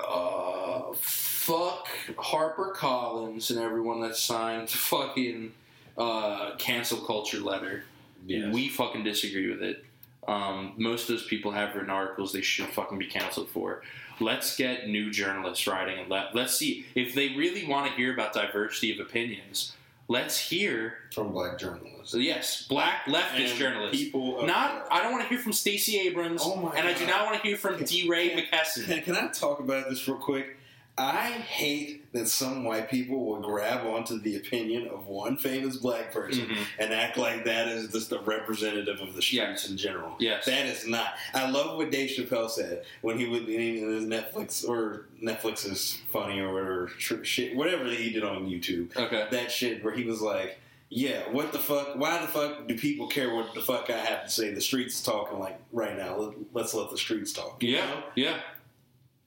uh, 0.00 0.92
fuck 0.94 1.88
Harper 2.18 2.72
Collins 2.74 3.50
and 3.50 3.60
everyone 3.60 4.00
that 4.02 4.16
signed 4.16 4.68
fucking 4.68 5.52
uh, 5.98 6.54
cancel 6.56 6.98
culture 6.98 7.40
letter. 7.40 7.84
Yes. 8.26 8.52
We 8.52 8.68
fucking 8.68 9.04
disagree 9.04 9.50
with 9.50 9.62
it. 9.62 9.84
Um, 10.26 10.74
most 10.76 11.02
of 11.02 11.16
those 11.16 11.26
people 11.26 11.52
have 11.52 11.74
written 11.74 11.90
articles 11.90 12.32
they 12.32 12.42
should 12.42 12.66
fucking 12.68 12.98
be 12.98 13.06
canceled 13.06 13.48
for. 13.48 13.82
Let's 14.20 14.56
get 14.56 14.88
new 14.88 15.10
journalists 15.10 15.66
writing 15.66 15.98
and 16.00 16.10
let 16.10 16.34
let's 16.34 16.54
see 16.54 16.84
if 16.94 17.14
they 17.14 17.28
really 17.36 17.66
want 17.66 17.88
to 17.90 17.96
hear 17.96 18.12
about 18.12 18.32
diversity 18.34 18.92
of 18.92 19.00
opinions. 19.06 19.74
Let's 20.10 20.38
hear 20.38 20.94
from 21.14 21.32
black 21.32 21.58
journalists. 21.58 22.14
yes, 22.14 22.66
black 22.68 23.04
leftist 23.04 23.50
And 23.50 23.58
journalists. 23.58 23.96
People. 24.02 24.44
Not 24.46 24.86
I 24.90 25.02
don't 25.02 25.12
want 25.12 25.22
to 25.24 25.28
hear 25.28 25.38
from 25.38 25.52
Stacey 25.52 25.98
Abrams, 26.00 26.42
Oh 26.44 26.56
my 26.56 26.74
and 26.76 26.86
I 26.88 26.92
do 26.94 27.06
not 27.06 27.24
want 27.26 27.40
to 27.40 27.46
hear 27.46 27.56
from 27.56 27.82
DeRay 27.84 28.30
Can- 28.30 28.40
McKesson. 28.44 28.84
Can, 28.86 29.02
can 29.02 29.16
I 29.16 29.28
talk 29.28 29.60
about 29.60 29.88
this 29.88 30.06
real 30.08 30.16
quick? 30.18 30.57
I 30.98 31.30
hate 31.30 32.12
that 32.12 32.26
some 32.28 32.64
white 32.64 32.90
people 32.90 33.24
will 33.24 33.40
grab 33.40 33.86
onto 33.86 34.18
the 34.18 34.36
opinion 34.36 34.88
of 34.88 35.06
one 35.06 35.36
famous 35.36 35.76
black 35.76 36.12
person 36.12 36.46
Mhm. 36.46 36.58
and 36.78 36.92
act 36.92 37.16
like 37.16 37.44
that 37.44 37.68
is 37.68 37.92
just 37.92 38.10
a 38.12 38.18
representative 38.18 39.00
of 39.00 39.14
the 39.14 39.22
streets 39.22 39.62
Yes. 39.62 39.68
in 39.70 39.76
general. 39.76 40.16
Yes. 40.18 40.46
That 40.46 40.66
is 40.66 40.86
not. 40.86 41.14
I 41.34 41.48
love 41.48 41.76
what 41.76 41.90
Dave 41.90 42.10
Chappelle 42.10 42.50
said 42.50 42.84
when 43.02 43.18
he 43.18 43.26
would 43.26 43.48
in 43.48 43.76
his 43.92 44.04
Netflix 44.04 44.68
or 44.68 45.06
Netflix 45.22 45.70
is 45.70 45.98
funny 46.12 46.40
or 46.40 46.52
whatever 46.52 46.90
shit, 47.24 47.54
whatever 47.54 47.84
he 47.90 48.10
did 48.10 48.24
on 48.24 48.48
YouTube. 48.48 48.96
Okay. 48.96 49.26
That 49.30 49.52
shit 49.52 49.84
where 49.84 49.94
he 49.94 50.04
was 50.04 50.20
like, 50.20 50.58
"Yeah, 50.88 51.28
what 51.30 51.52
the 51.52 51.58
fuck? 51.58 51.96
Why 51.96 52.20
the 52.20 52.26
fuck 52.26 52.66
do 52.66 52.76
people 52.76 53.06
care 53.06 53.34
what 53.34 53.54
the 53.54 53.60
fuck 53.60 53.90
I 53.90 53.98
have 53.98 54.24
to 54.24 54.30
say? 54.30 54.50
The 54.52 54.60
streets 54.60 54.94
is 54.96 55.02
talking 55.02 55.38
like 55.38 55.58
right 55.72 55.96
now. 55.96 56.16
Let, 56.16 56.34
let's 56.54 56.74
let 56.74 56.90
the 56.90 56.98
streets 56.98 57.32
talk." 57.32 57.62
you 57.62 57.76
Yeah. 57.76 57.84
know? 57.86 58.02
Yeah. 58.14 58.40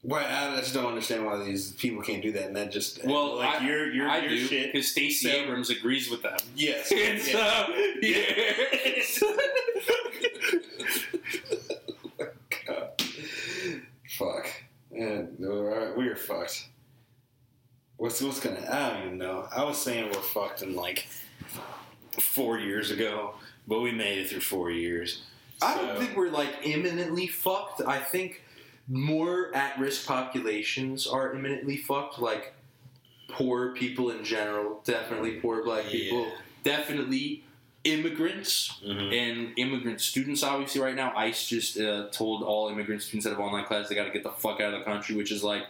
Why 0.04 0.24
I 0.24 0.56
just 0.58 0.74
don't 0.74 0.88
understand 0.88 1.26
why 1.26 1.44
these 1.44 1.74
people 1.74 2.02
can't 2.02 2.24
do 2.24 2.32
that, 2.32 2.46
and 2.48 2.56
that 2.56 2.72
just 2.72 3.06
Well, 3.06 3.36
like 3.38 3.62
I, 3.62 3.68
your 3.68 3.92
your 3.94 4.10
I 4.10 4.20
your 4.22 4.30
do 4.30 4.48
shit. 4.48 4.72
because 4.74 4.92
Stacey 4.92 5.30
So- 5.30 5.36
Abrams 5.36 5.70
agrees 5.70 6.10
with 6.10 6.24
them. 6.24 6.38
Yes, 6.56 6.92
And 6.92 7.20
yes. 7.20 7.32
so, 9.20 9.28
yeah. 12.18 12.26
God. 12.68 13.02
Fuck. 14.10 14.48
And 14.92 15.36
we're 15.40 16.16
fucked. 16.16 16.68
What's 17.98 18.22
what's 18.22 18.40
gonna? 18.40 18.68
I 18.72 18.90
don't 18.94 19.06
even 19.06 19.18
know. 19.20 19.48
I 19.56 19.64
was 19.64 19.78
saying 19.80 20.06
we're 20.08 20.14
fucked 20.22 20.64
in 20.64 20.76
like 20.76 21.08
four 22.20 22.58
years 22.60 22.90
ago, 22.92 23.36
but 23.68 23.82
we 23.82 23.92
made 23.92 24.18
it 24.20 24.30
through 24.30 24.42
four 24.42 24.72
years. 24.72 25.22
I 25.62 25.76
don't 25.76 26.00
think 26.00 26.18
we're 26.18 26.30
like 26.32 26.50
imminently 26.64 27.28
fucked. 27.28 27.82
I 27.86 28.00
think 28.00 28.42
more 28.92 29.56
at 29.56 29.80
risk 29.80 30.06
populations 30.06 31.08
are 31.08 31.34
imminently 31.34 31.78
fucked. 31.78 32.20
Like 32.20 32.54
poor 33.30 33.74
people 33.74 34.12
in 34.12 34.24
general, 34.26 34.82
definitely 34.84 35.34
poor 35.40 35.64
black 35.64 35.86
people, 35.86 36.30
definitely 36.64 37.44
immigrants 37.86 38.74
Mhm. 38.86 39.14
and 39.14 39.54
immigrant 39.58 40.02
students. 40.02 40.44
Obviously, 40.44 40.82
right 40.82 40.96
now, 40.96 41.14
ICE 41.16 41.48
just 41.48 41.80
uh, 41.80 42.10
told 42.12 42.44
all 42.44 42.70
immigrant 42.70 43.02
students 43.02 43.24
that 43.24 43.32
have 43.32 43.40
online 43.40 43.64
class 43.66 43.88
they 43.90 43.96
got 43.96 44.04
to 44.04 44.12
get 44.12 44.24
the 44.24 44.30
fuck 44.30 44.60
out 44.60 44.74
of 44.74 44.80
the 44.80 44.86
country, 44.86 45.16
which 45.16 45.32
is 45.32 45.44
like 45.44 45.64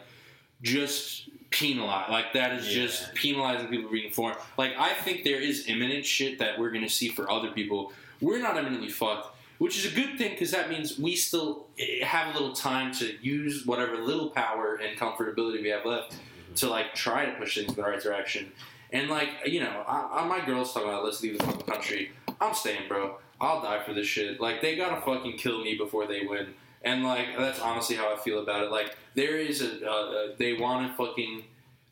just 0.64 1.30
penalize. 1.52 2.10
Like 2.10 2.34
that 2.34 2.54
is 2.60 2.68
Yeah. 2.68 2.84
just 2.86 3.14
penalizing 3.14 3.68
people 3.68 3.92
being 3.92 4.12
foreign. 4.12 4.38
Like 4.58 4.74
I 4.78 4.90
think 4.94 5.24
there 5.24 5.40
is 5.40 5.68
imminent 5.68 6.06
shit 6.06 6.40
that 6.40 6.58
we're 6.60 6.72
gonna 6.72 6.90
see 6.90 7.10
for 7.10 7.30
other 7.32 7.52
people. 7.52 7.94
We're 8.20 8.40
not 8.40 8.58
imminently 8.58 8.90
fucked, 8.90 9.36
which 9.62 9.78
is 9.78 9.91
a 9.91 9.95
good 9.95 10.18
thing 10.18 10.32
because 10.32 10.49
that 10.49 10.72
means 10.72 10.97
we 10.97 11.16
still 11.16 11.68
eh, 11.78 12.03
have 12.03 12.34
a 12.34 12.39
little 12.39 12.51
time 12.51 12.91
to 12.91 13.16
use 13.22 13.64
whatever 13.64 13.95
little 13.95 14.32
power 14.32 14.82
and 14.84 14.97
comfortability 14.97 15.62
we 15.62 15.70
have 15.70 15.86
left 15.86 16.16
to 16.55 16.68
like 16.68 16.95
try 16.95 17.28
to 17.28 17.32
push 17.34 17.53
things 17.53 17.70
in 17.70 17.76
the 17.76 17.84
right 17.84 18.01
direction. 18.01 18.51
And 18.91 19.07
like 19.07 19.30
you 19.45 19.59
know, 19.59 19.84
I, 19.88 20.22
I, 20.22 20.28
my 20.28 20.43
girl's 20.43 20.74
talking 20.74 20.89
about 20.89 21.05
let's 21.05 21.22
leave 21.22 21.38
the 21.38 21.43
fucking 21.43 21.68
country. 21.68 22.12
I'm 22.41 22.55
staying, 22.55 22.88
bro. 22.88 23.18
I'll 23.39 23.62
die 23.62 23.84
for 23.84 23.93
this 23.93 24.07
shit. 24.07 24.41
Like 24.41 24.64
they 24.64 24.76
gotta 24.76 24.99
fucking 24.99 25.38
kill 25.38 25.64
me 25.64 25.76
before 25.76 26.07
they 26.07 26.26
win. 26.26 26.55
And 26.82 27.03
like 27.03 27.38
that's 27.38 27.59
honestly 27.59 27.95
how 27.95 28.12
I 28.12 28.18
feel 28.18 28.39
about 28.39 28.64
it. 28.64 28.72
Like 28.72 28.97
there 29.14 29.38
is 29.38 29.62
a 29.62 30.34
they 30.39 30.53
want 30.53 30.88
to 30.89 30.97
fucking 30.97 31.43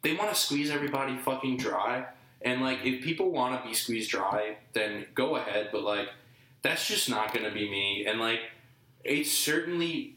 they 0.02 0.16
want 0.16 0.32
to 0.32 0.36
squeeze 0.36 0.72
everybody 0.72 1.18
fucking 1.18 1.58
dry. 1.58 2.08
And 2.42 2.64
like 2.64 2.80
if 2.84 3.04
people 3.04 3.30
want 3.30 3.62
to 3.62 3.70
be 3.70 3.76
squeezed 3.76 4.10
dry, 4.10 4.58
then 4.74 5.06
go 5.14 5.36
ahead. 5.36 5.70
But 5.72 5.84
like 5.84 6.10
that's 6.62 6.88
just 6.88 7.10
not 7.10 7.34
gonna 7.34 7.52
be 7.52 7.70
me. 7.70 8.06
And 8.08 8.20
like 8.20 8.42
it's 9.04 9.32
certainly 9.32 10.16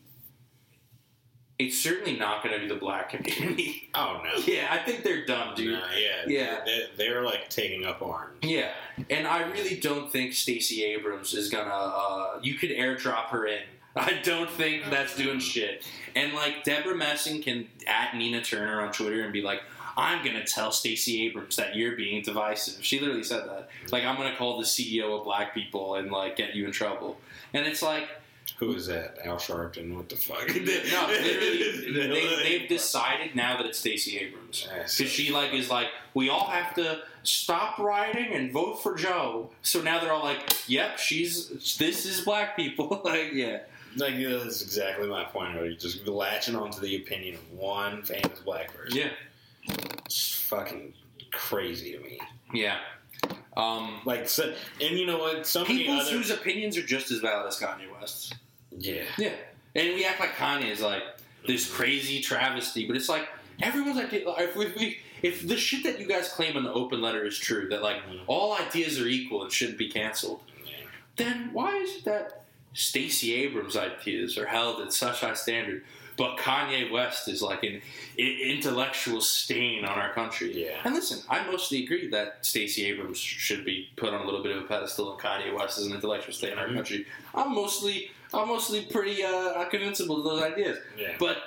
it's 1.58 1.78
certainly 1.78 2.16
not 2.18 2.42
gonna 2.42 2.58
be 2.58 2.66
the 2.68 2.74
black 2.76 3.10
community. 3.10 3.78
Oh 3.94 4.22
no. 4.24 4.42
yeah, 4.46 4.68
I 4.70 4.78
think 4.78 5.04
they're 5.04 5.26
dumb, 5.26 5.54
dude. 5.54 5.74
Nah, 5.74 5.84
yeah, 5.94 6.24
Yeah. 6.26 6.60
They're, 6.64 6.86
they're 6.96 7.22
like 7.22 7.50
taking 7.50 7.84
up 7.84 8.00
arms. 8.00 8.38
Yeah, 8.40 8.70
and 9.10 9.26
I 9.26 9.42
really 9.50 9.78
don't 9.78 10.10
think 10.10 10.32
Stacey 10.32 10.82
Abrams 10.84 11.34
is 11.34 11.50
gonna. 11.50 11.70
Uh, 11.70 12.38
you 12.42 12.54
could 12.54 12.70
airdrop 12.70 13.26
her 13.26 13.46
in. 13.46 13.60
I 13.96 14.18
don't 14.24 14.48
think 14.50 14.84
that's 14.88 15.14
doing 15.14 15.38
shit. 15.40 15.86
And 16.16 16.32
like 16.32 16.64
Debra 16.64 16.96
Messing 16.96 17.42
can 17.42 17.68
at 17.86 18.16
Nina 18.16 18.42
Turner 18.42 18.80
on 18.80 18.90
Twitter 18.92 19.22
and 19.22 19.32
be 19.32 19.42
like, 19.42 19.60
"I'm 19.96 20.24
gonna 20.24 20.44
tell 20.44 20.72
Stacey 20.72 21.26
Abrams 21.26 21.56
that 21.56 21.74
you're 21.76 21.96
being 21.96 22.22
divisive." 22.22 22.84
She 22.84 22.98
literally 23.00 23.24
said 23.24 23.44
that. 23.48 23.68
Like, 23.90 24.04
I'm 24.04 24.16
gonna 24.16 24.36
call 24.36 24.58
the 24.58 24.64
CEO 24.64 25.18
of 25.18 25.24
Black 25.24 25.54
people 25.54 25.94
and 25.96 26.10
like 26.10 26.36
get 26.36 26.54
you 26.54 26.64
in 26.66 26.72
trouble. 26.72 27.18
And 27.54 27.66
it's 27.66 27.82
like, 27.82 28.08
Who 28.58 28.74
is 28.74 28.86
that? 28.86 29.18
Al 29.24 29.36
Sharpton? 29.36 29.94
What 29.96 30.08
the 30.08 30.16
fuck? 30.16 30.46
no, 30.48 31.06
literally, 31.08 31.92
they, 31.92 32.58
they've 32.58 32.68
decided 32.68 33.34
now 33.34 33.56
that 33.56 33.66
it's 33.66 33.78
Stacey 33.78 34.18
Abrams. 34.18 34.66
Because 34.72 35.10
she 35.10 35.32
like 35.32 35.52
is 35.52 35.70
like, 35.70 35.88
we 36.14 36.28
all 36.28 36.46
have 36.46 36.74
to 36.74 37.00
stop 37.24 37.78
rioting 37.78 38.32
and 38.32 38.52
vote 38.52 38.82
for 38.82 38.94
Joe. 38.94 39.50
So 39.62 39.80
now 39.82 40.00
they're 40.00 40.12
all 40.12 40.24
like, 40.24 40.40
yep, 40.68 40.98
she's 40.98 41.76
this 41.78 42.04
is 42.06 42.20
black 42.22 42.56
people. 42.56 43.00
like, 43.04 43.32
yeah, 43.32 43.60
Like 43.96 44.14
yeah, 44.14 44.38
that's 44.42 44.62
exactly 44.62 45.08
my 45.08 45.24
point. 45.24 45.54
Where 45.54 45.66
you're 45.66 45.74
just 45.76 46.06
latching 46.06 46.56
onto 46.56 46.80
the 46.80 46.96
opinion 46.96 47.34
of 47.36 47.52
one 47.52 48.02
famous 48.02 48.40
black 48.40 48.74
person. 48.74 48.96
yeah, 48.98 49.10
It's 49.68 50.34
fucking 50.34 50.94
crazy 51.32 51.92
to 51.92 52.00
me. 52.00 52.18
yeah. 52.52 52.78
Um, 53.56 54.00
Like, 54.04 54.28
so, 54.28 54.54
and 54.80 54.98
you 54.98 55.06
know 55.06 55.18
what? 55.18 55.46
So 55.46 55.62
many 55.62 55.78
people 55.78 55.94
other. 55.96 56.10
whose 56.10 56.30
opinions 56.30 56.76
are 56.76 56.82
just 56.82 57.10
as 57.10 57.18
valid 57.20 57.46
as 57.46 57.58
Kanye 57.58 57.90
West's. 58.00 58.32
yeah. 58.70 59.04
Yeah, 59.18 59.32
and 59.74 59.94
we 59.94 60.04
act 60.04 60.20
like 60.20 60.34
Kanye 60.36 60.70
is 60.70 60.80
like 60.80 61.02
this 61.46 61.70
crazy 61.70 62.20
travesty, 62.20 62.86
but 62.86 62.96
it's 62.96 63.08
like 63.08 63.28
everyone's 63.60 63.98
idea. 63.98 64.22
If, 64.38 64.56
we, 64.56 64.66
if, 64.66 64.76
we, 64.76 64.98
if 65.22 65.46
the 65.46 65.56
shit 65.56 65.84
that 65.84 66.00
you 66.00 66.06
guys 66.06 66.28
claim 66.30 66.56
in 66.56 66.64
the 66.64 66.72
open 66.72 67.00
letter 67.00 67.24
is 67.24 67.38
true, 67.38 67.68
that 67.68 67.82
like 67.82 67.96
Mhm. 68.06 68.22
all 68.26 68.54
ideas 68.54 68.98
are 69.00 69.06
equal 69.06 69.42
and 69.44 69.52
shouldn't 69.52 69.78
be 69.78 69.88
canceled, 69.90 70.40
Yeah. 70.64 70.72
then 71.16 71.50
why 71.52 71.76
is 71.76 71.96
it 71.98 72.04
that 72.04 72.44
Stacey 72.74 73.34
Abrams' 73.34 73.76
ideas 73.76 74.38
are 74.38 74.46
held 74.46 74.80
at 74.80 74.92
such 74.94 75.20
high 75.20 75.34
standard, 75.34 75.84
but 76.16 76.36
Kanye 76.36 76.90
West 76.90 77.28
is 77.28 77.42
like 77.42 77.62
an 77.64 77.80
intellectual 78.18 79.20
stain 79.20 79.84
on 79.84 79.98
our 79.98 80.12
country? 80.12 80.64
Yeah. 80.66 80.80
And 80.84 80.94
listen, 80.94 81.20
I 81.28 81.44
mostly 81.46 81.84
agree 81.84 82.08
that 82.08 82.38
Stacey 82.44 82.86
Abrams 82.86 83.18
should 83.18 83.64
be 83.64 83.88
put 83.96 84.12
on 84.14 84.20
a 84.20 84.24
little 84.24 84.42
bit 84.42 84.56
of 84.56 84.64
a 84.64 84.66
pedestal, 84.66 85.12
and 85.12 85.20
Kanye 85.20 85.56
West 85.56 85.78
is 85.78 85.86
an 85.86 85.92
intellectual 85.94 86.32
stain 86.34 86.52
in 86.52 86.58
our 86.58 86.68
Mhm. 86.68 86.74
country. 86.76 87.06
I'm 87.34 87.54
mostly, 87.54 88.10
I'm 88.34 88.48
mostly 88.48 88.82
pretty 88.86 89.22
uh, 89.22 89.64
convincible 89.66 90.18
of 90.18 90.24
those 90.24 90.42
ideas. 90.42 90.78
Yeah. 90.98 91.16
But 91.18 91.38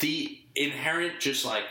the 0.00 0.40
inherent, 0.54 1.20
just 1.20 1.44
like 1.44 1.64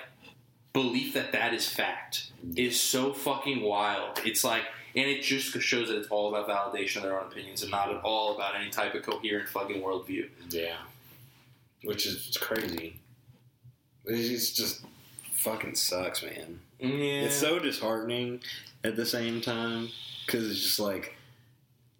belief 0.74 1.14
that 1.14 1.32
that 1.34 1.54
is 1.54 1.68
fact 1.70 2.28
is 2.56 2.80
so 2.80 3.14
fucking 3.14 3.62
wild. 3.62 4.20
It's 4.26 4.44
like, 4.44 4.64
and 4.96 5.08
it 5.10 5.22
just 5.22 5.52
shows 5.62 5.90
that 5.90 5.98
it's 5.98 6.08
all 6.10 6.34
about 6.34 6.48
validation 6.48 6.98
of 6.98 7.04
their 7.04 7.20
own 7.20 7.28
opinions 7.32 7.62
and 7.62 7.72
not 7.72 7.90
at 7.90 7.98
all 8.04 8.36
about 8.36 8.56
any 8.56 8.70
type 8.70 8.94
of 8.96 9.04
coherent 9.04 9.50
fucking 9.50 9.82
worldview. 9.82 10.30
Yeah. 10.50 10.76
Which 11.84 12.06
is 12.06 12.28
it's 12.28 12.38
crazy. 12.38 13.00
It's 14.06 14.52
just 14.52 14.86
fucking 15.34 15.76
sucks, 15.76 16.24
man. 16.24 16.60
Yeah. 16.80 17.24
It's 17.24 17.36
so 17.36 17.60
disheartening 17.60 18.42
at 18.84 18.96
the 18.96 19.06
same 19.06 19.42
time 19.42 19.90
because 20.26 20.50
it's 20.50 20.62
just 20.62 20.80
like 20.80 21.16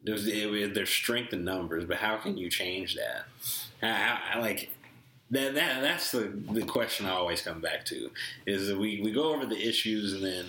there's 0.04 0.26
there's 0.26 0.90
strength 0.90 1.34
in 1.34 1.44
numbers, 1.44 1.86
but 1.86 1.98
how 1.98 2.18
can 2.18 2.38
you 2.38 2.50
change 2.50 2.96
that? 2.96 3.26
How, 3.82 4.20
how, 4.22 4.42
like 4.42 4.70
that, 5.32 5.56
that 5.56 5.82
that's 5.82 6.12
the 6.12 6.34
the 6.52 6.64
question 6.64 7.06
I 7.06 7.12
always 7.12 7.42
come 7.42 7.62
back 7.62 7.86
to 7.86 8.10
is 8.46 8.68
that 8.68 8.78
we 8.78 9.02
we 9.02 9.12
go 9.12 9.34
over 9.34 9.46
the 9.46 9.68
issues 9.68 10.14
and 10.14 10.24
then 10.24 10.46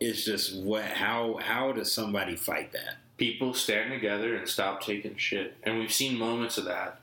it's 0.00 0.24
just 0.24 0.56
what 0.56 0.84
how 0.84 1.38
how 1.40 1.72
does 1.72 1.92
somebody 1.92 2.36
fight 2.36 2.72
that? 2.72 2.96
people 3.18 3.52
stand 3.52 3.90
together 3.90 4.36
and 4.36 4.48
stop 4.48 4.80
taking 4.80 5.16
shit. 5.16 5.56
And 5.64 5.78
we've 5.78 5.92
seen 5.92 6.16
moments 6.16 6.56
of 6.56 6.64
that. 6.64 6.97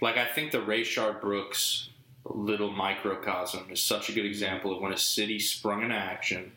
Like 0.00 0.16
I 0.16 0.24
think 0.24 0.50
the 0.52 0.58
Rayshard 0.58 1.20
Brooks 1.20 1.88
little 2.24 2.70
microcosm 2.70 3.70
is 3.70 3.82
such 3.82 4.08
a 4.08 4.12
good 4.12 4.26
example 4.26 4.74
of 4.74 4.80
when 4.80 4.92
a 4.92 4.96
city 4.96 5.38
sprung 5.38 5.82
into 5.82 5.94
action, 5.94 6.52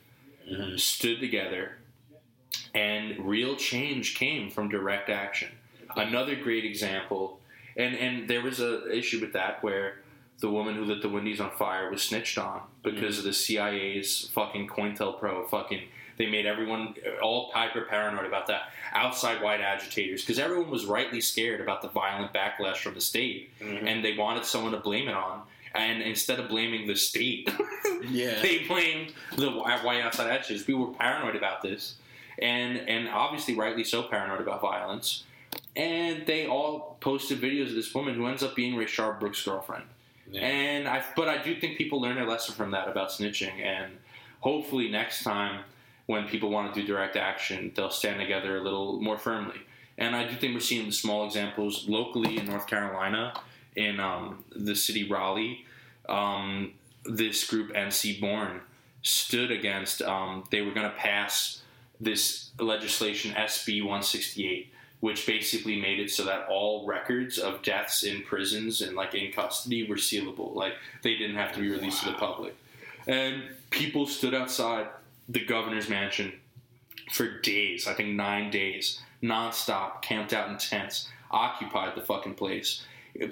Mhm. 0.50 0.80
stood 0.80 1.20
together, 1.20 1.78
and 2.74 3.18
real 3.28 3.56
change 3.56 4.16
came 4.16 4.50
from 4.50 4.70
direct 4.70 5.10
action. 5.10 5.50
Another 5.96 6.36
great 6.36 6.66
example, 6.66 7.40
and 7.78 7.96
and 7.96 8.28
there 8.28 8.42
was 8.42 8.60
a 8.60 8.92
issue 8.96 9.20
with 9.20 9.34
that 9.34 9.64
where 9.64 10.02
the 10.40 10.50
woman 10.50 10.76
who 10.76 10.84
lit 10.84 11.02
the 11.02 11.10
Wendy's 11.10 11.40
on 11.40 11.52
fire 11.52 11.90
was 11.90 12.02
snitched 12.02 12.38
on 12.38 12.62
because 12.84 13.18
of 13.18 13.24
the 13.24 13.34
CIA's 13.34 14.30
fucking 14.34 14.68
COINTELPRO 14.68 15.50
fucking. 15.50 15.88
They 16.24 16.32
made 16.32 16.46
everyone 16.46 16.96
all 17.22 17.52
hyper 17.54 17.82
paranoid 17.82 18.26
about 18.26 18.48
that 18.48 18.70
outside 18.94 19.42
white 19.42 19.60
agitators 19.60 20.22
because 20.22 20.40
everyone 20.40 20.70
was 20.70 20.86
rightly 20.86 21.20
scared 21.20 21.60
about 21.60 21.82
the 21.82 21.90
violent 21.90 22.32
backlash 22.34 22.78
from 22.78 22.94
the 22.94 23.02
state 23.02 23.50
mm-hmm. 23.60 23.86
and 23.86 24.06
they 24.06 24.16
wanted 24.16 24.46
someone 24.46 24.72
to 24.72 24.80
blame 24.80 25.10
it 25.10 25.16
on. 25.16 25.42
And 25.76 26.02
instead 26.02 26.40
of 26.40 26.48
blaming 26.48 26.88
the 26.88 26.96
state, 26.96 27.50
Yeah. 28.10 28.42
they 28.42 28.60
blamed 28.60 29.12
the 29.36 29.50
uh, 29.50 29.80
white 29.80 30.02
outside 30.02 30.30
agitators. 30.30 30.66
We 30.66 30.76
were 30.76 30.94
paranoid 30.94 31.36
about 31.36 31.62
this, 31.62 31.96
and 32.40 32.78
and 32.78 33.10
obviously 33.10 33.56
rightly 33.56 33.84
so 33.84 34.04
paranoid 34.04 34.40
about 34.40 34.62
violence. 34.62 35.24
And 35.76 36.26
they 36.28 36.46
all 36.46 36.98
posted 37.02 37.42
videos 37.42 37.70
of 37.70 37.76
this 37.76 37.94
woman 37.94 38.14
who 38.14 38.28
ends 38.28 38.44
up 38.44 38.56
being 38.56 38.76
Rayshard 38.76 39.20
Brooks' 39.20 39.44
girlfriend. 39.44 39.86
Yeah. 40.32 40.42
And 40.42 40.88
I, 40.88 41.04
but 41.16 41.28
I 41.28 41.42
do 41.42 41.60
think 41.60 41.78
people 41.78 42.00
learn 42.00 42.20
a 42.20 42.26
lesson 42.26 42.54
from 42.54 42.72
that 42.72 42.88
about 42.88 43.10
snitching, 43.10 43.60
and 43.60 43.94
hopefully 44.40 44.90
next 44.90 45.24
time 45.24 45.64
when 46.06 46.28
people 46.28 46.50
want 46.50 46.74
to 46.74 46.82
do 46.82 46.86
direct 46.86 47.16
action, 47.16 47.72
they'll 47.76 47.90
stand 47.90 48.20
together 48.20 48.58
a 48.58 48.62
little 48.62 49.00
more 49.02 49.18
firmly. 49.18 49.62
And 49.98 50.16
I 50.16 50.28
do 50.28 50.36
think 50.36 50.54
we're 50.54 50.60
seeing 50.60 50.92
small 50.92 51.26
examples 51.26 51.88
locally 51.88 52.38
in 52.38 52.46
North 52.46 52.68
Carolina, 52.68 53.34
in 53.76 54.00
um, 54.00 54.44
the 54.56 54.76
city 54.76 55.08
Raleigh. 55.08 55.66
Um, 56.10 56.74
this 57.06 57.48
group 57.48 57.74
NC 57.74 58.20
Born 58.20 58.62
stood 59.02 59.52
against. 59.52 60.02
Um, 60.02 60.44
they 60.52 60.62
were 60.62 60.72
going 60.72 60.90
to 60.90 60.98
pass 60.98 61.62
this 62.02 62.52
legislation 62.60 63.34
SB 63.34 63.82
168, 63.82 64.72
which 65.00 65.26
basically 65.26 65.80
made 65.80 66.00
it 66.00 66.12
so 66.12 66.26
that 66.26 66.48
all 66.50 66.86
records 66.86 67.38
of 67.38 67.62
deaths 67.62 68.04
in 68.04 68.24
prisons 68.24 68.82
and 68.82 68.96
like 68.96 69.14
in 69.14 69.32
custody 69.32 69.88
were 69.88 69.96
sealable. 69.96 70.56
Like 70.56 70.74
they 71.02 71.16
didn't 71.16 71.36
have 71.36 71.54
to 71.54 71.62
be 71.62 71.70
released 71.70 72.04
to 72.04 72.12
the 72.12 72.18
public. 72.18 72.56
And 73.08 73.44
people 73.70 74.06
stood 74.06 74.34
outside 74.34 74.88
the 75.30 75.44
governor's 75.46 75.90
mansion 75.90 76.34
for 77.12 77.40
days. 77.42 77.88
I 77.88 77.94
think 77.94 78.16
nine 78.16 78.50
days, 78.52 79.00
nonstop, 79.22 80.02
camped 80.02 80.34
out 80.34 80.50
in 80.50 80.58
tents, 80.58 81.10
occupied 81.32 81.96
the 81.96 82.02
fucking 82.02 82.36
place. 82.36 82.86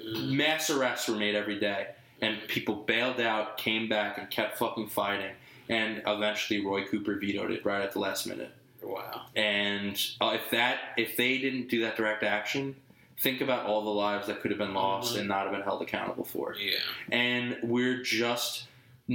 Mass 0.04 0.70
arrests 0.70 1.08
were 1.08 1.16
made 1.16 1.34
every 1.34 1.58
day, 1.58 1.88
and 2.20 2.38
people 2.48 2.74
bailed 2.76 3.20
out, 3.20 3.58
came 3.58 3.88
back, 3.88 4.18
and 4.18 4.30
kept 4.30 4.58
fucking 4.58 4.88
fighting. 4.88 5.32
And 5.68 6.02
eventually, 6.06 6.64
Roy 6.64 6.84
Cooper 6.84 7.16
vetoed 7.18 7.50
it 7.50 7.64
right 7.64 7.82
at 7.82 7.92
the 7.92 7.98
last 7.98 8.26
minute. 8.26 8.50
Wow. 8.82 9.22
And 9.36 10.00
uh, 10.20 10.32
if 10.34 10.50
that, 10.50 10.78
if 10.96 11.16
they 11.16 11.38
didn't 11.38 11.68
do 11.68 11.82
that 11.82 11.96
direct 11.96 12.22
action, 12.24 12.76
think 13.20 13.40
about 13.40 13.66
all 13.66 13.84
the 13.84 13.90
lives 13.90 14.26
that 14.26 14.40
could 14.40 14.50
have 14.50 14.58
been 14.58 14.74
lost 14.74 15.14
Mhm. 15.14 15.20
and 15.20 15.28
not 15.28 15.44
have 15.44 15.52
been 15.52 15.62
held 15.62 15.80
accountable 15.82 16.24
for. 16.24 16.54
Yeah. 16.58 16.78
And 17.12 17.58
we're 17.62 18.02
just 18.02 18.64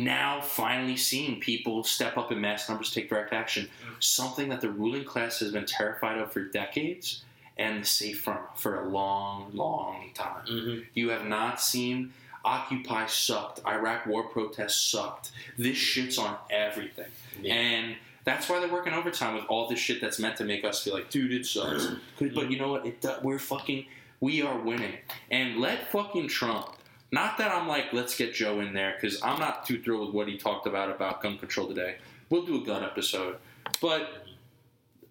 now 0.04 0.42
finally 0.42 0.96
seeing 0.96 1.40
people 1.40 1.84
step 1.84 2.18
up 2.18 2.32
in 2.32 2.40
mass 2.40 2.70
numbers, 2.70 2.92
take 2.92 3.10
direct 3.10 3.34
action. 3.34 3.70
Something 4.00 4.50
that 4.50 4.62
the 4.62 4.70
ruling 4.70 5.04
class 5.04 5.40
has 5.40 5.52
been 5.52 5.66
terrified 5.66 6.20
of 6.20 6.32
for 6.32 6.42
decades 6.42 7.24
and 7.58 7.86
safe 7.86 8.22
from 8.22 8.38
for 8.56 8.82
a 8.82 8.88
long, 8.88 9.50
long 9.54 10.12
time. 10.14 10.46
Mm-hmm. 10.48 10.82
You 10.94 11.10
have 11.10 11.26
not 11.26 11.60
seen 11.60 12.14
Occupy 12.46 13.08
sucked. 13.08 13.60
Iraq 13.68 14.06
war 14.06 14.24
protests 14.24 14.82
sucked. 14.82 15.32
This 15.58 15.76
shit's 15.76 16.18
on 16.18 16.38
everything. 16.50 17.08
Yeah. 17.42 17.56
And 17.56 17.96
that's 18.24 18.48
why 18.48 18.60
they're 18.60 18.72
working 18.72 18.94
overtime 18.94 19.36
with 19.36 19.44
all 19.50 19.68
this 19.68 19.80
shit 19.80 20.00
that's 20.00 20.18
meant 20.18 20.38
to 20.38 20.46
make 20.46 20.64
us 20.64 20.82
feel 20.82 20.94
like, 20.94 21.10
dude, 21.10 21.34
it 21.34 21.46
sucks. 21.46 21.88
but 22.20 22.50
you 22.50 22.58
know 22.58 22.70
what? 22.70 22.86
It 22.86 23.06
we're 23.22 23.40
fucking, 23.40 23.88
we 24.22 24.42
are 24.44 24.58
winning. 24.58 24.94
And 25.30 25.58
let 25.58 25.92
fucking 25.92 26.30
Trump. 26.30 26.70
Not 27.12 27.38
that 27.38 27.52
I'm 27.52 27.68
like, 27.68 27.94
let's 27.94 28.16
get 28.18 28.34
Joe 28.34 28.60
in 28.60 28.74
there 28.74 28.96
because 29.00 29.22
I'm 29.24 29.40
not 29.40 29.66
too 29.66 29.82
thrilled 29.82 30.08
with 30.08 30.16
what 30.16 30.28
he 30.28 30.38
talked 30.38 30.68
about 30.68 30.92
about 30.92 31.22
gun 31.22 31.38
control 31.38 31.68
today. 31.68 31.96
We'll 32.30 32.46
do 32.46 32.62
a 32.62 32.66
gun 32.66 32.84
episode, 32.84 33.38
but 33.82 34.26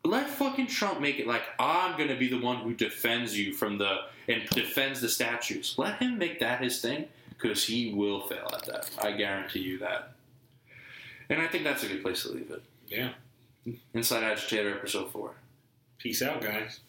let 0.05 0.28
fucking 0.28 0.66
Trump 0.66 1.01
make 1.01 1.18
it 1.18 1.26
like 1.26 1.42
I'm 1.59 1.99
gonna 1.99 2.16
be 2.16 2.28
the 2.28 2.38
one 2.38 2.59
who 2.59 2.74
defends 2.74 3.38
you 3.38 3.55
from 3.55 3.78
the 3.78 4.03
and 4.28 4.47
defends 4.51 5.01
the 5.01 5.09
statues. 5.09 5.74
Let 5.78 5.99
him 5.99 6.18
make 6.18 6.40
that 6.40 6.62
his 6.62 6.80
thing 6.80 7.07
because 7.30 7.64
he 7.64 7.92
will 7.92 8.20
fail 8.22 8.51
at 8.53 8.66
that. 8.66 8.90
I 8.99 9.12
guarantee 9.12 9.61
you 9.61 9.78
that. 9.78 10.12
And 11.28 11.40
I 11.40 11.47
think 11.49 11.64
that's 11.64 11.82
a 11.82 11.88
good 11.88 12.03
place 12.03 12.22
to 12.22 12.30
leave 12.30 12.51
it. 12.51 12.62
Yeah. 12.88 13.11
Inside 13.94 14.22
Agitator 14.22 14.70
episode 14.74 15.11
four. 15.11 15.34
Peace 15.99 16.22
out, 16.22 16.40
guys. 16.40 16.80